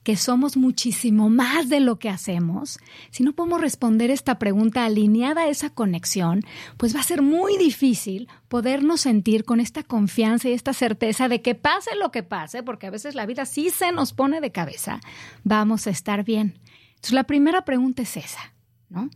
que 0.02 0.16
somos 0.16 0.58
muchísimo 0.58 1.30
más 1.30 1.70
de 1.70 1.80
lo 1.80 2.00
que 2.00 2.10
hacemos, 2.10 2.80
si 3.12 3.24
no 3.24 3.34
podemos 3.34 3.62
responder 3.62 4.10
esta 4.10 4.40
pregunta 4.40 4.84
alineada 4.84 5.42
a 5.42 5.50
esa 5.50 5.70
conexión, 5.70 6.44
pues 6.78 6.96
va 6.96 7.02
a 7.02 7.04
ser 7.04 7.22
muy 7.22 7.56
difícil 7.56 8.28
podernos 8.48 9.02
sentir 9.02 9.46
con 9.46 9.60
esta 9.60 9.84
confianza 9.84 10.50
y 10.50 10.54
esta 10.54 10.74
certeza 10.74 11.28
de 11.28 11.44
que 11.44 11.54
pase 11.54 11.92
lo 11.96 12.10
que 12.12 12.24
pase, 12.24 12.64
porque 12.64 12.88
a 12.88 12.92
veces 12.92 13.14
la 13.14 13.28
vida 13.28 13.46
sí 13.46 13.70
se 13.70 13.92
nos 13.92 14.12
pone 14.12 14.42
de 14.42 14.52
cabeza, 14.52 15.02
vamos 15.44 15.86
a 15.86 15.92
estar 15.92 16.24
bien. 16.24 16.56
Entonces, 17.00 17.14
la 17.14 17.24
primera 17.24 17.64
pregunta 17.64 18.02
es 18.02 18.18
esa, 18.18 18.54
¿no? 18.90 19.10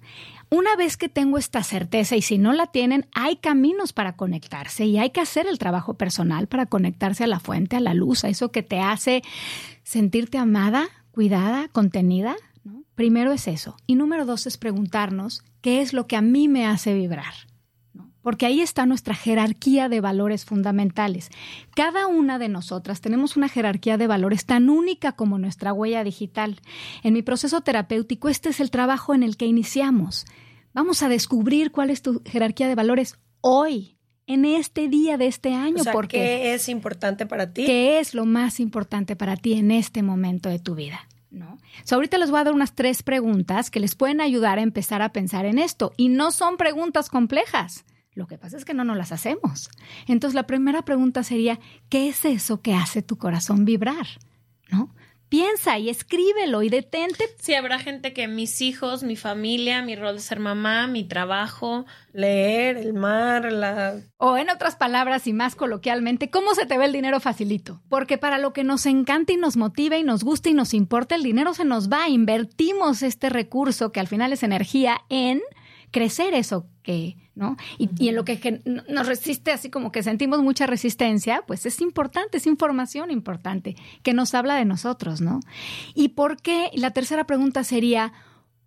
Una 0.50 0.76
vez 0.78 0.96
que 0.96 1.10
tengo 1.10 1.38
esta 1.38 1.64
certeza 1.64 2.16
y 2.16 2.22
si 2.22 2.38
no 2.38 2.54
la 2.54 2.68
tienen, 2.68 3.08
hay 3.14 3.36
caminos 3.36 3.92
para 3.92 4.16
conectarse 4.16 4.86
y 4.86 5.00
hay 5.00 5.10
que 5.10 5.20
hacer 5.20 5.48
el 5.48 5.60
trabajo 5.60 5.96
personal 5.96 6.48
para 6.48 6.68
conectarse 6.68 7.24
a 7.24 7.28
la 7.28 7.40
fuente, 7.40 7.76
a 7.76 7.82
la 7.82 7.94
luz, 7.94 8.24
a 8.24 8.30
eso 8.30 8.52
que 8.52 8.64
te 8.64 8.80
hace 8.80 9.24
sentirte 9.84 10.38
amada, 10.38 10.88
cuidada, 11.12 11.68
contenida. 11.70 12.36
¿no? 12.64 12.84
Primero 12.96 13.34
es 13.34 13.48
eso. 13.48 13.76
Y 13.88 13.96
número 13.96 14.26
dos 14.26 14.48
es 14.48 14.58
preguntarnos 14.58 15.44
qué 15.62 15.82
es 15.82 15.92
lo 15.92 16.08
que 16.08 16.16
a 16.16 16.22
mí 16.22 16.48
me 16.48 16.68
hace 16.68 16.94
vibrar 16.94 17.34
porque 18.24 18.48
ahí 18.48 18.62
está 18.62 18.88
nuestra 18.88 19.14
jerarquía 19.14 19.90
de 19.90 20.02
valores 20.02 20.46
fundamentales. 20.46 21.30
Cada 21.76 22.08
una 22.08 22.40
de 22.40 22.50
nosotras 22.50 23.02
tenemos 23.02 23.38
una 23.38 23.50
jerarquía 23.50 23.98
de 23.98 24.08
valores 24.08 24.46
tan 24.46 24.70
única 24.70 25.12
como 25.12 25.38
nuestra 25.38 25.74
huella 25.74 26.04
digital. 26.04 26.62
En 27.04 27.14
mi 27.14 27.22
proceso 27.22 27.62
terapéutico, 27.62 28.30
este 28.30 28.50
es 28.50 28.60
el 28.60 28.72
trabajo 28.72 29.14
en 29.14 29.22
el 29.22 29.38
que 29.38 29.46
iniciamos. 29.46 30.26
Vamos 30.74 31.04
a 31.04 31.10
descubrir 31.10 31.72
cuál 31.72 31.92
es 31.92 32.02
tu 32.02 32.24
jerarquía 32.26 32.68
de 32.68 32.76
valores 32.76 33.20
hoy, 33.42 33.98
en 34.26 34.46
este 34.46 34.88
día 34.88 35.18
de 35.18 35.28
este 35.28 35.54
año. 35.54 35.84
porque, 35.92 36.18
¿Qué 36.18 36.54
es 36.54 36.70
importante 36.70 37.26
para 37.26 37.54
ti? 37.54 37.66
¿Qué 37.66 38.00
es 38.00 38.14
lo 38.14 38.26
más 38.26 38.60
importante 38.60 39.16
para 39.16 39.36
ti 39.36 39.54
en 39.54 39.70
este 39.70 40.02
momento 40.02 40.50
de 40.50 40.60
tu 40.60 40.76
vida? 40.76 41.08
¿no? 41.30 41.58
ahorita 41.92 42.20
les 42.20 42.30
voy 42.30 42.42
a 42.42 42.44
dar 42.44 42.54
unas 42.54 42.76
tres 42.76 43.02
preguntas 43.02 43.72
que 43.72 43.80
les 43.80 43.96
pueden 43.96 44.22
ayudar 44.22 44.60
a 44.60 44.62
empezar 44.62 45.02
a 45.02 45.12
pensar 45.12 45.46
en 45.46 45.58
esto. 45.58 45.92
Y 45.98 46.10
no 46.10 46.32
son 46.32 46.58
preguntas 46.58 47.10
complejas. 47.10 47.86
Lo 48.16 48.28
que 48.28 48.38
pasa 48.38 48.58
es 48.58 48.66
que 48.66 48.74
no 48.74 48.84
nos 48.84 48.98
las 48.98 49.12
hacemos. 49.12 49.70
Entonces 50.08 50.36
la 50.36 50.48
primera 50.48 50.84
pregunta 50.84 51.24
sería, 51.24 51.60
¿qué 51.90 52.10
es 52.10 52.26
eso 52.26 52.62
que 52.62 52.74
hace 52.74 53.02
tu 53.02 53.18
corazón 53.18 53.66
vibrar? 53.66 54.08
¿No? 54.72 54.94
piensa 55.34 55.80
y 55.80 55.90
escríbelo 55.90 56.62
y 56.62 56.70
detente. 56.70 57.26
Sí, 57.40 57.56
habrá 57.56 57.80
gente 57.80 58.14
que 58.14 58.28
mis 58.28 58.62
hijos, 58.62 59.02
mi 59.02 59.16
familia, 59.16 59.82
mi 59.82 59.96
rol 59.96 60.14
de 60.14 60.22
ser 60.22 60.40
mamá, 60.40 60.86
mi 60.86 61.06
trabajo, 61.06 61.88
leer, 62.12 62.78
el 62.78 62.94
mar, 62.94 63.52
la... 63.52 63.96
O 64.18 64.38
en 64.38 64.52
otras 64.52 64.76
palabras 64.76 65.26
y 65.26 65.34
más 65.34 65.56
coloquialmente, 65.56 66.30
¿cómo 66.30 66.54
se 66.54 66.68
te 66.68 66.78
ve 66.78 66.86
el 66.86 66.94
dinero 66.94 67.20
facilito? 67.20 67.82
Porque 67.90 68.20
para 68.20 68.38
lo 68.38 68.54
que 68.54 68.64
nos 68.64 68.86
encanta 68.86 69.34
y 69.34 69.38
nos 69.38 69.58
motiva 69.58 69.98
y 69.98 70.04
nos 70.04 70.24
gusta 70.24 70.50
y 70.50 70.54
nos 70.54 70.76
importa, 70.76 71.16
el 71.16 71.24
dinero 71.24 71.56
se 71.56 71.66
nos 71.66 71.92
va. 71.92 72.10
Invertimos 72.10 73.02
este 73.02 73.30
recurso, 73.30 73.92
que 73.92 74.02
al 74.02 74.08
final 74.08 74.34
es 74.34 74.44
energía, 74.44 75.02
en 75.10 75.42
crecer 75.90 76.36
eso 76.36 76.68
que, 76.84 77.18
¿no? 77.36 77.58
Y, 77.78 78.10
en 78.10 78.16
lo 78.16 78.26
que 78.26 78.62
nos 78.66 79.08
resiste, 79.08 79.52
así 79.52 79.70
como 79.70 79.92
que 79.92 80.04
sentimos 80.04 80.42
mucha 80.42 80.68
resistencia, 80.68 81.44
pues 81.48 81.66
es 81.66 81.82
importante, 81.82 82.38
es 82.38 82.46
información 82.46 83.10
importante 83.10 83.76
que 84.04 84.14
nos 84.14 84.34
habla 84.36 84.56
de 84.56 84.66
nosotros, 84.66 85.22
¿no? 85.22 85.40
¿Y 85.96 86.10
por 86.10 86.42
qué? 86.42 86.70
La 86.74 86.92
tercera 86.92 87.26
pregunta 87.26 87.64
sería, 87.64 88.14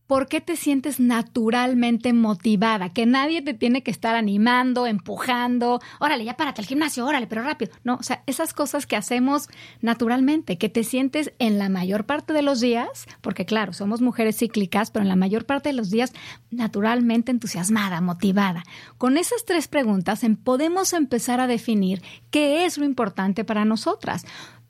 ¿Por 0.06 0.28
qué 0.28 0.40
te 0.40 0.56
sientes 0.56 1.00
naturalmente 1.00 2.12
motivada? 2.12 2.92
Que 2.92 3.06
nadie 3.06 3.42
te 3.42 3.54
tiene 3.54 3.82
que 3.82 3.90
estar 3.90 4.14
animando, 4.14 4.86
empujando. 4.86 5.80
Órale, 5.98 6.24
ya 6.24 6.36
párate 6.36 6.60
al 6.60 6.66
gimnasio, 6.66 7.04
órale, 7.04 7.26
pero 7.26 7.42
rápido. 7.42 7.72
No, 7.82 7.96
o 7.96 8.02
sea, 8.02 8.22
esas 8.26 8.54
cosas 8.54 8.86
que 8.86 8.94
hacemos 8.94 9.48
naturalmente, 9.80 10.58
que 10.58 10.68
te 10.68 10.84
sientes 10.84 11.32
en 11.38 11.58
la 11.58 11.68
mayor 11.68 12.06
parte 12.06 12.32
de 12.32 12.42
los 12.42 12.60
días, 12.60 13.06
porque 13.20 13.46
claro, 13.46 13.72
somos 13.72 14.00
mujeres 14.00 14.36
cíclicas, 14.38 14.90
pero 14.92 15.02
en 15.02 15.08
la 15.08 15.16
mayor 15.16 15.44
parte 15.44 15.70
de 15.70 15.74
los 15.74 15.90
días 15.90 16.12
naturalmente 16.50 17.32
entusiasmada, 17.32 18.00
motivada. 18.00 18.62
Con 18.98 19.18
esas 19.18 19.44
tres 19.44 19.66
preguntas 19.66 20.24
podemos 20.44 20.92
empezar 20.92 21.40
a 21.40 21.46
definir 21.46 22.02
qué 22.30 22.64
es 22.64 22.78
lo 22.78 22.84
importante 22.84 23.44
para 23.44 23.64
nosotras. 23.64 24.24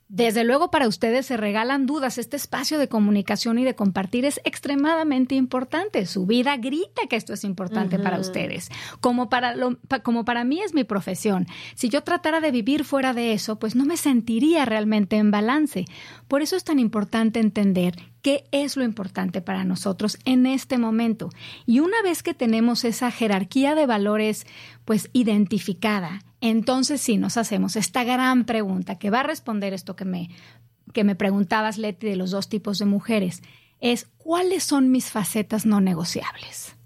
Desde 0.08 0.44
luego 0.44 0.70
para 0.70 0.86
ustedes 0.86 1.26
se 1.26 1.36
regalan 1.36 1.84
dudas. 1.84 2.18
Este 2.18 2.36
espacio 2.36 2.78
de 2.78 2.88
comunicación 2.88 3.58
y 3.58 3.64
de 3.64 3.74
compartir 3.74 4.24
es 4.24 4.40
extremadamente 4.44 5.34
importante. 5.34 6.06
Su 6.06 6.26
vida 6.26 6.56
grita 6.56 7.02
que 7.08 7.16
esto 7.16 7.32
es 7.32 7.42
importante 7.42 7.98
para 7.98 8.20
ustedes, 8.20 8.70
como 9.00 9.28
para, 9.28 9.56
lo, 9.56 9.78
como 10.04 10.24
para 10.24 10.44
mí 10.44 10.60
es 10.60 10.74
mi 10.74 10.84
profesión. 10.84 11.46
Si 11.74 11.88
yo 11.88 12.02
tratara 12.02 12.40
de 12.40 12.52
vivir 12.52 12.84
fuera 12.84 13.14
de 13.14 13.32
eso, 13.32 13.58
pues 13.58 13.74
no 13.74 13.84
me 13.84 13.96
sentiría 13.96 14.64
realmente 14.64 15.16
en 15.16 15.32
balance. 15.32 15.86
Por 16.28 16.40
eso 16.40 16.54
es 16.54 16.62
tan 16.62 16.78
importante 16.78 17.40
entender 17.40 17.96
qué 18.26 18.44
es 18.50 18.76
lo 18.76 18.82
importante 18.82 19.40
para 19.40 19.62
nosotros 19.62 20.18
en 20.24 20.46
este 20.46 20.78
momento. 20.78 21.30
Y 21.64 21.78
una 21.78 22.02
vez 22.02 22.24
que 22.24 22.34
tenemos 22.34 22.84
esa 22.84 23.10
jerarquía 23.12 23.76
de 23.76 23.86
valores 23.86 24.46
pues 24.86 25.10
identificada, 25.12 26.24
entonces 26.40 27.02
sí 27.02 27.18
nos 27.18 27.36
hacemos 27.36 27.76
esta 27.76 28.04
gran 28.04 28.44
pregunta 28.44 28.98
que 28.98 29.10
va 29.10 29.20
a 29.20 29.24
responder 29.24 29.74
esto 29.74 29.96
que 29.96 30.06
me, 30.06 30.30
que 30.94 31.04
me 31.04 31.16
preguntabas, 31.16 31.76
Leti, 31.76 32.06
de 32.06 32.16
los 32.16 32.30
dos 32.30 32.48
tipos 32.48 32.78
de 32.78 32.86
mujeres, 32.86 33.42
es 33.80 34.06
¿cuáles 34.16 34.62
son 34.64 34.90
mis 34.90 35.10
facetas 35.10 35.66
no 35.66 35.80
negociables? 35.80 36.76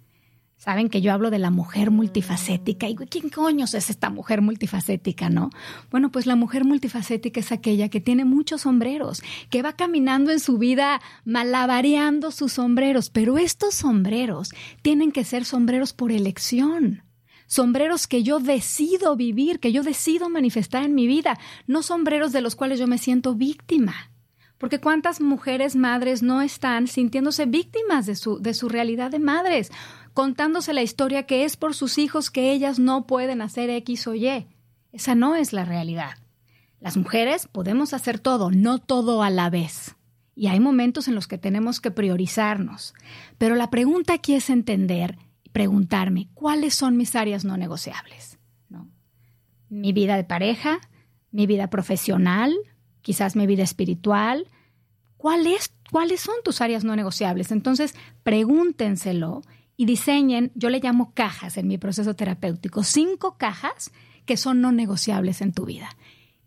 Saben 0.56 0.88
que 0.88 1.00
yo 1.00 1.12
hablo 1.12 1.30
de 1.30 1.38
la 1.38 1.50
mujer 1.50 1.90
multifacética 1.90 2.88
y 2.88 2.96
¿quién 2.96 3.30
coño 3.30 3.64
es 3.64 3.74
esta 3.74 4.10
mujer 4.10 4.42
multifacética, 4.42 5.30
no? 5.30 5.50
Bueno, 5.90 6.10
pues 6.10 6.26
la 6.26 6.36
mujer 6.36 6.64
multifacética 6.64 7.40
es 7.40 7.52
aquella 7.52 7.88
que 7.88 8.00
tiene 8.00 8.24
muchos 8.24 8.62
sombreros, 8.62 9.22
que 9.48 9.62
va 9.62 9.74
caminando 9.74 10.30
en 10.30 10.40
su 10.40 10.58
vida 10.58 11.00
malabareando 11.24 12.30
sus 12.30 12.54
sombreros, 12.54 13.08
pero 13.08 13.38
estos 13.38 13.74
sombreros 13.74 14.50
tienen 14.82 15.12
que 15.12 15.24
ser 15.24 15.44
sombreros 15.44 15.94
por 15.94 16.12
elección 16.12 17.04
sombreros 17.50 18.06
que 18.06 18.22
yo 18.22 18.38
decido 18.38 19.16
vivir, 19.16 19.58
que 19.58 19.72
yo 19.72 19.82
decido 19.82 20.30
manifestar 20.30 20.84
en 20.84 20.94
mi 20.94 21.08
vida, 21.08 21.36
no 21.66 21.82
sombreros 21.82 22.30
de 22.30 22.42
los 22.42 22.54
cuales 22.54 22.78
yo 22.78 22.86
me 22.86 22.96
siento 22.96 23.34
víctima. 23.34 24.12
Porque 24.56 24.78
cuántas 24.78 25.20
mujeres 25.20 25.74
madres 25.74 26.22
no 26.22 26.42
están 26.42 26.86
sintiéndose 26.86 27.46
víctimas 27.46 28.06
de 28.06 28.14
su, 28.14 28.40
de 28.40 28.54
su 28.54 28.68
realidad 28.68 29.10
de 29.10 29.18
madres, 29.18 29.72
contándose 30.14 30.72
la 30.72 30.82
historia 30.82 31.24
que 31.24 31.44
es 31.44 31.56
por 31.56 31.74
sus 31.74 31.98
hijos 31.98 32.30
que 32.30 32.52
ellas 32.52 32.78
no 32.78 33.08
pueden 33.08 33.42
hacer 33.42 33.68
X 33.68 34.06
o 34.06 34.14
Y. 34.14 34.46
Esa 34.92 35.16
no 35.16 35.34
es 35.34 35.52
la 35.52 35.64
realidad. 35.64 36.18
Las 36.78 36.96
mujeres 36.96 37.48
podemos 37.48 37.94
hacer 37.94 38.20
todo, 38.20 38.52
no 38.52 38.78
todo 38.78 39.24
a 39.24 39.30
la 39.30 39.50
vez. 39.50 39.96
Y 40.36 40.46
hay 40.46 40.60
momentos 40.60 41.08
en 41.08 41.16
los 41.16 41.26
que 41.26 41.36
tenemos 41.36 41.80
que 41.80 41.90
priorizarnos. 41.90 42.94
Pero 43.38 43.56
la 43.56 43.70
pregunta 43.70 44.12
aquí 44.12 44.34
es 44.34 44.50
entender 44.50 45.18
preguntarme 45.52 46.28
cuáles 46.34 46.74
son 46.74 46.96
mis 46.96 47.14
áreas 47.16 47.44
no 47.44 47.56
negociables. 47.56 48.38
Mi 49.68 49.92
vida 49.92 50.16
de 50.16 50.24
pareja, 50.24 50.80
mi 51.30 51.46
vida 51.46 51.70
profesional, 51.70 52.52
quizás 53.02 53.36
mi 53.36 53.46
vida 53.46 53.62
espiritual. 53.62 54.48
¿Cuáles, 55.16 55.72
¿Cuáles 55.90 56.20
son 56.20 56.34
tus 56.42 56.60
áreas 56.60 56.82
no 56.82 56.96
negociables? 56.96 57.52
Entonces, 57.52 57.94
pregúntenselo 58.24 59.42
y 59.76 59.86
diseñen, 59.86 60.50
yo 60.54 60.70
le 60.70 60.80
llamo 60.80 61.12
cajas 61.14 61.56
en 61.56 61.68
mi 61.68 61.78
proceso 61.78 62.14
terapéutico, 62.14 62.82
cinco 62.84 63.38
cajas 63.38 63.92
que 64.26 64.36
son 64.36 64.60
no 64.60 64.72
negociables 64.72 65.40
en 65.40 65.52
tu 65.52 65.66
vida, 65.66 65.88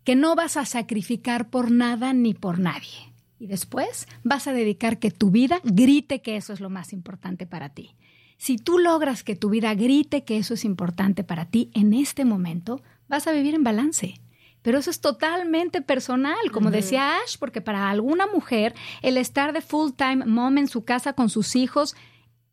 que 0.03 0.15
no 0.15 0.35
vas 0.35 0.57
a 0.57 0.65
sacrificar 0.65 1.49
por 1.49 1.71
nada 1.71 2.13
ni 2.13 2.33
por 2.33 2.59
nadie. 2.59 3.13
Y 3.39 3.47
después 3.47 4.07
vas 4.23 4.47
a 4.47 4.53
dedicar 4.53 4.99
que 4.99 5.11
tu 5.11 5.31
vida 5.31 5.59
grite 5.63 6.21
que 6.21 6.37
eso 6.37 6.53
es 6.53 6.59
lo 6.59 6.69
más 6.69 6.93
importante 6.93 7.45
para 7.45 7.69
ti. 7.69 7.95
Si 8.37 8.57
tú 8.57 8.79
logras 8.79 9.23
que 9.23 9.35
tu 9.35 9.49
vida 9.49 9.73
grite 9.73 10.23
que 10.23 10.37
eso 10.37 10.53
es 10.53 10.65
importante 10.65 11.23
para 11.23 11.45
ti 11.45 11.71
en 11.73 11.93
este 11.93 12.25
momento, 12.25 12.81
vas 13.07 13.27
a 13.27 13.31
vivir 13.31 13.55
en 13.55 13.63
balance. 13.63 14.19
Pero 14.61 14.77
eso 14.79 14.89
es 14.89 15.01
totalmente 15.01 15.81
personal, 15.81 16.51
como 16.51 16.71
decía 16.71 17.17
Ash, 17.17 17.37
porque 17.37 17.59
para 17.59 17.89
alguna 17.89 18.27
mujer 18.27 18.73
el 19.01 19.17
estar 19.17 19.51
de 19.51 19.61
full 19.61 19.91
time 19.91 20.25
mom 20.25 20.57
en 20.57 20.69
su 20.69 20.85
casa 20.85 21.13
con 21.13 21.29
sus 21.29 21.57
hijos 21.57 21.95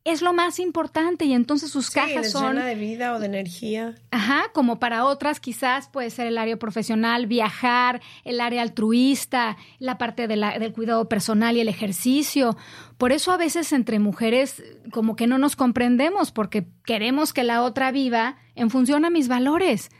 es 0.03 0.21
lo 0.21 0.33
más 0.33 0.59
importante 0.59 1.25
y 1.25 1.33
entonces 1.33 1.71
sus 1.71 1.87
sí, 1.87 1.93
cajas 1.93 2.23
les 2.23 2.31
son 2.31 2.55
de 2.55 2.75
vida 2.75 3.13
o 3.13 3.19
de 3.19 3.27
energía. 3.27 3.95
Ajá, 4.09 4.45
como 4.53 4.79
para 4.79 5.05
otras 5.05 5.39
quizás 5.39 5.89
puede 5.89 6.09
ser 6.09 6.27
el 6.27 6.37
área 6.39 6.57
profesional, 6.57 7.27
viajar, 7.27 8.01
el 8.23 8.41
área 8.41 8.63
altruista, 8.63 9.57
la 9.77 9.97
parte 9.97 10.27
de 10.27 10.37
la, 10.37 10.57
del 10.57 10.73
cuidado 10.73 11.07
personal 11.07 11.55
y 11.55 11.59
el 11.59 11.67
ejercicio. 11.67 12.57
Por 12.97 13.11
eso 13.11 13.31
a 13.31 13.37
veces 13.37 13.71
entre 13.73 13.99
mujeres 13.99 14.63
como 14.91 15.15
que 15.15 15.27
no 15.27 15.37
nos 15.37 15.55
comprendemos 15.55 16.31
porque 16.31 16.67
queremos 16.83 17.31
que 17.31 17.43
la 17.43 17.61
otra 17.61 17.91
viva 17.91 18.37
en 18.55 18.71
función 18.71 19.05
a 19.05 19.11
mis 19.11 19.27
valores. 19.27 19.91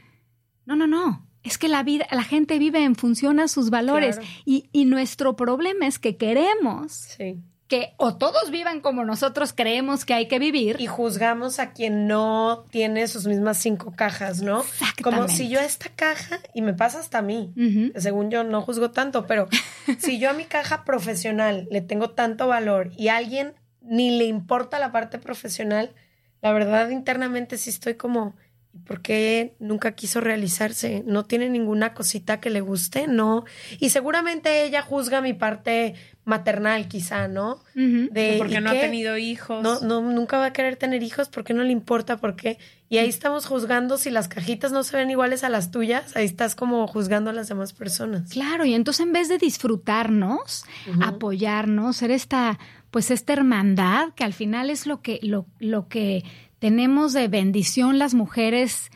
No, 0.66 0.76
no, 0.76 0.88
no. 0.88 1.28
Es 1.43 1.58
que 1.58 1.68
la 1.68 1.84
vida, 1.84 2.08
la 2.12 2.24
gente 2.24 2.60
vive 2.60 2.84
en 2.84 2.95
función 2.95 3.39
a 3.39 3.47
sus 3.47 3.72
valores 3.72 4.20
y, 4.45 4.70
y 4.72 4.86
nuestro 4.86 5.36
problema 5.36 5.88
es 5.88 5.97
que 5.97 6.18
queremos 6.18 6.91
sí 6.91 7.43
que 7.72 7.93
o 7.95 8.17
todos 8.17 8.51
vivan 8.51 8.82
como 8.82 9.05
nosotros 9.05 9.53
creemos 9.53 10.03
que 10.03 10.13
hay 10.13 10.28
que 10.28 10.39
vivir. 10.39 10.76
Y 10.82 10.88
juzgamos 10.88 11.57
a 11.57 11.72
quien 11.72 12.05
no 12.05 12.65
tiene 12.69 13.07
sus 13.07 13.28
mismas 13.28 13.59
cinco 13.59 13.93
cajas, 13.95 14.41
¿no? 14.41 14.65
Como 15.01 15.30
si 15.30 15.47
yo 15.47 15.61
a 15.61 15.63
esta 15.63 15.88
caja, 15.88 16.41
y 16.53 16.63
me 16.63 16.74
pasa 16.74 16.99
hasta 16.99 17.19
a 17.19 17.22
mí, 17.22 17.53
según 17.95 18.30
yo 18.30 18.43
no 18.43 18.61
juzgo 18.61 18.91
tanto, 18.91 19.26
pero 19.26 19.47
si 19.99 20.19
yo 20.19 20.30
a 20.30 20.34
mi 20.34 20.43
caja 20.43 20.84
profesional 20.84 21.69
le 21.72 21.80
tengo 21.80 22.09
tanto 22.09 22.45
valor 22.45 22.91
y 22.97 23.07
a 23.07 23.15
alguien 23.15 23.53
ni 23.80 24.17
le 24.17 24.26
importa 24.26 24.78
la 24.78 24.91
parte 24.91 25.17
profesional, 25.17 25.95
la 26.41 26.51
verdad 26.51 26.89
internamente 26.89 27.57
sí 27.57 27.69
estoy 27.69 27.93
como, 27.93 28.36
¿Y 28.74 28.80
por 28.80 29.01
qué 29.01 29.55
nunca 29.59 29.93
quiso 29.93 30.22
realizarse? 30.22 31.03
¿No 31.05 31.26
tiene 31.26 31.49
ninguna 31.49 31.93
cosita 31.93 32.39
que 32.39 32.49
le 32.49 32.61
guste? 32.61 33.07
No. 33.07 33.43
Y 33.80 33.89
seguramente 33.89 34.63
ella 34.63 34.82
juzga 34.82 35.19
mi 35.19 35.34
parte 35.34 35.95
maternal, 36.32 36.88
quizá, 36.88 37.27
¿no? 37.27 37.59
De 37.75 38.36
porque 38.38 38.61
no 38.61 38.69
ha 38.69 38.73
tenido 38.73 39.17
hijos. 39.17 39.61
No, 39.61 39.82
no, 39.82 40.01
nunca 40.01 40.38
va 40.38 40.45
a 40.45 40.53
querer 40.53 40.77
tener 40.77 41.03
hijos 41.03 41.27
porque 41.27 41.53
no 41.53 41.63
le 41.63 41.73
importa, 41.73 42.17
por 42.17 42.38
qué. 42.38 42.57
Y 42.88 42.99
ahí 42.99 43.09
estamos 43.09 43.45
juzgando 43.45 43.97
si 43.97 44.09
las 44.09 44.29
cajitas 44.29 44.71
no 44.71 44.84
se 44.84 44.95
ven 44.95 45.09
iguales 45.09 45.43
a 45.43 45.49
las 45.49 45.71
tuyas, 45.71 46.15
ahí 46.15 46.25
estás 46.25 46.55
como 46.55 46.88
juzgando 46.88 47.29
a 47.29 47.34
las 47.34 47.49
demás 47.49 47.73
personas. 47.73 48.29
Claro, 48.29 48.63
y 48.63 48.73
entonces 48.73 49.05
en 49.05 49.11
vez 49.11 49.27
de 49.27 49.38
disfrutarnos, 49.38 50.63
apoyarnos, 51.01 51.97
ser 51.97 52.11
esta, 52.11 52.57
pues 52.89 53.11
esta 53.11 53.34
hermandad, 53.34 54.13
que 54.15 54.23
al 54.23 54.34
final 54.34 54.69
es 54.69 54.88
lo 54.88 55.01
que, 55.01 55.19
lo, 55.21 55.45
lo 55.59 55.89
que 55.89 56.23
tenemos 56.59 57.11
de 57.11 57.27
bendición 57.27 57.99
las 57.99 58.13
mujeres, 58.13 58.89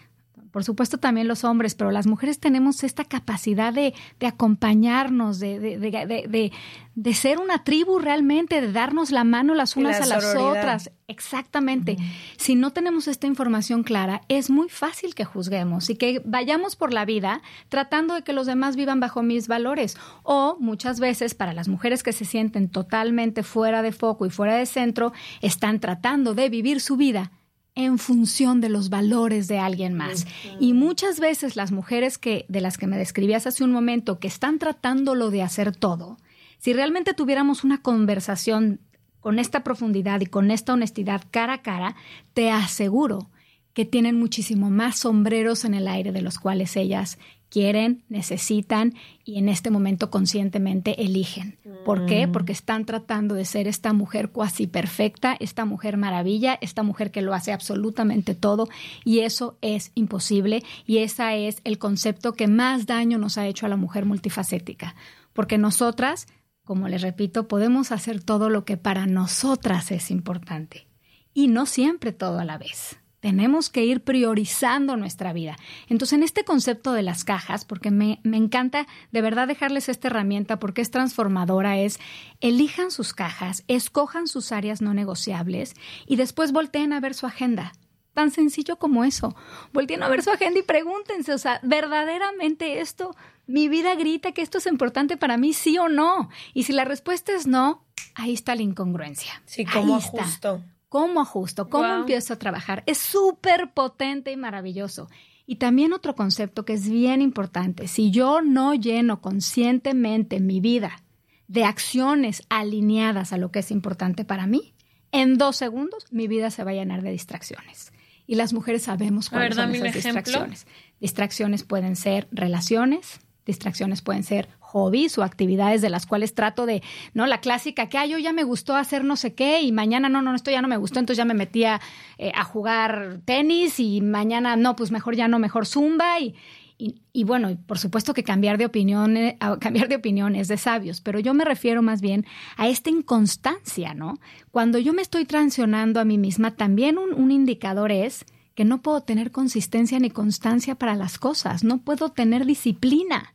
por 0.56 0.64
supuesto 0.64 0.98
también 0.98 1.28
los 1.28 1.44
hombres, 1.44 1.76
pero 1.76 1.92
las 1.92 2.08
mujeres 2.08 2.40
tenemos 2.40 2.86
esta 2.86 3.04
capacidad 3.04 3.74
de, 3.74 3.94
de 4.22 4.26
acompañarnos, 4.26 5.38
de, 5.38 5.60
de, 5.60 6.52
de, 6.96 7.14
ser 7.14 7.40
una 7.40 7.66
tribu 7.66 8.00
realmente, 8.00 8.62
de 8.62 8.72
darnos 8.72 9.12
la 9.12 9.26
mano 9.26 9.54
las 9.54 9.76
unas 9.76 10.00
a 10.00 10.06
las 10.06 10.34
otras. 10.34 10.92
Exactamente. 11.10 11.98
Si 12.38 12.56
no 12.56 12.72
tenemos 12.72 13.10
esta 13.10 13.28
información 13.28 13.84
clara, 13.84 14.22
es 14.30 14.50
muy 14.50 14.70
fácil 14.70 15.14
que 15.14 15.26
juzguemos 15.26 15.90
y 15.90 15.98
que 15.98 16.22
vayamos 16.24 16.78
por 16.78 16.94
la 16.94 17.04
vida 17.04 17.42
tratando 17.68 18.14
de 18.14 18.22
que 18.22 18.32
los 18.32 18.48
demás 18.48 18.78
vivan 18.78 19.02
bajo 19.02 19.24
mis 19.24 19.50
valores. 19.50 19.98
O 20.24 20.56
muchas 20.62 21.02
veces 21.02 21.34
para 21.34 21.52
las 21.52 21.68
mujeres 21.68 22.02
que 22.02 22.14
se 22.14 22.24
sienten 22.24 22.70
totalmente 22.70 23.44
fuera 23.44 23.82
de 23.82 23.92
foco 23.92 24.26
y 24.26 24.30
fuera 24.30 24.56
de 24.56 24.66
centro, 24.68 25.12
están 25.42 25.82
tratando 25.82 26.34
de 26.34 26.48
vivir 26.48 26.80
su 26.80 26.96
vida 26.96 27.34
en 27.76 27.98
función 28.00 28.62
de 28.62 28.70
los 28.70 28.90
valores 28.90 29.48
de 29.48 29.60
alguien 29.60 29.94
más. 29.94 30.26
Y 30.60 30.74
muchas 30.74 31.20
veces 31.20 31.58
las 31.58 31.72
mujeres 31.72 32.18
que 32.18 32.46
de 32.48 32.62
las 32.62 32.78
que 32.78 32.88
me 32.88 32.98
describías 32.98 33.46
hace 33.48 33.64
un 33.64 33.72
momento 33.72 34.20
que 34.20 34.30
están 34.30 34.60
tratándolo 34.60 35.30
de 35.30 35.44
hacer 35.44 35.76
todo, 35.76 36.18
Si 36.58 36.74
realmente 36.74 37.14
tuviéramos 37.14 37.64
una 37.64 37.84
conversación 37.84 38.80
con 39.20 39.38
esta 39.38 39.64
profundidad 39.64 40.22
y 40.22 40.26
con 40.26 40.50
esta 40.50 40.74
honestidad 40.74 41.22
cara 41.30 41.54
a 41.54 41.62
cara, 41.62 41.96
te 42.34 42.50
aseguro 42.50 43.30
que 43.74 43.86
tienen 43.86 44.18
muchísimo 44.18 44.72
más 44.72 45.00
sombreros 45.00 45.66
en 45.66 45.76
el 45.76 45.88
aire 45.88 46.12
de 46.12 46.22
los 46.22 46.40
cuales 46.40 46.76
ellas 46.78 47.20
quieren, 47.56 48.04
necesitan 48.10 48.96
y 49.24 49.38
en 49.38 49.48
este 49.48 49.72
momento 49.72 50.10
conscientemente 50.10 51.06
eligen. 51.06 51.58
¿Por 51.86 52.06
qué? 52.06 52.28
Mm. 52.28 52.34
Porque 52.34 52.52
están 52.52 52.84
tratando 52.84 53.34
de 53.34 53.46
ser 53.46 53.70
esta 53.70 53.94
mujer 53.94 54.32
cuasi 54.32 54.68
perfecta, 54.68 55.38
esta 55.40 55.64
mujer 55.64 55.96
maravilla, 55.96 56.60
esta 56.60 56.84
mujer 56.84 57.12
que 57.12 57.22
lo 57.22 57.34
hace 57.34 57.54
absolutamente 57.54 58.36
todo 58.36 58.68
y 59.06 59.20
eso 59.20 59.58
es 59.62 59.94
imposible 59.96 60.64
y 60.86 60.98
ese 60.98 61.48
es 61.48 61.62
el 61.64 61.78
concepto 61.78 62.34
que 62.34 62.48
más 62.48 62.88
daño 62.88 63.18
nos 63.18 63.38
ha 63.38 63.48
hecho 63.48 63.66
a 63.66 63.70
la 63.70 63.78
mujer 63.78 64.04
multifacética. 64.04 64.94
Porque 65.32 65.58
nosotras, 65.58 66.28
como 66.66 66.90
les 66.90 67.04
repito, 67.04 67.48
podemos 67.48 67.94
hacer 67.94 68.22
todo 68.22 68.50
lo 68.50 68.66
que 68.66 68.76
para 68.76 69.06
nosotras 69.06 69.94
es 69.94 70.12
importante 70.12 70.88
y 71.34 71.48
no 71.48 71.66
siempre 71.66 72.12
todo 72.12 72.38
a 72.38 72.44
la 72.44 72.58
vez. 72.58 72.98
Tenemos 73.26 73.72
que 73.72 73.84
ir 73.84 74.02
priorizando 74.02 74.98
nuestra 74.98 75.34
vida. 75.34 75.56
Entonces, 75.90 76.14
en 76.14 76.22
este 76.22 76.46
concepto 76.46 76.94
de 76.94 77.02
las 77.02 77.24
cajas, 77.24 77.66
porque 77.66 77.90
me, 77.90 78.20
encanta 78.24 78.86
de 79.12 79.22
verdad 79.22 79.48
dejarles 79.48 79.90
esta 79.90 80.10
herramienta 80.10 80.60
porque 80.60 80.84
es 80.84 80.92
transformadora, 80.92 81.80
es 81.80 82.00
elijan 82.40 82.92
sus 82.92 83.16
cajas, 83.16 83.64
escojan 83.68 84.28
sus 84.28 84.52
áreas 84.52 84.80
no 84.80 84.94
negociables 84.94 85.74
y 86.06 86.18
después 86.18 86.52
volteen 86.52 86.94
a 86.94 87.00
ver 87.00 87.16
su 87.16 87.26
agenda. 87.26 87.74
Tan 88.14 88.30
sencillo 88.30 88.76
como 88.78 89.04
eso. 89.04 89.36
Volteen 89.74 90.04
a 90.04 90.08
ver 90.08 90.22
su 90.22 90.30
agenda 90.30 90.60
y 90.60 90.62
pregúntense, 90.62 91.34
o 91.34 91.40
sea, 91.40 91.60
¿verdaderamente 91.64 92.80
esto, 92.80 93.16
mi 93.48 93.70
vida 93.70 93.96
grita 93.96 94.34
que 94.34 94.44
esto 94.44 94.60
es 94.60 94.68
importante 94.68 95.18
para 95.18 95.38
mí, 95.38 95.54
sí 95.54 95.80
o 95.80 95.90
no? 95.90 96.30
Y 96.54 96.66
si 96.66 96.74
la 96.74 96.86
respuesta 96.86 97.32
es 97.34 97.48
no, 97.48 97.88
ahí 98.14 98.36
está 98.36 98.54
la 98.54 98.62
incongruencia. 98.62 99.42
Sí, 99.48 99.66
como 99.66 100.00
justo. 100.00 100.62
¿Cómo 100.96 101.20
ajusto? 101.20 101.70
¿Cómo 101.70 101.94
empiezo 101.94 102.32
a 102.32 102.40
trabajar? 102.40 102.82
Es 102.86 103.00
súper 103.00 103.74
potente 103.74 104.32
y 104.32 104.38
maravilloso. 104.38 105.10
Y 105.46 105.58
también 105.58 105.92
otro 105.92 106.16
concepto 106.16 106.64
que 106.64 106.72
es 106.72 106.88
bien 106.88 107.22
importante, 107.22 107.90
si 107.90 108.12
yo 108.12 108.42
no 108.42 108.74
lleno 108.74 109.20
conscientemente 109.20 110.40
mi 110.40 110.62
vida 110.62 111.04
de 111.50 111.66
acciones 111.66 112.44
alineadas 112.48 113.34
a 113.34 113.38
lo 113.38 113.52
que 113.52 113.60
es 113.60 113.72
importante 113.72 114.24
para 114.24 114.48
mí, 114.48 114.74
en 115.12 115.38
dos 115.38 115.58
segundos 115.58 116.06
mi 116.12 116.30
vida 116.30 116.50
se 116.50 116.64
va 116.64 116.72
a 116.72 116.76
llenar 116.76 117.02
de 117.02 117.12
distracciones. 117.12 117.92
Y 118.26 118.36
las 118.36 118.54
mujeres 118.54 118.84
sabemos 118.84 119.30
cuáles 119.30 119.56
son 119.56 119.76
esas 119.76 119.94
distracciones. 119.94 120.66
Distracciones 121.02 121.64
pueden 121.64 121.98
ser 121.98 122.30
relaciones, 122.32 123.20
distracciones 123.46 124.02
pueden 124.02 124.24
ser 124.24 124.50
hobbies 124.60 125.18
o 125.18 125.24
actividades 125.24 125.82
de 125.82 125.90
las 125.90 126.06
cuales 126.06 126.34
trato 126.34 126.66
de, 126.66 126.82
¿no? 127.14 127.26
La 127.28 127.40
clásica 127.40 127.88
que, 127.88 127.98
ay, 127.98 128.10
yo 128.10 128.18
ya 128.18 128.34
me 128.34 128.44
gustó 128.44 128.76
hacer 128.76 129.04
no 129.04 129.16
sé 129.16 129.34
qué 129.34 129.62
y 129.62 129.72
mañana 129.72 130.10
no, 130.10 130.22
no, 130.22 130.36
esto 130.36 130.52
ya 130.52 130.62
no 130.62 130.68
me 130.68 130.78
gustó, 130.78 131.00
entonces 131.00 131.18
ya 131.18 131.26
me 131.26 131.34
metía 131.34 131.80
eh, 132.18 132.32
a 132.36 132.44
jugar 132.44 133.20
tenis 133.26 133.80
y 133.80 134.02
mañana 134.02 134.56
no, 134.56 134.76
pues 134.76 134.92
mejor 134.92 135.16
ya 135.16 135.28
no, 135.28 135.40
mejor 135.40 135.66
zumba 135.66 136.20
y, 136.20 136.36
y, 136.78 137.24
bueno, 137.24 137.58
por 137.68 137.80
supuesto 137.80 138.14
que 138.14 138.26
cambiar 138.26 138.58
de 138.58 138.66
opinión, 138.66 139.16
cambiar 139.62 139.88
de 139.88 139.96
opinión 139.96 140.36
es 140.36 140.50
de 140.50 140.58
sabios, 140.58 141.00
pero 141.00 141.20
yo 141.20 141.34
me 141.34 141.46
refiero 141.46 141.82
más 141.82 142.02
bien 142.02 142.26
a 142.58 142.68
esta 142.68 142.90
inconstancia, 142.90 143.94
¿no? 143.94 144.20
Cuando 144.52 144.78
yo 144.78 144.92
me 144.92 145.02
estoy 145.02 145.24
transionando 145.24 146.02
a 146.02 146.06
mí 146.06 146.18
misma, 146.18 146.52
también 146.52 146.98
un, 146.98 147.14
un 147.14 147.32
indicador 147.32 147.94
es 147.94 148.26
que 148.56 148.66
no 148.66 148.82
puedo 148.82 149.02
tener 149.02 149.32
consistencia 149.32 150.00
ni 150.00 150.10
constancia 150.10 150.76
para 150.76 150.96
las 150.96 151.18
cosas, 151.18 151.64
no 151.64 151.78
puedo 151.78 152.10
tener 152.10 152.46
disciplina 152.46 153.35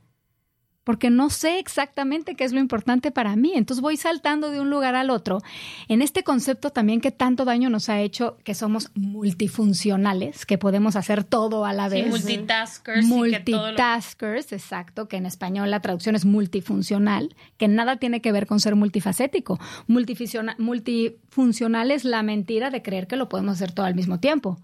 porque 0.84 1.10
no 1.10 1.30
sé 1.30 1.58
exactamente 1.58 2.34
qué 2.34 2.44
es 2.44 2.52
lo 2.52 2.60
importante 2.60 3.10
para 3.10 3.36
mí. 3.36 3.52
Entonces 3.54 3.82
voy 3.82 3.96
saltando 3.96 4.50
de 4.50 4.60
un 4.60 4.70
lugar 4.70 4.94
al 4.94 5.10
otro 5.10 5.38
en 5.88 6.02
este 6.02 6.22
concepto 6.22 6.70
también 6.70 7.00
que 7.00 7.10
tanto 7.10 7.44
daño 7.44 7.70
nos 7.70 7.88
ha 7.88 8.00
hecho 8.00 8.36
que 8.44 8.54
somos 8.54 8.90
multifuncionales, 8.94 10.46
que 10.46 10.58
podemos 10.58 10.96
hacer 10.96 11.24
todo 11.24 11.64
a 11.64 11.72
la 11.72 11.88
vez. 11.88 12.08
multitaskers. 12.08 13.06
Multitaskers, 13.06 14.52
exacto, 14.52 15.08
que 15.08 15.16
en 15.16 15.26
español 15.26 15.70
la 15.70 15.80
traducción 15.80 16.16
es 16.16 16.24
multifuncional, 16.24 17.34
que 17.56 17.68
nada 17.68 17.96
tiene 17.96 18.20
que 18.20 18.32
ver 18.32 18.46
con 18.46 18.60
ser 18.60 18.76
multifacético. 18.76 19.58
Multifuncional 19.86 21.90
es 21.90 22.04
la 22.04 22.22
mentira 22.22 22.70
de 22.70 22.82
creer 22.82 23.06
que 23.06 23.16
lo 23.16 23.28
podemos 23.28 23.54
hacer 23.54 23.72
todo 23.72 23.86
al 23.86 23.94
mismo 23.94 24.18
tiempo. 24.18 24.58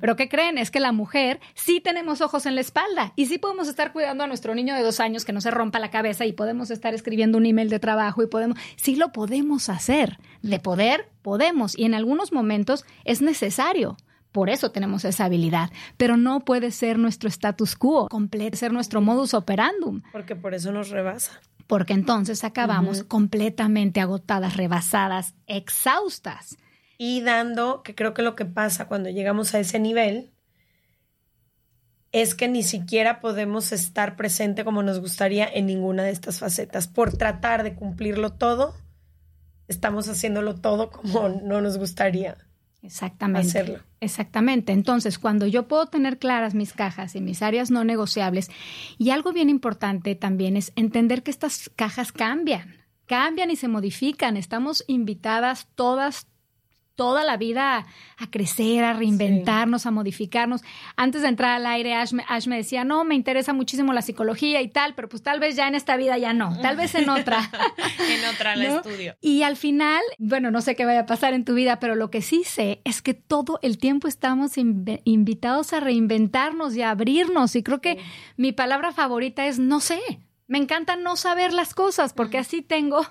Pero 0.00 0.16
¿qué 0.16 0.28
creen? 0.28 0.58
Es 0.58 0.70
que 0.70 0.80
la 0.80 0.92
mujer 0.92 1.40
sí 1.54 1.80
tenemos 1.80 2.20
ojos 2.20 2.46
en 2.46 2.54
la 2.54 2.60
espalda 2.60 3.12
y 3.16 3.26
sí 3.26 3.38
podemos 3.38 3.68
estar 3.68 3.92
cuidando 3.92 4.24
a 4.24 4.26
nuestro 4.26 4.54
niño 4.54 4.74
de 4.74 4.82
dos 4.82 5.00
años 5.00 5.24
que 5.24 5.32
no 5.32 5.40
se 5.40 5.50
rompa 5.56 5.78
la 5.78 5.90
cabeza 5.90 6.26
y 6.26 6.32
podemos 6.32 6.70
estar 6.70 6.94
escribiendo 6.94 7.38
un 7.38 7.46
email 7.46 7.68
de 7.68 7.78
trabajo 7.78 8.22
y 8.22 8.26
podemos, 8.26 8.58
sí 8.76 8.96
lo 8.96 9.12
podemos 9.12 9.68
hacer. 9.68 10.18
De 10.42 10.58
poder, 10.58 11.08
podemos. 11.22 11.76
Y 11.76 11.84
en 11.84 11.94
algunos 11.94 12.32
momentos 12.32 12.84
es 13.04 13.22
necesario. 13.22 13.96
Por 14.32 14.50
eso 14.50 14.70
tenemos 14.70 15.06
esa 15.06 15.24
habilidad, 15.24 15.70
pero 15.96 16.18
no 16.18 16.40
puede 16.40 16.70
ser 16.70 16.98
nuestro 16.98 17.28
status 17.28 17.74
quo, 17.74 18.06
completo, 18.08 18.56
ser 18.58 18.70
nuestro 18.70 19.00
modus 19.00 19.32
operandum. 19.32 20.02
Porque 20.12 20.36
por 20.36 20.52
eso 20.52 20.72
nos 20.72 20.90
rebasa. 20.90 21.40
Porque 21.66 21.94
entonces 21.94 22.44
acabamos 22.44 23.02
completamente 23.02 23.98
agotadas, 24.00 24.56
rebasadas, 24.56 25.34
exhaustas. 25.46 26.58
Y 26.98 27.22
dando, 27.22 27.82
que 27.82 27.94
creo 27.94 28.12
que 28.12 28.22
lo 28.22 28.36
que 28.36 28.44
pasa 28.44 28.88
cuando 28.88 29.08
llegamos 29.08 29.54
a 29.54 29.58
ese 29.58 29.78
nivel 29.78 30.30
es 32.16 32.34
que 32.34 32.48
ni 32.48 32.62
siquiera 32.62 33.20
podemos 33.20 33.72
estar 33.72 34.16
presente 34.16 34.64
como 34.64 34.82
nos 34.82 35.00
gustaría 35.00 35.46
en 35.46 35.66
ninguna 35.66 36.02
de 36.02 36.12
estas 36.12 36.38
facetas. 36.38 36.88
Por 36.88 37.14
tratar 37.14 37.62
de 37.62 37.74
cumplirlo 37.74 38.32
todo, 38.32 38.74
estamos 39.68 40.08
haciéndolo 40.08 40.54
todo 40.54 40.90
como 40.90 41.28
no 41.28 41.60
nos 41.60 41.76
gustaría. 41.76 42.38
Exactamente. 42.82 43.48
Hacerlo. 43.48 43.80
Exactamente. 44.00 44.72
Entonces, 44.72 45.18
cuando 45.18 45.46
yo 45.46 45.68
puedo 45.68 45.86
tener 45.88 46.18
claras 46.18 46.54
mis 46.54 46.72
cajas 46.72 47.14
y 47.16 47.20
mis 47.20 47.42
áreas 47.42 47.70
no 47.70 47.84
negociables, 47.84 48.48
y 48.96 49.10
algo 49.10 49.34
bien 49.34 49.50
importante 49.50 50.14
también 50.14 50.56
es 50.56 50.72
entender 50.74 51.22
que 51.22 51.30
estas 51.30 51.70
cajas 51.76 52.12
cambian, 52.12 52.76
cambian 53.04 53.50
y 53.50 53.56
se 53.56 53.68
modifican. 53.68 54.38
Estamos 54.38 54.84
invitadas 54.86 55.68
todas, 55.74 56.28
toda 56.96 57.24
la 57.24 57.36
vida 57.36 57.86
a 58.18 58.30
crecer, 58.30 58.82
a 58.82 58.94
reinventarnos, 58.94 59.86
a 59.86 59.90
modificarnos. 59.90 60.62
Antes 60.96 61.22
de 61.22 61.28
entrar 61.28 61.52
al 61.52 61.66
aire, 61.66 61.94
Ash 61.94 62.12
me, 62.46 62.56
decía, 62.56 62.84
no, 62.84 63.04
me 63.04 63.14
interesa 63.14 63.52
muchísimo 63.52 63.92
la 63.92 64.02
psicología 64.02 64.62
y 64.62 64.68
tal, 64.68 64.94
pero 64.94 65.08
pues 65.08 65.22
tal 65.22 65.38
vez 65.38 65.54
ya 65.54 65.68
en 65.68 65.74
esta 65.74 65.96
vida 65.96 66.16
ya 66.18 66.32
no, 66.32 66.58
tal 66.60 66.76
vez 66.76 66.94
en 66.94 67.08
otra. 67.10 67.50
en 68.10 68.24
otra 68.34 68.56
la 68.56 68.76
estudio. 68.76 69.16
Y 69.20 69.42
al 69.42 69.56
final, 69.56 70.00
bueno, 70.18 70.50
no 70.50 70.62
sé 70.62 70.74
qué 70.74 70.84
vaya 70.84 71.00
a 71.00 71.06
pasar 71.06 71.34
en 71.34 71.44
tu 71.44 71.54
vida, 71.54 71.78
pero 71.78 71.94
lo 71.94 72.10
que 72.10 72.22
sí 72.22 72.42
sé 72.44 72.80
es 72.84 73.02
que 73.02 73.14
todo 73.14 73.58
el 73.62 73.78
tiempo 73.78 74.08
estamos 74.08 74.56
invitados 74.56 75.72
a 75.74 75.80
reinventarnos 75.80 76.74
y 76.74 76.82
a 76.82 76.90
abrirnos. 76.90 77.54
Y 77.54 77.62
creo 77.62 77.80
que 77.80 77.98
mi 78.36 78.52
palabra 78.52 78.92
favorita 78.92 79.46
es 79.46 79.58
no 79.58 79.80
sé. 79.80 80.00
Me 80.46 80.58
encanta 80.58 80.96
no 80.96 81.16
saber 81.16 81.52
las 81.52 81.74
cosas 81.74 82.12
porque 82.12 82.38
así 82.38 82.62
tengo 82.62 83.04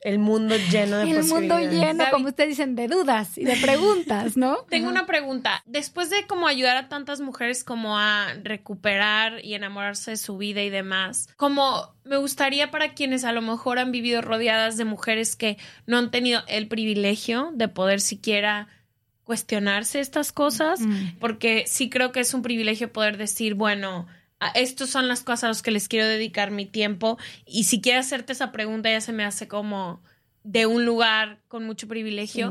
el 0.00 0.18
mundo 0.18 0.56
lleno 0.70 0.98
de 0.98 1.10
El 1.10 1.24
mundo 1.24 1.58
lleno, 1.58 2.04
como 2.10 2.28
ustedes 2.28 2.50
dicen, 2.50 2.76
de 2.76 2.88
dudas 2.88 3.36
y 3.38 3.44
de 3.44 3.56
preguntas, 3.56 4.36
¿no? 4.36 4.58
Tengo 4.70 4.88
una 4.88 5.06
pregunta. 5.06 5.62
Después 5.66 6.10
de 6.10 6.26
como 6.26 6.46
ayudar 6.46 6.76
a 6.76 6.88
tantas 6.88 7.20
mujeres 7.20 7.64
como 7.64 7.98
a 7.98 8.34
recuperar 8.42 9.44
y 9.44 9.54
enamorarse 9.54 10.12
de 10.12 10.16
su 10.16 10.36
vida 10.36 10.62
y 10.62 10.70
demás, 10.70 11.28
como 11.36 11.94
me 12.04 12.18
gustaría 12.18 12.70
para 12.70 12.94
quienes 12.94 13.24
a 13.24 13.32
lo 13.32 13.42
mejor 13.42 13.78
han 13.78 13.90
vivido 13.90 14.22
rodeadas 14.22 14.76
de 14.76 14.84
mujeres 14.84 15.34
que 15.34 15.56
no 15.86 15.98
han 15.98 16.10
tenido 16.10 16.42
el 16.46 16.68
privilegio 16.68 17.50
de 17.54 17.68
poder 17.68 18.00
siquiera 18.00 18.68
cuestionarse 19.24 19.98
estas 19.98 20.30
cosas, 20.30 20.80
porque 21.18 21.64
sí 21.66 21.90
creo 21.90 22.12
que 22.12 22.20
es 22.20 22.32
un 22.32 22.42
privilegio 22.42 22.92
poder 22.92 23.16
decir, 23.16 23.54
bueno, 23.54 24.06
estas 24.54 24.90
son 24.90 25.08
las 25.08 25.22
cosas 25.22 25.44
a 25.44 25.48
las 25.48 25.62
que 25.62 25.70
les 25.70 25.88
quiero 25.88 26.06
dedicar 26.06 26.50
mi 26.50 26.66
tiempo. 26.66 27.18
Y 27.44 27.64
si 27.64 27.80
quiero 27.80 28.00
hacerte 28.00 28.32
esa 28.32 28.52
pregunta, 28.52 28.90
ya 28.90 29.00
se 29.00 29.12
me 29.12 29.24
hace 29.24 29.48
como 29.48 30.02
de 30.42 30.66
un 30.66 30.84
lugar 30.84 31.40
con 31.48 31.64
mucho 31.64 31.88
privilegio. 31.88 32.50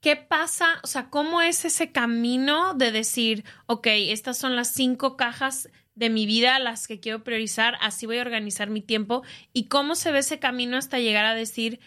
¿Qué 0.00 0.16
pasa? 0.16 0.80
O 0.82 0.86
sea, 0.86 1.10
¿cómo 1.10 1.40
es 1.40 1.64
ese 1.64 1.92
camino 1.92 2.74
de 2.74 2.92
decir, 2.92 3.44
ok, 3.66 3.86
estas 3.86 4.38
son 4.38 4.56
las 4.56 4.72
cinco 4.72 5.16
cajas 5.16 5.68
de 5.94 6.10
mi 6.10 6.26
vida 6.26 6.58
las 6.60 6.86
que 6.86 7.00
quiero 7.00 7.24
priorizar, 7.24 7.76
así 7.80 8.06
voy 8.06 8.18
a 8.18 8.22
organizar 8.22 8.70
mi 8.70 8.80
tiempo? 8.80 9.22
¿Y 9.52 9.64
cómo 9.64 9.96
se 9.96 10.12
ve 10.12 10.20
ese 10.20 10.38
camino 10.38 10.76
hasta 10.76 11.00
llegar 11.00 11.26
a 11.26 11.34
decir, 11.34 11.80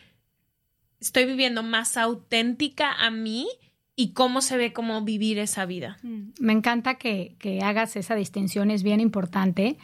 estoy 0.99 1.25
viviendo 1.25 1.63
más 1.63 1.95
auténtica 1.97 2.91
a 2.91 3.09
mí? 3.09 3.47
Y 3.95 4.13
cómo 4.13 4.41
se 4.41 4.57
ve 4.57 4.73
cómo 4.73 5.01
vivir 5.03 5.37
esa 5.39 5.65
vida. 5.65 5.97
Mm, 6.03 6.29
me 6.39 6.53
encanta 6.53 6.95
que, 6.95 7.35
hagas 7.63 7.95
esa 7.95 8.15
distinción, 8.15 8.71
es 8.71 8.83
bien 8.83 8.99
importante. 8.99 9.77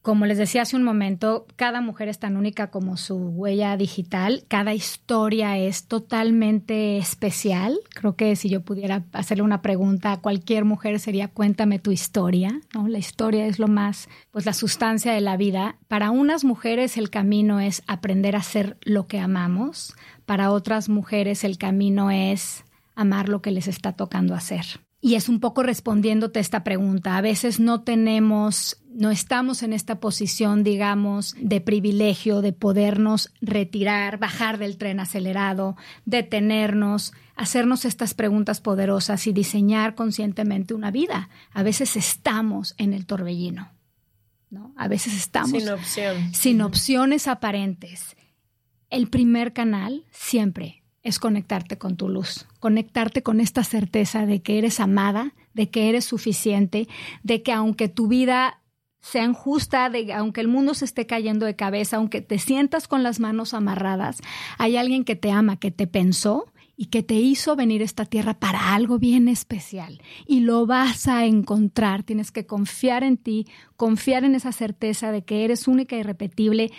como 0.00 0.24
les 0.24 0.38
decía 0.38 0.62
hace 0.62 0.74
un 0.74 0.84
momento, 0.84 1.46
cada 1.56 1.82
mujer 1.82 2.08
es 2.08 2.18
tan 2.18 2.38
única 2.38 2.70
como 2.70 2.96
su 2.96 3.16
huella 3.16 3.76
digital, 3.76 4.44
cada 4.48 4.72
historia 4.72 5.58
es 5.58 5.84
totalmente 5.84 6.96
especial. 6.96 7.78
Creo 7.90 8.16
que 8.16 8.34
si 8.34 8.48
yo 8.48 8.62
pudiera 8.62 9.04
hacerle 9.12 9.42
una 9.42 9.60
pregunta 9.60 10.12
a 10.12 10.20
cualquier 10.20 10.64
mujer 10.64 10.98
sería 10.98 11.28
cuéntame 11.28 11.78
tu 11.78 11.92
historia, 11.92 12.58
¿no? 12.72 12.88
La 12.88 12.96
historia 12.96 13.46
es 13.46 13.58
lo 13.58 13.68
más, 13.68 14.08
pues 14.30 14.46
la 14.46 14.54
sustancia 14.54 15.12
de 15.12 15.20
la 15.20 15.36
vida. 15.36 15.76
Para 15.88 16.10
unas 16.10 16.42
mujeres 16.42 16.96
el 16.96 17.10
camino 17.10 17.60
es 17.60 17.82
aprender 17.86 18.34
a 18.34 18.38
hacer 18.38 18.78
lo 18.84 19.08
que 19.08 19.18
amamos, 19.18 19.94
para 20.28 20.50
otras 20.50 20.90
mujeres 20.90 21.42
el 21.42 21.56
camino 21.56 22.10
es 22.10 22.62
amar 22.94 23.30
lo 23.30 23.40
que 23.40 23.50
les 23.50 23.66
está 23.66 23.94
tocando 23.94 24.34
hacer. 24.34 24.66
Y 25.00 25.14
es 25.14 25.30
un 25.30 25.40
poco 25.40 25.62
respondiéndote 25.62 26.38
esta 26.38 26.64
pregunta. 26.64 27.16
A 27.16 27.22
veces 27.22 27.60
no 27.60 27.80
tenemos, 27.80 28.76
no 28.92 29.10
estamos 29.10 29.62
en 29.62 29.72
esta 29.72 30.00
posición, 30.00 30.64
digamos, 30.64 31.34
de 31.40 31.62
privilegio, 31.62 32.42
de 32.42 32.52
podernos 32.52 33.32
retirar, 33.40 34.18
bajar 34.18 34.58
del 34.58 34.76
tren 34.76 35.00
acelerado, 35.00 35.78
detenernos, 36.04 37.14
hacernos 37.34 37.86
estas 37.86 38.12
preguntas 38.12 38.60
poderosas 38.60 39.26
y 39.26 39.32
diseñar 39.32 39.94
conscientemente 39.94 40.74
una 40.74 40.90
vida. 40.90 41.30
A 41.52 41.62
veces 41.62 41.96
estamos 41.96 42.74
en 42.76 42.92
el 42.92 43.06
torbellino, 43.06 43.70
¿no? 44.50 44.74
A 44.76 44.88
veces 44.88 45.14
estamos 45.14 45.62
sin 45.62 45.70
opción. 45.70 46.34
Sin 46.34 46.60
opciones 46.60 47.28
aparentes. 47.28 48.14
El 48.90 49.08
primer 49.08 49.52
canal 49.52 50.04
siempre 50.10 50.82
es 51.02 51.18
conectarte 51.18 51.78
con 51.78 51.96
tu 51.96 52.08
luz, 52.08 52.46
conectarte 52.58 53.22
con 53.22 53.40
esta 53.40 53.64
certeza 53.64 54.26
de 54.26 54.40
que 54.40 54.58
eres 54.58 54.80
amada, 54.80 55.34
de 55.54 55.70
que 55.70 55.88
eres 55.88 56.04
suficiente, 56.04 56.88
de 57.22 57.42
que 57.42 57.52
aunque 57.52 57.88
tu 57.88 58.08
vida 58.08 58.62
sea 59.00 59.24
injusta, 59.24 59.90
de, 59.90 60.12
aunque 60.12 60.40
el 60.40 60.48
mundo 60.48 60.74
se 60.74 60.84
esté 60.84 61.06
cayendo 61.06 61.46
de 61.46 61.56
cabeza, 61.56 61.98
aunque 61.98 62.20
te 62.20 62.38
sientas 62.38 62.88
con 62.88 63.02
las 63.02 63.20
manos 63.20 63.54
amarradas, 63.54 64.20
hay 64.58 64.76
alguien 64.76 65.04
que 65.04 65.16
te 65.16 65.30
ama, 65.30 65.58
que 65.58 65.70
te 65.70 65.86
pensó 65.86 66.46
y 66.76 66.86
que 66.86 67.02
te 67.02 67.14
hizo 67.14 67.56
venir 67.56 67.82
a 67.82 67.84
esta 67.84 68.04
tierra 68.04 68.34
para 68.34 68.74
algo 68.74 68.98
bien 68.98 69.28
especial. 69.28 70.00
Y 70.26 70.40
lo 70.40 70.64
vas 70.64 71.08
a 71.08 71.26
encontrar. 71.26 72.04
Tienes 72.04 72.30
que 72.30 72.46
confiar 72.46 73.02
en 73.02 73.16
ti, 73.16 73.48
confiar 73.76 74.24
en 74.24 74.36
esa 74.36 74.52
certeza 74.52 75.10
de 75.10 75.24
que 75.24 75.44
eres 75.44 75.66
única 75.66 75.96
y 75.96 76.00
irrepetible 76.00 76.70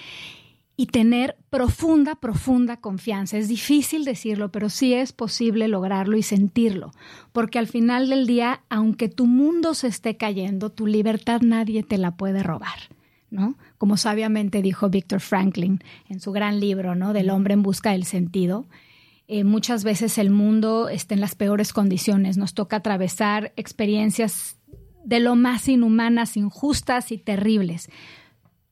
y 0.80 0.86
tener 0.86 1.36
profunda, 1.50 2.16
profunda 2.16 2.78
confianza. 2.78 3.38
Es 3.38 3.50
difícil 3.50 4.06
decirlo, 4.06 4.50
pero 4.50 4.70
sí 4.70 4.94
es 4.94 5.12
posible 5.12 5.68
lograrlo 5.68 6.16
y 6.16 6.24
sentirlo, 6.24 6.94
porque 7.34 7.60
al 7.60 7.68
final 7.68 8.08
del 8.08 8.26
día, 8.26 8.62
aunque 8.70 9.10
tu 9.10 9.26
mundo 9.26 9.74
se 9.74 9.88
esté 9.88 10.16
cayendo, 10.16 10.70
tu 10.70 10.88
libertad 10.88 11.42
nadie 11.42 11.84
te 11.84 11.98
la 11.98 12.16
puede 12.16 12.44
robar. 12.44 12.80
¿no? 13.30 13.58
Como 13.78 13.98
sabiamente 13.98 14.62
dijo 14.62 14.90
Víctor 14.90 15.20
Franklin 15.20 15.84
en 16.08 16.22
su 16.22 16.32
gran 16.32 16.62
libro, 16.62 16.96
¿no? 16.96 17.12
Del 17.12 17.30
hombre 17.30 17.56
en 17.56 17.62
busca 17.62 17.92
del 17.92 18.06
sentido. 18.06 18.66
Eh, 19.28 19.44
muchas 19.44 19.84
veces 19.84 20.18
el 20.18 20.30
mundo 20.30 20.88
está 20.88 21.14
en 21.14 21.20
las 21.20 21.36
peores 21.36 21.74
condiciones, 21.74 22.38
nos 22.38 22.54
toca 22.54 22.78
atravesar 22.78 23.52
experiencias 23.58 24.58
de 25.04 25.20
lo 25.20 25.36
más 25.36 25.68
inhumanas, 25.68 26.38
injustas 26.38 27.12
y 27.12 27.18
terribles 27.18 27.90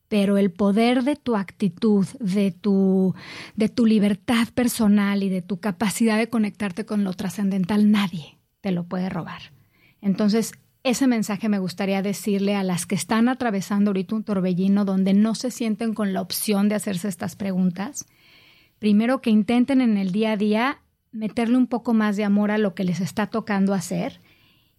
pero 0.09 0.37
el 0.37 0.51
poder 0.51 1.03
de 1.03 1.15
tu 1.15 1.35
actitud, 1.35 2.05
de 2.19 2.51
tu, 2.51 3.13
de 3.55 3.69
tu 3.69 3.85
libertad 3.85 4.47
personal 4.53 5.23
y 5.23 5.29
de 5.29 5.41
tu 5.41 5.59
capacidad 5.59 6.17
de 6.17 6.29
conectarte 6.29 6.85
con 6.85 7.03
lo 7.03 7.13
trascendental, 7.13 7.91
nadie 7.91 8.37
te 8.61 8.71
lo 8.71 8.85
puede 8.85 9.09
robar. 9.09 9.41
Entonces, 10.01 10.53
ese 10.83 11.07
mensaje 11.07 11.49
me 11.49 11.59
gustaría 11.59 12.01
decirle 12.01 12.55
a 12.55 12.63
las 12.63 12.85
que 12.85 12.95
están 12.95 13.27
atravesando 13.27 13.89
ahorita 13.89 14.15
un 14.15 14.23
torbellino 14.23 14.85
donde 14.85 15.13
no 15.13 15.35
se 15.35 15.51
sienten 15.51 15.93
con 15.93 16.13
la 16.13 16.21
opción 16.21 16.69
de 16.69 16.75
hacerse 16.75 17.09
estas 17.09 17.35
preguntas. 17.35 18.05
Primero 18.79 19.21
que 19.21 19.29
intenten 19.29 19.81
en 19.81 19.97
el 19.97 20.11
día 20.11 20.33
a 20.33 20.37
día 20.37 20.81
meterle 21.11 21.57
un 21.57 21.67
poco 21.67 21.93
más 21.93 22.15
de 22.15 22.23
amor 22.23 22.51
a 22.51 22.57
lo 22.57 22.73
que 22.73 22.85
les 22.85 23.01
está 23.01 23.27
tocando 23.27 23.73
hacer 23.73 24.21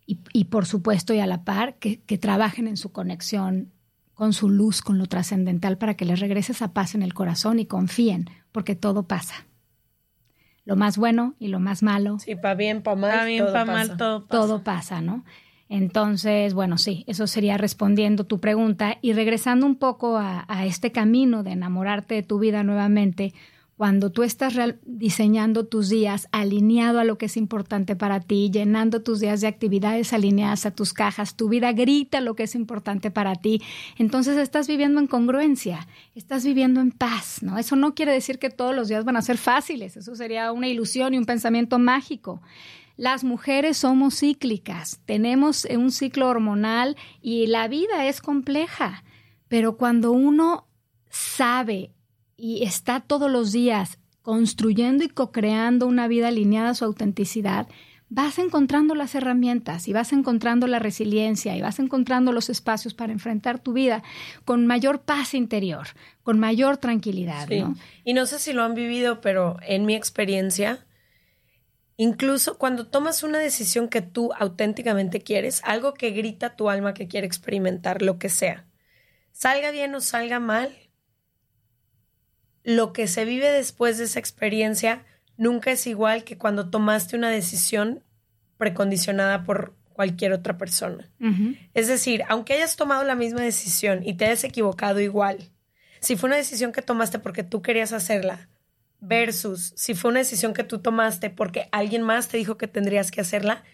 y, 0.07 0.45
por 0.45 0.65
supuesto 0.65 1.13
y 1.13 1.19
a 1.19 1.27
la 1.27 1.45
par 1.45 1.75
que, 1.75 2.01
que 2.01 2.17
trabajen 2.17 2.67
en 2.67 2.79
su 2.79 2.93
conexión 2.93 3.71
con 4.19 4.33
su 4.33 4.49
luz, 4.49 4.83
con 4.83 4.99
lo 4.99 5.07
trascendental, 5.07 5.79
para 5.79 5.95
que 5.95 6.05
les 6.05 6.19
regrese 6.19 6.51
esa 6.51 6.73
paz 6.73 6.97
en 6.97 7.05
el 7.05 7.15
corazón 7.15 7.61
y 7.61 7.67
confíen, 7.67 8.29
porque 8.51 8.75
todo 8.75 9.05
pasa. 9.05 9.47
Lo 10.65 10.75
más 10.75 10.99
bueno 10.99 11.37
y 11.39 11.47
lo 11.47 11.61
más 11.61 11.85
malo. 11.85 12.19
Sí, 12.19 12.35
para 12.35 12.57
bien, 12.57 12.83
para 12.83 12.97
mal. 12.97 13.27
bien, 13.29 13.47
para 13.47 13.65
mal, 13.65 13.97
todo 13.97 14.27
pasa. 14.27 14.41
Todo 14.41 14.65
pasa, 14.65 15.01
¿no? 15.01 15.25
Entonces, 15.69 16.53
bueno, 16.53 16.79
sí, 16.79 17.05
eso 17.07 17.29
sería 17.29 17.59
respondiendo 17.59 18.25
tu 18.25 18.41
pregunta 18.41 18.99
y 19.03 19.13
regresando 19.13 19.67
un 19.67 19.77
poco 19.77 20.17
a, 20.17 20.45
a 20.49 20.67
este 20.67 20.91
camino 20.91 21.45
de 21.45 21.53
enamorarte 21.53 22.17
de 22.17 22.25
tu 22.25 22.41
vida 22.41 22.65
nuevamente 22.65 23.35
cuando 23.79 24.11
tú 24.11 24.25
estás 24.25 24.55
diseñando 24.85 25.65
tus 25.65 25.89
días 25.89 26.27
alineado 26.33 26.99
a 26.99 27.05
lo 27.05 27.17
que 27.17 27.27
es 27.27 27.37
importante 27.37 27.95
para 27.95 28.19
ti, 28.19 28.51
llenando 28.53 29.03
tus 29.03 29.21
días 29.21 29.41
de 29.41 29.47
actividades 29.47 30.13
alineadas 30.13 30.67
a 30.67 30.73
tus 30.73 30.93
cajas, 30.93 31.37
tu 31.37 31.49
vida 31.49 31.71
grita 31.71 32.21
lo 32.21 32.35
que 32.35 32.43
es 32.43 32.57
importante 32.57 33.13
para 33.13 33.37
ti, 33.37 33.63
entonces 33.97 34.37
estás 34.37 34.67
viviendo 34.67 34.99
en 35.01 35.07
congruencia, 35.07 35.87
estás 36.17 36.45
viviendo 36.45 36.81
en 36.81 36.91
paz, 36.91 37.41
¿no? 37.41 37.57
Eso 37.57 37.77
no 37.77 37.95
quiere 37.95 38.11
decir 38.11 38.41
que 38.41 38.51
todos 38.51 38.75
los 38.75 38.89
días 38.89 39.05
van 39.05 39.17
a 39.17 39.23
ser 39.23 39.39
fáciles, 39.39 39.97
eso 39.97 40.17
sería 40.17 40.51
una 40.51 40.67
ilusión 40.67 41.15
y 41.15 41.19
un 41.19 41.25
pensamiento 41.25 41.79
mágico. 41.79 42.43
Las 42.97 43.23
mujeres 43.23 43.77
somos 43.77 44.19
cíclicas, 44.19 44.99
tenemos 45.05 45.69
un 45.71 45.93
ciclo 45.93 46.27
hormonal 46.27 46.97
y 47.23 47.47
la 47.47 47.69
vida 47.69 48.09
es 48.09 48.21
compleja, 48.21 49.05
pero 49.47 49.77
cuando 49.77 50.11
uno 50.11 50.67
sabe 51.11 51.93
y 52.39 52.63
está 52.63 53.01
todos 53.01 53.31
los 53.31 53.53
días 53.53 53.99
construyendo 54.23 55.05
y 55.05 55.09
co-creando 55.09 55.87
una 55.87 56.07
vida 56.07 56.29
alineada 56.29 56.71
a 56.71 56.75
su 56.75 56.85
autenticidad, 56.85 57.67
vas 58.11 58.39
encontrando 58.39 58.95
las 58.95 59.15
herramientas 59.15 59.89
y 59.89 59.93
vas 59.93 60.13
encontrando 60.13 60.67
la 60.67 60.79
resiliencia 60.79 61.57
y 61.57 61.61
vas 61.61 61.79
encontrando 61.79 62.33
los 62.33 62.49
espacios 62.49 62.95
para 62.95 63.13
enfrentar 63.13 63.59
tu 63.59 63.73
vida 63.73 64.03
con 64.45 64.67
mayor 64.67 65.03
paz 65.03 65.35
interior, 65.35 65.89
con 66.23 66.39
mayor 66.39 66.79
tranquilidad. 66.79 67.49
Y 68.05 68.15
no 68.15 68.25
sé 68.27 68.39
si 68.39 68.53
lo 68.53 68.63
han 68.63 68.75
vivido, 68.75 69.21
pero 69.21 69.57
en 69.67 69.85
mi 69.85 69.95
experiencia, 69.95 70.87
incluso 71.97 72.57
cuando 72.57 72.87
tomas 72.87 73.25
una 73.25 73.39
decisión 73.39 73.89
que 73.89 74.01
tú 74.01 74.31
auténticamente 74.39 75.21
quieres, 75.21 75.61
algo 75.65 75.93
que 75.93 76.11
grita 76.11 76.55
tu 76.55 76.71
alma 76.71 76.95
que 76.95 77.09
quiere 77.09 77.27
experimentar, 77.27 78.01
lo 78.01 78.19
que 78.19 78.29
sea, 78.29 78.67
salga 79.33 79.71
bien 79.71 79.95
o 79.95 80.01
salga 80.01 80.39
mal, 80.39 80.88
lo 82.69 82.93
que 82.93 83.07
se 83.07 83.25
vive 83.25 83.51
después 83.51 83.97
de 83.97 84.05
esa 84.05 84.19
experiencia 84.19 85.03
nunca 85.39 85.71
es 85.71 85.87
igual 85.87 86.23
que 86.23 86.37
cuando 86.37 86.69
tomaste 86.69 87.17
una 87.17 87.31
decisión 87.31 88.05
precondicionada 88.59 89.43
por 89.45 89.75
cualquier 89.95 90.35
otra 90.35 90.59
persona. 90.59 91.11
Es 91.73 91.89
decir, 91.89 92.25
aunque 92.29 92.53
hayas 92.53 92.77
tomado 92.77 93.05
la 93.05 93.15
misma 93.15 93.41
decisión 93.41 94.07
y 94.07 94.19
te 94.19 94.27
hayas 94.27 94.45
equivocado 94.45 95.01
igual, 95.01 95.39
si 96.01 96.17
fue 96.17 96.27
una 96.27 96.37
decisión 96.37 96.73
que 96.73 96.83
tomaste 96.83 97.19
porque 97.19 97.43
tú 97.43 97.63
querías 97.63 97.95
hacerla, 97.95 98.51
versus 99.01 99.73
si 99.75 99.95
fue 99.95 100.11
una 100.11 100.21
decisión 100.21 100.53
que 100.53 100.63
tú 100.63 100.81
tomaste 100.81 101.31
porque 101.31 101.71
alguien 101.73 102.03
más 102.03 102.29
te 102.29 102.37
dijo 102.37 102.59
que 102.59 102.69
tendrías 102.69 103.11
que 103.11 103.23
hacerla, 103.23 103.65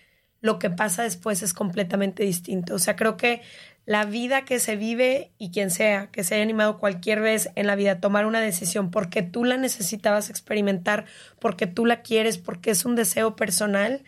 lo 0.41 0.61
que 0.61 0.71
pasa 0.71 1.03
después 1.03 1.43
es 1.43 1.53
completamente 1.53 2.23
distinto. 2.23 2.77
O 2.77 2.79
sea, 2.79 2.95
creo 2.95 3.17
que 3.17 3.43
la 3.87 4.05
vida 4.05 4.45
que 4.45 4.59
se 4.59 4.77
vive 4.77 5.33
y 5.39 5.51
quien 5.51 5.71
sea 5.71 6.11
que 6.11 6.25
se 6.25 6.35
haya 6.35 6.43
animado 6.43 6.79
cualquier 6.79 7.21
vez 7.21 7.51
en 7.55 7.67
la 7.67 7.77
vida 7.77 7.93
a 7.93 8.01
tomar 8.01 8.25
una 8.25 8.41
decisión 8.41 8.91
porque 8.91 9.23
tú 9.23 9.45
la 9.45 9.57
necesitabas 9.57 10.31
experimentar, 10.31 11.05
porque 11.39 11.67
tú 11.67 11.85
la 11.85 12.03
quieres, 12.03 12.39
porque 12.39 12.71
es 12.71 12.85
un 12.85 12.97
deseo 12.97 13.37
personal, 13.37 14.03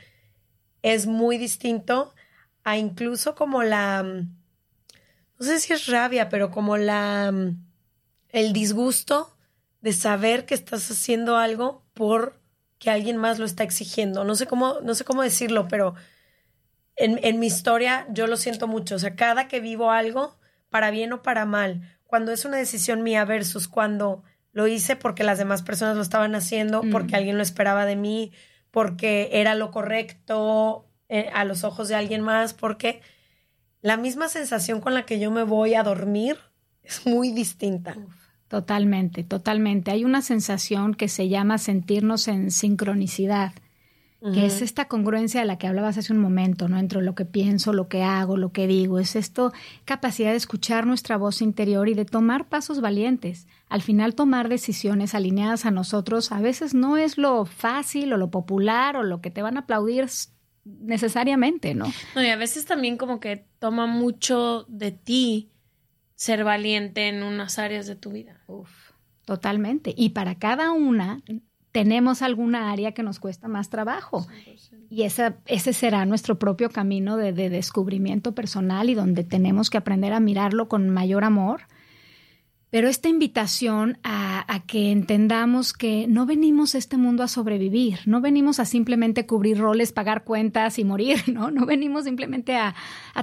es 0.83 1.07
muy 1.07 1.37
distinto 1.37 2.15
a 2.65 2.79
incluso 2.79 3.35
como 3.35 3.63
la, 3.63 4.03
no 4.03 4.27
sé 5.41 5.61
si 5.61 5.73
es 5.73 5.87
rabia, 5.87 6.29
pero 6.29 6.51
como 6.51 6.77
la, 6.79 7.33
el 8.31 8.53
disgusto 8.53 9.37
de 9.83 9.93
saber 9.93 10.47
que 10.47 10.55
estás 10.55 10.91
haciendo 10.91 11.37
algo 11.37 11.85
por 11.93 12.41
que 12.79 12.91
alguien 12.91 13.17
más 13.17 13.39
lo 13.39 13.45
está 13.45 13.63
exigiendo. 13.63 14.25
No 14.25 14.35
sé 14.35 14.47
cómo, 14.47 14.81
no 14.83 14.95
sé 14.95 15.05
cómo 15.05 15.23
decirlo, 15.23 15.69
pero 15.69 15.95
en, 16.97 17.39
mi 17.39 17.47
historia 17.47 18.07
yo 18.11 18.27
lo 18.27 18.37
siento 18.37 18.67
mucho. 18.67 18.97
O 18.97 18.99
sea, 18.99 19.15
cada 19.15 19.49
que 19.49 19.61
vivo 19.61 19.91
algo, 19.91 20.37
para 20.71 20.91
bien 20.91 21.13
o 21.13 21.23
para 21.23 21.47
mal, 21.47 21.83
cuando 22.05 22.33
es 22.33 22.45
una 22.45 22.57
decisión 22.57 23.03
mía 23.03 23.25
versus 23.25 23.69
cuando 23.69 24.23
lo 24.53 24.67
hice 24.67 24.97
porque 24.97 25.25
las 25.25 25.39
demás 25.39 25.63
personas 25.63 25.97
lo 25.97 26.03
estaban 26.03 26.35
haciendo, 26.35 26.83
mm. 26.83 26.91
porque 26.91 27.17
alguien 27.17 27.37
lo 27.37 27.43
esperaba 27.43 27.85
de 27.85 27.97
mí, 27.97 28.33
porque 28.71 29.29
era 29.33 29.55
lo 29.55 29.71
correcto 29.71 30.87
eh, 31.09 31.31
a 31.35 31.45
los 31.45 31.65
ojos 31.65 31.89
de 31.89 31.95
alguien 31.95 32.23
más, 32.23 32.55
porque 32.55 33.01
la 33.83 33.97
misma 33.97 34.29
sensación 34.29 34.81
con 34.81 34.95
la 34.95 35.05
que 35.05 35.19
yo 35.19 35.31
me 35.31 35.43
voy 35.43 35.75
a 35.75 35.83
dormir 35.83 36.39
es 36.83 37.07
muy 37.07 37.33
distinta. 37.33 37.97
totalmente, 38.49 39.25
totalmente. 39.25 39.91
Hay 39.91 40.05
una 40.05 40.23
sensación 40.23 40.95
que 40.95 41.09
se 41.09 41.29
llama 41.29 41.59
sentirnos 41.59 42.29
en 42.29 42.51
sincronicidad 42.51 43.53
que 44.33 44.47
es 44.47 44.63
esta 44.63 44.87
congruencia 44.87 45.41
de 45.41 45.47
la 45.47 45.59
que 45.59 45.67
hablabas 45.67 45.99
hace 45.99 46.13
un 46.13 46.19
momento, 46.19 46.69
¿no? 46.69 46.79
Entre 46.79 47.03
lo 47.03 47.15
que 47.15 47.25
pienso, 47.25 47.73
lo 47.73 47.89
que 47.89 48.03
hago, 48.03 48.37
lo 48.37 48.53
que 48.53 48.67
digo, 48.67 48.99
es 48.99 49.17
esto, 49.17 49.53
capacidad 49.85 50.31
de 50.31 50.37
escuchar 50.37 50.87
nuestra 50.87 51.17
voz 51.17 51.43
interior 51.43 51.89
y 51.89 51.95
de 51.95 52.05
tomar 52.05 52.49
pasos 52.49 52.81
valientes. 52.81 53.47
Al 53.69 53.83
final 53.83 54.15
tomar 54.15 54.49
decisiones 54.49 55.15
alineadas 55.15 55.67
a 55.67 55.71
nosotros 55.71 56.33
a 56.33 56.41
veces 56.41 56.75
no 56.75 56.97
es 56.97 57.19
lo 57.19 57.45
fácil 57.45 58.13
o 58.13 58.17
lo 58.17 58.31
popular 58.31 58.97
o 58.97 59.03
lo 59.03 59.21
que 59.21 59.31
te 59.31 59.43
van 59.43 59.57
a 59.57 59.61
aplaudir 59.61 60.07
necesariamente, 60.65 61.75
¿no? 61.75 61.87
No, 62.15 62.23
y 62.23 62.29
a 62.29 62.37
veces 62.37 62.65
también 62.65 62.97
como 62.97 63.21
que 63.21 63.47
toma 63.59 63.87
mucho 63.87 64.65
de 64.69 64.91
ti 64.91 65.51
ser 66.17 66.45
valiente 66.45 67.09
en 67.09 67.23
unas 67.23 67.59
áreas 67.59 67.87
de 67.87 67.95
tu 67.95 68.11
vida. 68.11 68.41
Uf, 68.47 68.71
totalmente. 69.25 69.95
Y 69.97 70.11
para 70.11 70.37
cada 70.37 70.73
una 70.73 71.23
tenemos 71.77 72.23
alguna 72.23 72.73
área 72.73 72.93
que 72.93 73.03
nos 73.03 73.21
cuesta 73.21 73.49
más 73.49 73.69
trabajo. 73.69 74.27
Y 74.89 75.03
esa, 75.03 75.37
ese 75.45 75.75
será 75.75 76.07
nuestro 76.07 76.39
propio 76.39 76.71
camino 76.71 77.19
de, 77.19 77.35
de, 77.35 77.51
descubrimiento 77.51 78.35
personal 78.35 78.89
y 78.89 78.95
donde 78.95 79.25
tenemos 79.25 79.69
que 79.69 79.77
aprender 79.77 80.15
a 80.15 80.21
mirarlo 80.21 80.69
con 80.69 80.89
mayor 80.89 81.23
amor 81.23 81.65
pero 82.77 82.91
esta 82.91 83.09
invitación 83.09 83.97
a, 84.05 84.45
que 84.67 84.93
entendamos 84.93 85.73
que 85.73 86.07
no 86.09 86.27
venimos 86.27 86.75
a 86.75 86.79
este 86.79 86.99
mundo 86.99 87.23
a 87.23 87.29
sobrevivir, 87.29 88.01
no 88.05 88.21
venimos 88.21 88.61
a 88.61 88.67
simplemente 88.67 89.25
cubrir 89.25 89.57
roles, 89.57 89.93
pagar 89.93 90.25
cuentas 90.25 90.79
y 90.79 90.85
morir, 90.85 91.23
¿no? 91.33 91.51
No 91.51 91.65
venimos 91.65 92.05
simplemente 92.05 92.55
a, 92.55 92.75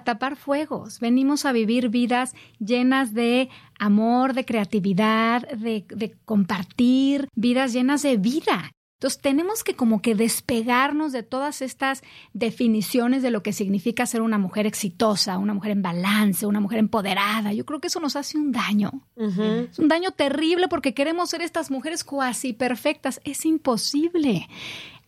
tapar 0.04 0.38
fuegos, 0.38 0.99
venimos 0.99 1.45
a 1.45 1.51
vivir 1.51 1.89
vidas 1.89 2.34
llenas 2.58 3.14
de 3.14 3.49
amor, 3.78 4.34
de 4.34 4.43
creatividad, 4.43 5.47
de 5.47 6.16
compartir, 6.26 7.28
vidas 7.36 7.74
llenas 7.74 8.01
de 8.01 8.18
vida. 8.18 8.72
Entonces 9.04 9.22
tenemos 9.22 9.66
que 9.66 9.76
como 9.76 10.01
que 10.01 10.16
despegarnos 10.16 11.12
de 11.12 11.24
todas 11.24 11.62
estas 11.62 12.04
definiciones 12.32 13.22
de 13.22 13.32
lo 13.32 13.43
que 13.43 13.51
significa 13.51 14.06
ser 14.06 14.22
una 14.22 14.38
mujer 14.38 14.66
exitosa, 14.66 15.39
una 15.39 15.54
mujer 15.54 15.72
en 15.72 15.82
balance, 15.82 16.45
una 16.45 16.62
mujer 16.62 16.80
empoderada. 16.80 17.51
Yo 17.51 17.66
creo 17.66 17.82
que 17.82 17.88
eso 17.88 17.99
nos 17.99 18.16
hace 18.16 18.38
un 18.38 18.54
daño. 18.54 19.04
Es 19.18 19.78
un 19.78 19.89
daño 19.89 20.12
terrible 20.12 20.70
porque 20.70 20.93
queremos 20.93 21.32
ser 21.32 21.41
estas 21.41 21.70
mujeres 21.70 22.06
cuasi 22.06 22.54
perfectas. 22.54 23.20
Es 23.26 23.45
imposible. 23.45 24.47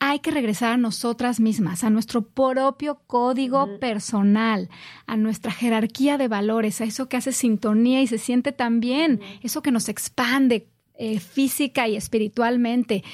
Hay 0.01 0.19
que 0.19 0.31
regresar 0.31 0.73
a 0.73 0.77
nosotras 0.77 1.39
mismas, 1.39 1.85
a 1.85 1.89
nuestro 1.89 2.21
propio 2.21 2.99
código 3.07 3.79
personal, 3.79 4.67
a 5.07 5.15
nuestra 5.15 5.53
jerarquía 5.53 6.17
de 6.17 6.27
valores, 6.27 6.81
a 6.81 6.83
eso 6.83 7.07
que 7.07 7.15
hace 7.15 7.31
sintonía 7.31 8.01
y 8.01 8.07
se 8.07 8.17
siente 8.17 8.51
tan 8.51 8.81
bien, 8.81 9.21
eso 9.41 9.61
que 9.61 9.71
nos 9.71 9.87
expande 9.87 10.67
eh, 10.97 11.21
física 11.21 11.87
y 11.87 11.95
espiritualmente 11.95 13.05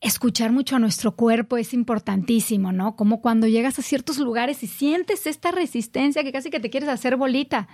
escuchar 0.00 0.50
mucho 0.52 0.76
a 0.76 0.78
nuestro 0.78 1.14
cuerpo 1.14 1.56
es 1.58 1.74
importantísimo, 1.74 2.72
¿no? 2.72 2.96
Como 2.96 3.20
cuando 3.20 3.46
llegas 3.46 3.78
a 3.78 3.82
ciertos 3.82 4.18
lugares 4.18 4.62
y 4.62 4.66
sientes 4.66 5.26
esta 5.26 5.50
resistencia 5.50 6.22
que 6.22 6.32
casi 6.32 6.50
que 6.50 6.60
te 6.60 6.70
quieres 6.70 6.88
hacer 6.88 7.16
bolita. 7.16 7.68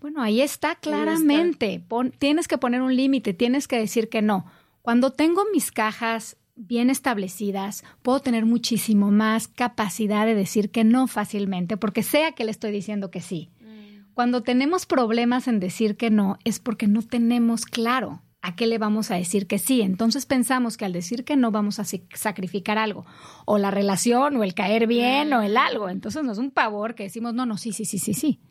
Bueno, 0.00 0.22
ahí 0.22 0.40
está 0.40 0.76
claramente. 0.76 1.84
tienes 2.18 2.46
que 2.46 2.58
poner 2.58 2.82
un 2.82 2.94
límite, 2.94 3.34
tienes 3.34 3.66
que 3.66 3.78
decir 3.78 4.08
que 4.08 4.22
no. 4.22 4.46
Cuando 4.82 5.12
tengo 5.12 5.42
mis 5.52 5.72
cajas 5.72 6.36
bien 6.56 6.90
establecidas, 6.90 7.82
puedo 8.02 8.20
tener 8.20 8.46
muchísimo 8.46 9.10
más 9.10 9.48
capacidad 9.48 10.26
de 10.26 10.34
decir 10.34 10.70
que 10.70 10.84
no 10.84 11.08
fácilmente, 11.08 11.76
porque 11.76 12.04
sea 12.04 12.32
que 12.32 12.44
le 12.44 12.52
estoy 12.52 12.70
diciendo 12.70 13.10
que 13.10 13.20
sí. 13.20 13.50
Mm. 13.60 14.12
Cuando 14.14 14.42
tenemos 14.42 14.86
problemas 14.86 15.48
en 15.48 15.58
decir 15.58 15.96
que 15.96 16.10
no, 16.10 16.38
es 16.44 16.60
porque 16.60 16.86
no 16.86 17.02
tenemos 17.02 17.64
claro 17.64 18.22
¿a 18.44 18.54
qué 18.56 18.66
le 18.66 18.76
vamos 18.76 19.10
a 19.10 19.14
decir 19.14 19.46
que 19.46 19.58
sí? 19.58 19.80
Entonces 19.80 20.26
pensamos 20.26 20.76
que 20.76 20.84
al 20.84 20.92
decir 20.92 21.24
que 21.24 21.34
no 21.34 21.50
vamos 21.50 21.78
a 21.78 21.84
sacrificar 21.84 22.76
algo, 22.76 23.06
o 23.46 23.56
la 23.56 23.70
relación, 23.70 24.36
o 24.36 24.44
el 24.44 24.52
caer 24.52 24.86
bien, 24.86 25.32
o 25.32 25.40
el 25.40 25.56
algo. 25.56 25.88
Entonces 25.88 26.22
nos 26.24 26.36
es 26.36 26.38
un 26.38 26.50
pavor 26.50 26.94
que 26.94 27.04
decimos, 27.04 27.32
no, 27.32 27.46
no, 27.46 27.56
sí, 27.56 27.72
sí, 27.72 27.86
sí, 27.86 27.98
sí, 27.98 28.12
sí. 28.12 28.42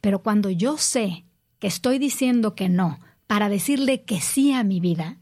Pero 0.00 0.22
cuando 0.22 0.50
yo 0.50 0.78
sé 0.78 1.24
que 1.58 1.66
estoy 1.66 1.98
diciendo 1.98 2.54
que 2.54 2.68
no 2.68 3.00
para 3.26 3.48
decirle 3.48 4.04
que 4.04 4.20
sí 4.20 4.52
a 4.52 4.62
mi 4.62 4.78
vida, 4.78 5.18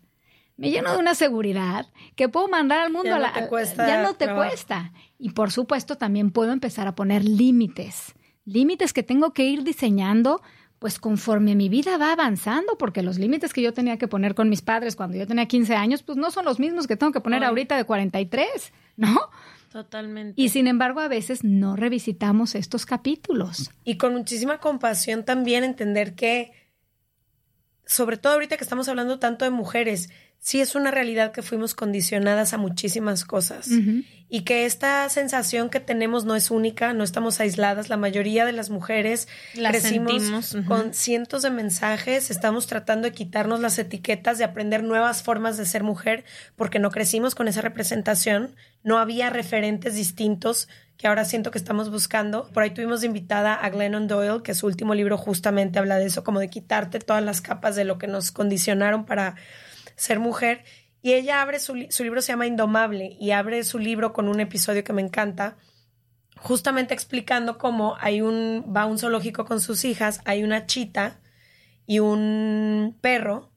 me 0.58 0.70
lleno 0.70 0.92
de 0.92 0.98
una 0.98 1.14
seguridad 1.14 1.86
que 2.14 2.28
puedo 2.28 2.48
mandar 2.48 2.80
al 2.80 2.92
mundo 2.92 3.08
ya 3.08 3.16
a 3.16 3.20
la... 3.20 3.28
No 3.28 3.34
te 3.34 3.48
cuesta 3.48 3.86
ya 3.86 4.02
no 4.02 4.14
te 4.14 4.34
cuesta. 4.34 4.92
Y 5.18 5.30
por 5.30 5.50
supuesto 5.50 5.96
también 5.96 6.32
puedo 6.32 6.52
empezar 6.52 6.86
a 6.86 6.94
poner 6.94 7.24
límites. 7.24 8.14
Límites 8.44 8.92
que 8.92 9.02
tengo 9.02 9.32
que 9.32 9.44
ir 9.44 9.64
diseñando 9.64 10.42
pues 10.78 10.98
conforme 10.98 11.54
mi 11.54 11.68
vida 11.68 11.98
va 11.98 12.12
avanzando, 12.12 12.78
porque 12.78 13.02
los 13.02 13.18
límites 13.18 13.52
que 13.52 13.62
yo 13.62 13.72
tenía 13.72 13.98
que 13.98 14.08
poner 14.08 14.34
con 14.34 14.48
mis 14.48 14.62
padres 14.62 14.96
cuando 14.96 15.16
yo 15.16 15.26
tenía 15.26 15.46
15 15.46 15.74
años, 15.74 16.02
pues 16.02 16.16
no 16.16 16.30
son 16.30 16.44
los 16.44 16.60
mismos 16.60 16.86
que 16.86 16.96
tengo 16.96 17.12
que 17.12 17.20
poner 17.20 17.44
ahorita 17.44 17.76
de 17.76 17.84
43, 17.84 18.72
¿no? 18.96 19.18
Totalmente. 19.72 20.40
Y 20.40 20.48
sin 20.48 20.66
embargo, 20.66 21.00
a 21.00 21.08
veces 21.08 21.44
no 21.44 21.76
revisitamos 21.76 22.54
estos 22.54 22.86
capítulos. 22.86 23.70
Y 23.84 23.98
con 23.98 24.14
muchísima 24.14 24.58
compasión 24.58 25.24
también 25.24 25.64
entender 25.64 26.14
que, 26.14 26.52
sobre 27.88 28.18
todo 28.18 28.34
ahorita 28.34 28.58
que 28.58 28.64
estamos 28.64 28.86
hablando 28.88 29.18
tanto 29.18 29.46
de 29.46 29.50
mujeres, 29.50 30.10
sí 30.38 30.60
es 30.60 30.74
una 30.74 30.90
realidad 30.90 31.32
que 31.32 31.40
fuimos 31.40 31.74
condicionadas 31.74 32.52
a 32.52 32.58
muchísimas 32.58 33.24
cosas 33.24 33.66
y 34.28 34.42
que 34.42 34.66
esta 34.66 35.08
sensación 35.08 35.70
que 35.70 35.80
tenemos 35.80 36.26
no 36.26 36.36
es 36.36 36.50
única, 36.50 36.92
no 36.92 37.02
estamos 37.02 37.40
aisladas, 37.40 37.88
la 37.88 37.96
mayoría 37.96 38.44
de 38.44 38.52
las 38.52 38.68
mujeres 38.68 39.26
la 39.54 39.70
crecimos 39.70 40.54
con 40.66 40.92
cientos 40.92 41.40
de 41.40 41.50
mensajes, 41.50 42.30
estamos 42.30 42.66
tratando 42.66 43.08
de 43.08 43.14
quitarnos 43.14 43.60
las 43.60 43.78
etiquetas, 43.78 44.36
de 44.36 44.44
aprender 44.44 44.84
nuevas 44.84 45.22
formas 45.22 45.56
de 45.56 45.64
ser 45.64 45.82
mujer 45.82 46.26
porque 46.56 46.78
no 46.78 46.90
crecimos 46.90 47.34
con 47.34 47.48
esa 47.48 47.62
representación, 47.62 48.54
no 48.82 48.98
había 48.98 49.30
referentes 49.30 49.94
distintos 49.94 50.68
que 50.98 51.06
ahora 51.06 51.24
siento 51.24 51.52
que 51.52 51.58
estamos 51.58 51.90
buscando. 51.90 52.50
Por 52.52 52.64
ahí 52.64 52.70
tuvimos 52.70 53.04
invitada 53.04 53.54
a 53.54 53.70
Glennon 53.70 54.08
Doyle, 54.08 54.42
que 54.42 54.52
su 54.52 54.66
último 54.66 54.94
libro 54.94 55.16
justamente 55.16 55.78
habla 55.78 55.96
de 55.96 56.06
eso, 56.06 56.24
como 56.24 56.40
de 56.40 56.50
quitarte 56.50 56.98
todas 56.98 57.22
las 57.22 57.40
capas 57.40 57.76
de 57.76 57.84
lo 57.84 57.98
que 57.98 58.08
nos 58.08 58.32
condicionaron 58.32 59.06
para 59.06 59.36
ser 59.94 60.18
mujer. 60.18 60.64
Y 61.00 61.12
ella 61.12 61.40
abre 61.40 61.60
su, 61.60 61.86
su 61.90 62.02
libro, 62.02 62.20
se 62.20 62.32
llama 62.32 62.46
Indomable, 62.46 63.16
y 63.20 63.30
abre 63.30 63.62
su 63.62 63.78
libro 63.78 64.12
con 64.12 64.28
un 64.28 64.40
episodio 64.40 64.82
que 64.82 64.92
me 64.92 65.00
encanta, 65.00 65.56
justamente 66.36 66.94
explicando 66.94 67.58
cómo 67.58 67.96
hay 68.00 68.20
un, 68.20 68.74
va 68.76 68.84
un 68.84 68.98
zoológico 68.98 69.44
con 69.44 69.60
sus 69.60 69.84
hijas, 69.84 70.20
hay 70.24 70.42
una 70.42 70.66
chita 70.66 71.20
y 71.86 72.00
un 72.00 72.98
perro, 73.00 73.52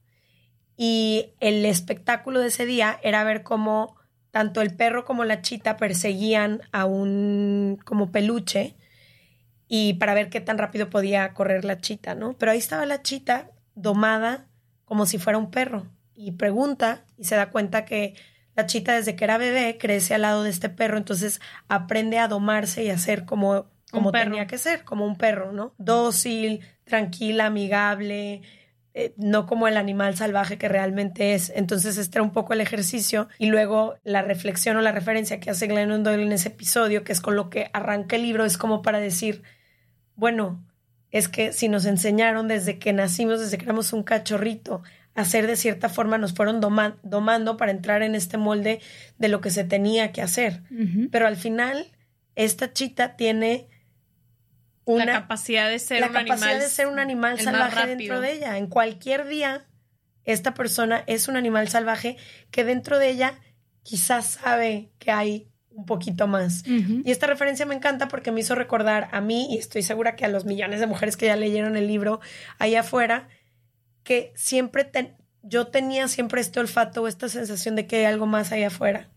y 0.77 1.33
el 1.39 1.65
espectáculo 1.65 2.39
de 2.39 2.49
ese 2.49 2.67
día 2.67 2.99
era 3.01 3.23
ver 3.23 3.41
cómo 3.41 3.95
tanto 4.31 4.61
el 4.61 4.73
perro 4.75 5.05
como 5.05 5.25
la 5.25 5.41
chita 5.41 5.77
perseguían 5.77 6.61
a 6.71 6.85
un 6.85 7.79
como 7.85 8.11
peluche 8.11 8.75
y 9.67 9.93
para 9.95 10.13
ver 10.13 10.29
qué 10.29 10.41
tan 10.41 10.57
rápido 10.57 10.89
podía 10.89 11.33
correr 11.33 11.63
la 11.63 11.79
chita, 11.79 12.15
¿no? 12.15 12.33
Pero 12.33 12.51
ahí 12.51 12.57
estaba 12.57 12.85
la 12.85 13.01
chita 13.01 13.51
domada 13.75 14.47
como 14.85 15.05
si 15.05 15.17
fuera 15.17 15.37
un 15.37 15.51
perro 15.51 15.85
y 16.15 16.31
pregunta 16.31 17.05
y 17.17 17.25
se 17.25 17.35
da 17.35 17.49
cuenta 17.49 17.85
que 17.85 18.15
la 18.55 18.65
chita 18.65 18.93
desde 18.93 19.15
que 19.15 19.23
era 19.23 19.37
bebé 19.37 19.77
crece 19.77 20.13
al 20.13 20.23
lado 20.23 20.43
de 20.43 20.49
este 20.49 20.69
perro, 20.69 20.97
entonces 20.97 21.39
aprende 21.67 22.19
a 22.19 22.27
domarse 22.27 22.83
y 22.83 22.89
a 22.89 22.97
ser 22.97 23.25
como, 23.25 23.67
como 23.91 24.11
tenía 24.11 24.47
que 24.47 24.57
ser, 24.57 24.83
como 24.83 25.05
un 25.05 25.17
perro, 25.17 25.53
¿no? 25.53 25.73
Dócil, 25.77 26.59
tranquila, 26.83 27.45
amigable, 27.45 28.41
eh, 28.93 29.13
no 29.15 29.45
como 29.45 29.67
el 29.69 29.77
animal 29.77 30.17
salvaje 30.17 30.57
que 30.57 30.67
realmente 30.67 31.33
es. 31.33 31.51
Entonces 31.55 31.97
este 31.97 32.17
era 32.17 32.23
un 32.23 32.33
poco 32.33 32.53
el 32.53 32.61
ejercicio 32.61 33.29
y 33.37 33.45
luego 33.47 33.95
la 34.03 34.21
reflexión 34.21 34.75
o 34.77 34.81
la 34.81 34.91
referencia 34.91 35.39
que 35.39 35.49
hace 35.49 35.67
Glennon 35.67 36.03
Doyle 36.03 36.23
en 36.23 36.33
ese 36.33 36.49
episodio, 36.49 37.03
que 37.03 37.13
es 37.13 37.21
con 37.21 37.35
lo 37.35 37.49
que 37.49 37.69
arranca 37.73 38.17
el 38.17 38.23
libro, 38.23 38.43
es 38.43 38.57
como 38.57 38.81
para 38.81 38.99
decir, 38.99 39.43
bueno, 40.15 40.65
es 41.09 41.29
que 41.29 41.53
si 41.53 41.69
nos 41.69 41.85
enseñaron 41.85 42.47
desde 42.47 42.79
que 42.79 42.93
nacimos, 42.93 43.39
desde 43.39 43.57
que 43.57 43.65
éramos 43.65 43.93
un 43.93 44.03
cachorrito, 44.03 44.81
hacer 45.15 45.47
de 45.47 45.55
cierta 45.55 45.89
forma, 45.89 46.17
nos 46.17 46.33
fueron 46.33 46.61
domando 46.61 47.57
para 47.57 47.71
entrar 47.71 48.01
en 48.01 48.15
este 48.15 48.37
molde 48.37 48.79
de 49.17 49.27
lo 49.27 49.41
que 49.41 49.49
se 49.49 49.63
tenía 49.63 50.11
que 50.11 50.21
hacer. 50.21 50.63
Pero 51.11 51.27
al 51.27 51.35
final, 51.35 51.87
esta 52.35 52.71
chita 52.71 53.15
tiene 53.15 53.67
una 54.85 55.05
la 55.05 55.13
capacidad 55.13 55.69
de 55.69 55.79
ser 55.79 56.01
la 56.01 56.07
un 56.07 56.13
capacidad 56.13 56.49
animal 56.49 56.59
de 56.59 56.67
ser 56.67 56.87
un 56.87 56.99
animal 56.99 57.39
salvaje 57.39 57.95
dentro 57.95 58.21
de 58.21 58.33
ella. 58.33 58.57
En 58.57 58.67
cualquier 58.67 59.27
día, 59.27 59.65
esta 60.23 60.53
persona 60.53 61.03
es 61.07 61.27
un 61.27 61.37
animal 61.37 61.67
salvaje 61.69 62.17
que 62.51 62.63
dentro 62.63 62.99
de 62.99 63.09
ella 63.09 63.39
quizás 63.83 64.25
sabe 64.25 64.91
que 64.99 65.11
hay 65.11 65.47
un 65.69 65.85
poquito 65.85 66.27
más. 66.27 66.63
Y 66.67 67.09
esta 67.11 67.27
referencia 67.27 67.65
me 67.65 67.75
encanta 67.75 68.07
porque 68.07 68.31
me 68.31 68.41
hizo 68.41 68.55
recordar 68.55 69.09
a 69.11 69.21
mí, 69.21 69.47
y 69.53 69.57
estoy 69.57 69.83
segura 69.83 70.15
que 70.15 70.25
a 70.25 70.27
los 70.27 70.45
millones 70.45 70.79
de 70.79 70.87
mujeres 70.87 71.17
que 71.17 71.27
ya 71.27 71.35
leyeron 71.35 71.75
el 71.75 71.87
libro 71.87 72.19
ahí 72.59 72.75
afuera, 72.75 73.29
que 74.03 74.33
siempre 74.35 74.89
yo 75.43 75.67
tenía 75.67 76.07
siempre 76.07 76.41
este 76.41 76.59
olfato 76.59 77.03
o 77.03 77.07
esta 77.07 77.29
sensación 77.29 77.75
de 77.75 77.87
que 77.87 77.97
hay 77.97 78.05
algo 78.05 78.25
más 78.25 78.51
allá 78.51 78.67
afuera. 78.67 79.09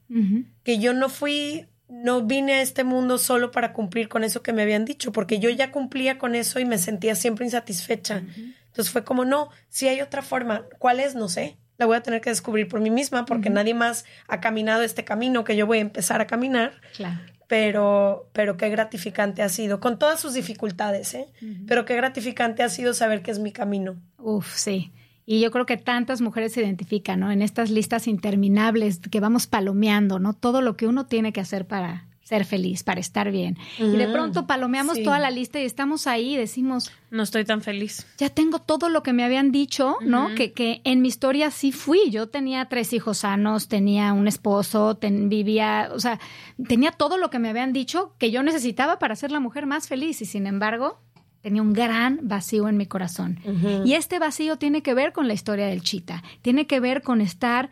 Que 0.62 0.78
yo 0.78 0.94
no 0.94 1.08
fui, 1.08 1.66
no 1.88 2.22
vine 2.22 2.54
a 2.54 2.62
este 2.62 2.84
mundo 2.84 3.18
solo 3.18 3.50
para 3.50 3.72
cumplir 3.72 4.08
con 4.08 4.24
eso 4.24 4.42
que 4.42 4.52
me 4.52 4.62
habían 4.62 4.84
dicho, 4.84 5.12
porque 5.12 5.38
yo 5.38 5.50
ya 5.50 5.70
cumplía 5.70 6.18
con 6.18 6.34
eso 6.34 6.58
y 6.58 6.64
me 6.64 6.78
sentía 6.78 7.14
siempre 7.14 7.44
insatisfecha. 7.44 8.22
Entonces 8.66 8.90
fue 8.90 9.04
como, 9.04 9.24
no, 9.24 9.50
si 9.68 9.86
hay 9.88 10.00
otra 10.00 10.22
forma. 10.22 10.64
¿Cuál 10.78 11.00
es? 11.00 11.14
No 11.14 11.28
sé. 11.28 11.58
la 11.76 11.86
voy 11.86 11.96
a 11.96 12.02
tener 12.02 12.20
que 12.20 12.30
descubrir 12.30 12.68
por 12.68 12.80
mí 12.80 12.90
misma 12.90 13.24
porque 13.24 13.50
nadie 13.50 13.74
más 13.74 14.04
ha 14.28 14.40
caminado 14.40 14.82
este 14.82 15.04
camino 15.04 15.44
que 15.44 15.56
yo 15.56 15.66
voy 15.66 15.78
a 15.78 15.82
empezar 15.82 16.20
a 16.20 16.26
caminar. 16.26 16.80
Claro. 16.96 17.20
Pero, 17.46 18.30
pero 18.32 18.56
qué 18.56 18.70
gratificante 18.70 19.42
ha 19.42 19.48
sido, 19.50 19.78
con 19.78 19.98
todas 19.98 20.18
sus 20.18 20.32
dificultades, 20.32 21.14
¿eh? 21.14 21.26
Pero 21.68 21.84
qué 21.84 21.94
gratificante 21.94 22.62
ha 22.62 22.70
sido 22.70 22.94
saber 22.94 23.22
que 23.22 23.30
es 23.30 23.38
mi 23.38 23.52
camino. 23.52 24.00
Uf, 24.18 24.56
sí. 24.56 24.92
Y 25.26 25.40
yo 25.40 25.50
creo 25.50 25.64
que 25.66 25.76
tantas 25.76 26.20
mujeres 26.20 26.52
se 26.52 26.60
identifican, 26.62 27.20
¿no? 27.20 27.30
En 27.30 27.40
estas 27.42 27.70
listas 27.70 28.06
interminables 28.08 29.00
que 29.10 29.20
vamos 29.20 29.46
palomeando, 29.46 30.18
¿no? 30.18 30.34
Todo 30.34 30.60
lo 30.60 30.76
que 30.76 30.86
uno 30.86 31.06
tiene 31.06 31.32
que 31.32 31.40
hacer 31.40 31.66
para 31.66 32.06
ser 32.22 32.46
feliz, 32.46 32.82
para 32.82 33.00
estar 33.00 33.30
bien. 33.30 33.58
Y 33.78 33.96
de 33.98 34.08
pronto 34.08 34.46
palomeamos 34.46 34.96
Sí. 34.96 35.02
toda 35.04 35.18
la 35.18 35.30
lista 35.30 35.60
y 35.60 35.64
estamos 35.66 36.06
ahí 36.06 36.34
y 36.34 36.36
decimos, 36.38 36.90
No 37.10 37.22
estoy 37.22 37.44
tan 37.44 37.60
feliz. 37.60 38.06
ya 38.16 38.30
tengo 38.30 38.60
todo 38.60 38.88
lo 38.88 39.02
que 39.02 39.12
me 39.12 39.24
habían 39.24 39.52
dicho, 39.52 39.96
¿no? 40.00 40.34
que, 40.34 40.52
que 40.52 40.80
en 40.84 41.02
mi 41.02 41.08
historia 41.08 41.50
sí 41.50 41.70
fui. 41.70 42.10
Yo 42.10 42.28
tenía 42.30 42.64
tres 42.66 42.94
hijos 42.94 43.18
sanos, 43.18 43.68
tenía 43.68 44.14
un 44.14 44.26
esposo, 44.26 44.94
ten- 44.94 45.28
vivía, 45.28 45.90
o 45.92 46.00
sea, 46.00 46.18
tenía 46.66 46.92
todo 46.92 47.18
lo 47.18 47.28
que 47.28 47.38
me 47.38 47.50
habían 47.50 47.74
dicho 47.74 48.14
que 48.18 48.30
yo 48.30 48.42
necesitaba 48.42 48.98
para 48.98 49.16
ser 49.16 49.30
la 49.30 49.40
mujer 49.40 49.66
más 49.66 49.86
feliz. 49.86 50.22
Y 50.22 50.24
sin 50.24 50.46
embargo, 50.46 50.98
tenía 51.44 51.60
un 51.60 51.74
gran 51.74 52.20
vacío 52.22 52.68
en 52.68 52.78
mi 52.78 52.86
corazón. 52.86 53.38
Y 53.84 53.92
este 53.92 54.18
vacío 54.18 54.56
tiene 54.56 54.82
que 54.82 54.94
ver 54.94 55.12
con 55.12 55.28
la 55.28 55.34
historia 55.34 55.66
del 55.66 55.82
chita, 55.82 56.22
tiene 56.40 56.66
que 56.66 56.80
ver 56.80 57.02
con 57.02 57.20
estar 57.20 57.68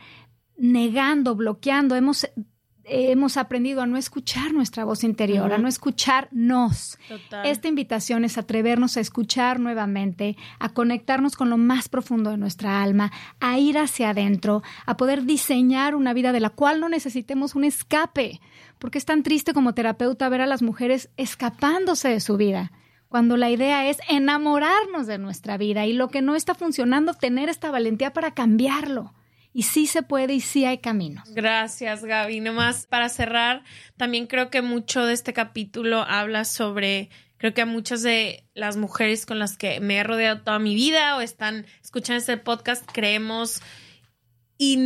negando, 0.59 1.35
bloqueando. 1.35 1.97
Hemos, 1.97 2.29
hemos 2.85 3.39
aprendido 3.39 3.81
a 3.81 3.87
no 3.87 3.97
escuchar 3.97 4.53
nuestra 4.53 4.85
voz 4.85 5.05
interior, 5.05 5.55
a 5.55 5.57
no 5.57 5.69
escucharnos. 5.69 6.99
Total. 7.09 7.47
Esta 7.47 7.69
invitación 7.69 8.27
es 8.27 8.37
atrevernos 8.37 8.99
a 8.99 9.01
escuchar 9.01 9.59
nuevamente, 9.59 10.37
a 10.59 10.69
conectarnos 10.69 11.35
con 11.35 11.49
lo 11.49 11.57
más 11.57 11.89
profundo 11.89 12.29
de 12.29 12.37
nuestra 12.37 12.83
alma, 12.83 13.11
a 13.41 13.59
ir 13.59 13.79
hacia 13.79 14.11
adentro, 14.11 14.63
a 14.85 14.99
poder 14.99 15.25
diseñar 15.25 15.95
una 15.95 16.13
vida 16.13 16.33
de 16.33 16.41
la 16.41 16.51
cual 16.51 16.79
no 16.79 16.91
necesitemos 16.91 17.55
un 17.55 17.65
escape, 17.65 18.39
porque 18.79 18.99
es 18.99 19.07
tan 19.07 19.23
triste 19.23 19.55
como 19.55 19.73
terapeuta 19.73 20.29
ver 20.29 20.43
a 20.43 20.47
las 20.47 20.61
mujeres 20.61 21.09
escapándose 21.17 22.09
de 22.11 22.21
su 22.21 22.37
vida, 22.37 22.71
cuando 23.13 23.37
la 23.37 23.51
idea 23.51 23.91
es 23.91 23.99
enamorarnos 24.09 25.07
de 25.07 25.19
nuestra 25.19 25.59
vida 25.59 25.85
y 25.85 25.93
lo 25.93 26.09
que 26.09 26.23
no 26.23 26.35
está 26.35 26.55
funcionando, 26.55 27.13
tener 27.13 27.51
esta 27.51 27.71
valentía 27.71 28.15
para 28.15 28.33
cambiarlo. 28.33 29.13
Y 29.53 29.65
sí 29.65 29.87
se 29.87 30.03
puede 30.03 30.33
y 30.33 30.41
sí 30.41 30.65
hay 30.65 30.79
caminos. 30.79 31.29
Gracias, 31.35 32.07
Gaby. 32.07 32.41
Nomás 32.41 32.87
para 32.87 33.11
cerrar, 33.11 33.65
también 33.99 34.27
creo 34.27 34.49
que 34.49 34.63
mucho 34.63 35.05
de 35.05 35.13
este 35.13 35.35
capítulo 35.35 36.01
habla 36.09 36.47
sobre, 36.47 37.11
creo 37.37 37.53
que 37.53 37.61
a 37.61 37.67
muchas 37.67 38.01
de 38.01 38.49
las 38.55 38.79
mujeres 38.79 39.27
con 39.27 39.39
las 39.39 39.59
que 39.59 39.79
me 39.81 39.99
he 39.99 40.05
rodeado 40.05 40.41
toda 40.41 40.59
mi 40.59 40.75
vida 40.75 41.19
o 41.19 41.21
están 41.21 41.67
escuchando 41.85 42.19
este 42.19 42.39
podcast, 42.39 42.83
creemos 42.91 43.61
y, 44.57 44.79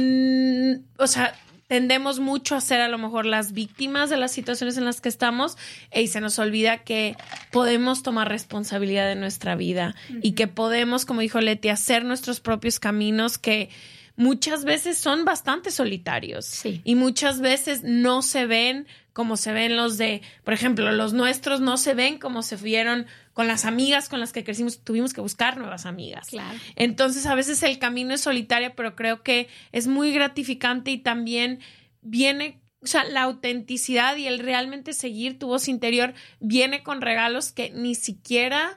o 0.98 1.06
sea, 1.06 1.32
tendemos 1.68 2.20
mucho 2.20 2.54
a 2.54 2.60
ser 2.60 2.80
a 2.80 2.88
lo 2.88 2.98
mejor 2.98 3.26
las 3.26 3.52
víctimas 3.52 4.10
de 4.10 4.16
las 4.16 4.32
situaciones 4.32 4.76
en 4.76 4.84
las 4.84 5.00
que 5.00 5.08
estamos 5.08 5.56
e, 5.90 6.02
y 6.02 6.06
se 6.08 6.20
nos 6.20 6.38
olvida 6.38 6.78
que 6.78 7.16
podemos 7.50 8.02
tomar 8.02 8.28
responsabilidad 8.28 9.06
de 9.08 9.16
nuestra 9.16 9.56
vida 9.56 9.94
y 10.22 10.32
que 10.32 10.46
podemos, 10.46 11.04
como 11.04 11.20
dijo 11.20 11.40
Leti, 11.40 11.68
hacer 11.68 12.04
nuestros 12.04 12.40
propios 12.40 12.78
caminos 12.78 13.38
que 13.38 13.68
muchas 14.16 14.64
veces 14.64 14.96
son 14.98 15.24
bastante 15.24 15.70
solitarios 15.70 16.46
Sí. 16.46 16.80
y 16.84 16.94
muchas 16.94 17.40
veces 17.40 17.82
no 17.82 18.22
se 18.22 18.46
ven 18.46 18.86
como 19.16 19.38
se 19.38 19.50
ven 19.50 19.76
los 19.76 19.96
de, 19.96 20.20
por 20.44 20.52
ejemplo, 20.52 20.92
los 20.92 21.14
nuestros 21.14 21.62
no 21.62 21.78
se 21.78 21.94
ven 21.94 22.18
como 22.18 22.42
se 22.42 22.56
vieron 22.56 23.06
con 23.32 23.46
las 23.46 23.64
amigas 23.64 24.10
con 24.10 24.20
las 24.20 24.30
que 24.30 24.44
crecimos, 24.44 24.84
tuvimos 24.84 25.14
que 25.14 25.22
buscar 25.22 25.56
nuevas 25.56 25.86
amigas. 25.86 26.28
Claro. 26.28 26.58
Entonces, 26.74 27.24
a 27.24 27.34
veces 27.34 27.62
el 27.62 27.78
camino 27.78 28.12
es 28.12 28.20
solitario, 28.20 28.74
pero 28.76 28.94
creo 28.94 29.22
que 29.22 29.48
es 29.72 29.86
muy 29.86 30.12
gratificante 30.12 30.90
y 30.90 30.98
también 30.98 31.60
viene, 32.02 32.60
o 32.82 32.86
sea, 32.86 33.04
la 33.04 33.22
autenticidad 33.22 34.16
y 34.16 34.26
el 34.26 34.38
realmente 34.38 34.92
seguir 34.92 35.38
tu 35.38 35.46
voz 35.46 35.66
interior 35.66 36.12
viene 36.38 36.82
con 36.82 37.00
regalos 37.00 37.52
que 37.52 37.70
ni 37.70 37.94
siquiera 37.94 38.76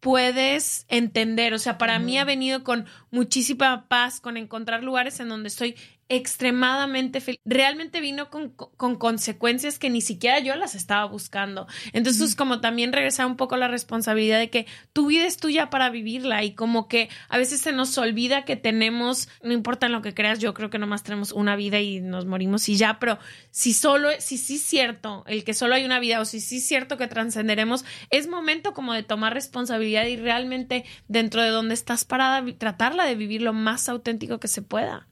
puedes 0.00 0.84
entender. 0.88 1.54
O 1.54 1.58
sea, 1.58 1.78
para 1.78 1.98
mí 1.98 2.18
ha 2.18 2.24
venido 2.24 2.64
con 2.64 2.84
muchísima 3.10 3.88
paz, 3.88 4.20
con 4.20 4.36
encontrar 4.36 4.84
lugares 4.84 5.20
en 5.20 5.30
donde 5.30 5.48
estoy 5.48 5.76
extremadamente 6.10 7.20
feliz. 7.20 7.40
Realmente 7.44 8.00
vino 8.00 8.30
con, 8.30 8.50
con 8.50 8.96
consecuencias 8.96 9.78
que 9.78 9.90
ni 9.90 10.00
siquiera 10.00 10.40
yo 10.40 10.56
las 10.56 10.74
estaba 10.74 11.04
buscando. 11.04 11.68
Entonces, 11.92 12.30
es 12.30 12.34
como 12.34 12.60
también 12.60 12.92
regresar 12.92 13.26
un 13.26 13.36
poco 13.36 13.56
la 13.56 13.68
responsabilidad 13.68 14.40
de 14.40 14.50
que 14.50 14.66
tu 14.92 15.06
vida 15.06 15.24
es 15.24 15.36
tuya 15.36 15.70
para 15.70 15.88
vivirla 15.88 16.42
y 16.42 16.54
como 16.54 16.88
que 16.88 17.08
a 17.28 17.38
veces 17.38 17.60
se 17.60 17.72
nos 17.72 17.96
olvida 17.96 18.44
que 18.44 18.56
tenemos, 18.56 19.28
no 19.44 19.52
importa 19.52 19.86
en 19.86 19.92
lo 19.92 20.02
que 20.02 20.12
creas, 20.12 20.40
yo 20.40 20.52
creo 20.52 20.68
que 20.68 20.78
nomás 20.78 21.04
tenemos 21.04 21.30
una 21.30 21.54
vida 21.54 21.80
y 21.80 22.00
nos 22.00 22.26
morimos 22.26 22.68
y 22.68 22.76
ya, 22.76 22.98
pero 22.98 23.18
si 23.52 23.72
solo, 23.72 24.08
si 24.18 24.36
sí 24.36 24.56
es 24.56 24.62
cierto, 24.62 25.22
el 25.28 25.44
que 25.44 25.54
solo 25.54 25.76
hay 25.76 25.84
una 25.84 26.00
vida 26.00 26.20
o 26.20 26.24
si 26.24 26.40
sí 26.40 26.56
es 26.56 26.66
cierto 26.66 26.96
que 26.96 27.06
trascenderemos, 27.06 27.84
es 28.10 28.26
momento 28.26 28.74
como 28.74 28.94
de 28.94 29.04
tomar 29.04 29.32
responsabilidad 29.32 30.06
y 30.06 30.16
realmente 30.16 30.84
dentro 31.06 31.40
de 31.40 31.50
donde 31.50 31.74
estás 31.74 32.04
parada, 32.04 32.44
tratarla 32.58 33.04
de 33.04 33.14
vivir 33.14 33.42
lo 33.42 33.52
más 33.52 33.88
auténtico 33.88 34.40
que 34.40 34.48
se 34.48 34.62
pueda. 34.62 35.06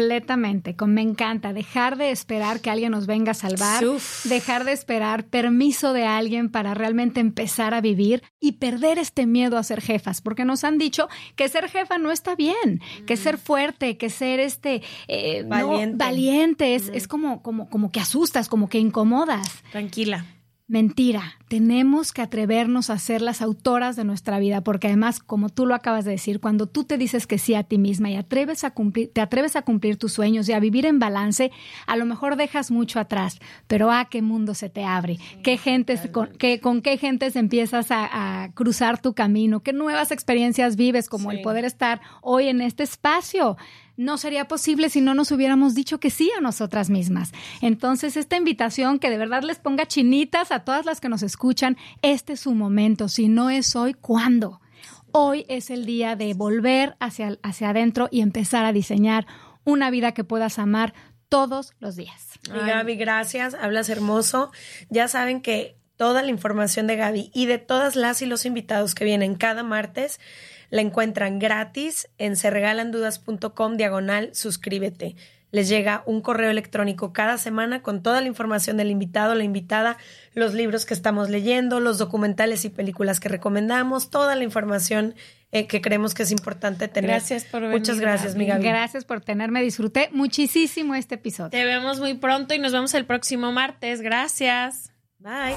Completamente, 0.00 0.76
con, 0.76 0.94
me 0.94 1.02
encanta 1.02 1.52
dejar 1.52 1.96
de 1.96 2.10
esperar 2.10 2.60
que 2.60 2.70
alguien 2.70 2.92
nos 2.92 3.06
venga 3.06 3.32
a 3.32 3.34
salvar, 3.34 3.84
Uf. 3.84 4.24
dejar 4.26 4.64
de 4.64 4.72
esperar 4.72 5.24
permiso 5.24 5.92
de 5.92 6.04
alguien 6.04 6.50
para 6.50 6.74
realmente 6.74 7.20
empezar 7.20 7.74
a 7.74 7.80
vivir 7.80 8.22
y 8.40 8.52
perder 8.52 8.98
este 8.98 9.26
miedo 9.26 9.58
a 9.58 9.62
ser 9.62 9.80
jefas, 9.80 10.20
porque 10.20 10.44
nos 10.44 10.64
han 10.64 10.78
dicho 10.78 11.08
que 11.36 11.48
ser 11.48 11.68
jefa 11.68 11.98
no 11.98 12.10
está 12.10 12.34
bien, 12.34 12.80
que 13.06 13.16
ser 13.16 13.38
fuerte, 13.38 13.96
que 13.96 14.10
ser 14.10 14.40
este 14.40 14.82
eh, 15.08 15.42
no, 15.42 15.96
Valiente. 15.96 16.74
es, 16.74 16.88
es 16.88 17.08
como, 17.08 17.42
como, 17.42 17.68
como 17.68 17.90
que 17.92 18.00
asustas, 18.00 18.48
como 18.48 18.68
que 18.68 18.78
incomodas. 18.78 19.62
Tranquila. 19.72 20.24
Mentira, 20.70 21.34
tenemos 21.48 22.12
que 22.12 22.22
atrevernos 22.22 22.90
a 22.90 22.98
ser 23.00 23.22
las 23.22 23.42
autoras 23.42 23.96
de 23.96 24.04
nuestra 24.04 24.38
vida, 24.38 24.60
porque 24.60 24.86
además, 24.86 25.18
como 25.18 25.48
tú 25.48 25.66
lo 25.66 25.74
acabas 25.74 26.04
de 26.04 26.12
decir, 26.12 26.38
cuando 26.38 26.68
tú 26.68 26.84
te 26.84 26.96
dices 26.96 27.26
que 27.26 27.38
sí 27.38 27.56
a 27.56 27.64
ti 27.64 27.76
misma 27.76 28.08
y 28.08 28.14
atreves 28.14 28.62
a 28.62 28.70
cumplir, 28.70 29.10
te 29.12 29.20
atreves 29.20 29.56
a 29.56 29.62
cumplir 29.62 29.96
tus 29.96 30.12
sueños 30.12 30.48
y 30.48 30.52
a 30.52 30.60
vivir 30.60 30.86
en 30.86 31.00
balance, 31.00 31.50
a 31.88 31.96
lo 31.96 32.06
mejor 32.06 32.36
dejas 32.36 32.70
mucho 32.70 33.00
atrás, 33.00 33.40
pero 33.66 33.90
a 33.90 34.04
qué 34.04 34.22
mundo 34.22 34.54
se 34.54 34.68
te 34.68 34.84
abre, 34.84 35.18
qué 35.42 35.58
gentes, 35.58 36.08
con, 36.12 36.28
qué, 36.38 36.60
con 36.60 36.82
qué 36.82 36.98
gentes 36.98 37.34
empiezas 37.34 37.90
a, 37.90 38.44
a 38.44 38.52
cruzar 38.52 39.02
tu 39.02 39.12
camino, 39.12 39.64
qué 39.64 39.72
nuevas 39.72 40.12
experiencias 40.12 40.76
vives, 40.76 41.08
como 41.08 41.32
el 41.32 41.40
poder 41.40 41.64
estar 41.64 42.00
hoy 42.22 42.46
en 42.46 42.60
este 42.60 42.84
espacio 42.84 43.56
no 44.00 44.16
sería 44.16 44.48
posible 44.48 44.88
si 44.88 45.02
no 45.02 45.12
nos 45.12 45.30
hubiéramos 45.30 45.74
dicho 45.74 46.00
que 46.00 46.08
sí 46.08 46.30
a 46.36 46.40
nosotras 46.40 46.88
mismas. 46.88 47.32
Entonces, 47.60 48.16
esta 48.16 48.36
invitación 48.36 48.98
que 48.98 49.10
de 49.10 49.18
verdad 49.18 49.42
les 49.42 49.58
ponga 49.58 49.86
chinitas 49.86 50.52
a 50.52 50.60
todas 50.60 50.86
las 50.86 51.02
que 51.02 51.10
nos 51.10 51.22
escuchan, 51.22 51.76
este 52.00 52.32
es 52.32 52.40
su 52.40 52.54
momento. 52.54 53.08
Si 53.08 53.28
no 53.28 53.50
es 53.50 53.76
hoy, 53.76 53.92
¿cuándo? 53.92 54.62
Hoy 55.12 55.44
es 55.48 55.68
el 55.68 55.84
día 55.84 56.16
de 56.16 56.32
volver 56.32 56.96
hacia, 56.98 57.38
hacia 57.42 57.70
adentro 57.70 58.08
y 58.10 58.22
empezar 58.22 58.64
a 58.64 58.72
diseñar 58.72 59.26
una 59.64 59.90
vida 59.90 60.12
que 60.12 60.24
puedas 60.24 60.58
amar 60.58 60.94
todos 61.28 61.74
los 61.78 61.94
días. 61.94 62.38
Y 62.46 62.66
Gaby, 62.66 62.96
gracias. 62.96 63.52
Hablas 63.52 63.90
hermoso. 63.90 64.50
Ya 64.88 65.08
saben 65.08 65.42
que 65.42 65.76
toda 65.96 66.22
la 66.22 66.30
información 66.30 66.86
de 66.86 66.96
Gaby 66.96 67.30
y 67.34 67.44
de 67.44 67.58
todas 67.58 67.96
las 67.96 68.22
y 68.22 68.26
los 68.26 68.46
invitados 68.46 68.94
que 68.94 69.04
vienen 69.04 69.34
cada 69.34 69.62
martes 69.62 70.20
la 70.70 70.80
encuentran 70.80 71.38
gratis 71.38 72.08
en 72.18 72.36
serregalandudas.com 72.36 73.76
diagonal 73.76 74.30
suscríbete. 74.34 75.16
Les 75.52 75.68
llega 75.68 76.04
un 76.06 76.20
correo 76.20 76.50
electrónico 76.50 77.12
cada 77.12 77.36
semana 77.36 77.82
con 77.82 78.02
toda 78.02 78.20
la 78.20 78.28
información 78.28 78.76
del 78.76 78.90
invitado, 78.90 79.34
la 79.34 79.42
invitada, 79.42 79.96
los 80.32 80.54
libros 80.54 80.86
que 80.86 80.94
estamos 80.94 81.28
leyendo, 81.28 81.80
los 81.80 81.98
documentales 81.98 82.64
y 82.64 82.68
películas 82.68 83.18
que 83.18 83.28
recomendamos, 83.28 84.10
toda 84.10 84.36
la 84.36 84.44
información 84.44 85.16
eh, 85.50 85.66
que 85.66 85.80
creemos 85.80 86.14
que 86.14 86.22
es 86.22 86.30
importante 86.30 86.86
tener. 86.86 87.10
Gracias 87.10 87.44
por 87.44 87.62
Muchas 87.62 87.96
venir, 87.96 88.02
gracias, 88.02 88.36
mi 88.36 88.46
Gaby. 88.46 88.62
Gaby. 88.62 88.68
Gracias 88.68 89.04
por 89.04 89.20
tenerme. 89.20 89.62
Disfruté 89.62 90.08
muchísimo 90.12 90.94
este 90.94 91.16
episodio. 91.16 91.50
Te 91.50 91.64
vemos 91.64 91.98
muy 91.98 92.14
pronto 92.14 92.54
y 92.54 92.60
nos 92.60 92.72
vemos 92.72 92.94
el 92.94 93.04
próximo 93.04 93.50
martes. 93.50 94.02
Gracias. 94.02 94.92
Bye. 95.18 95.56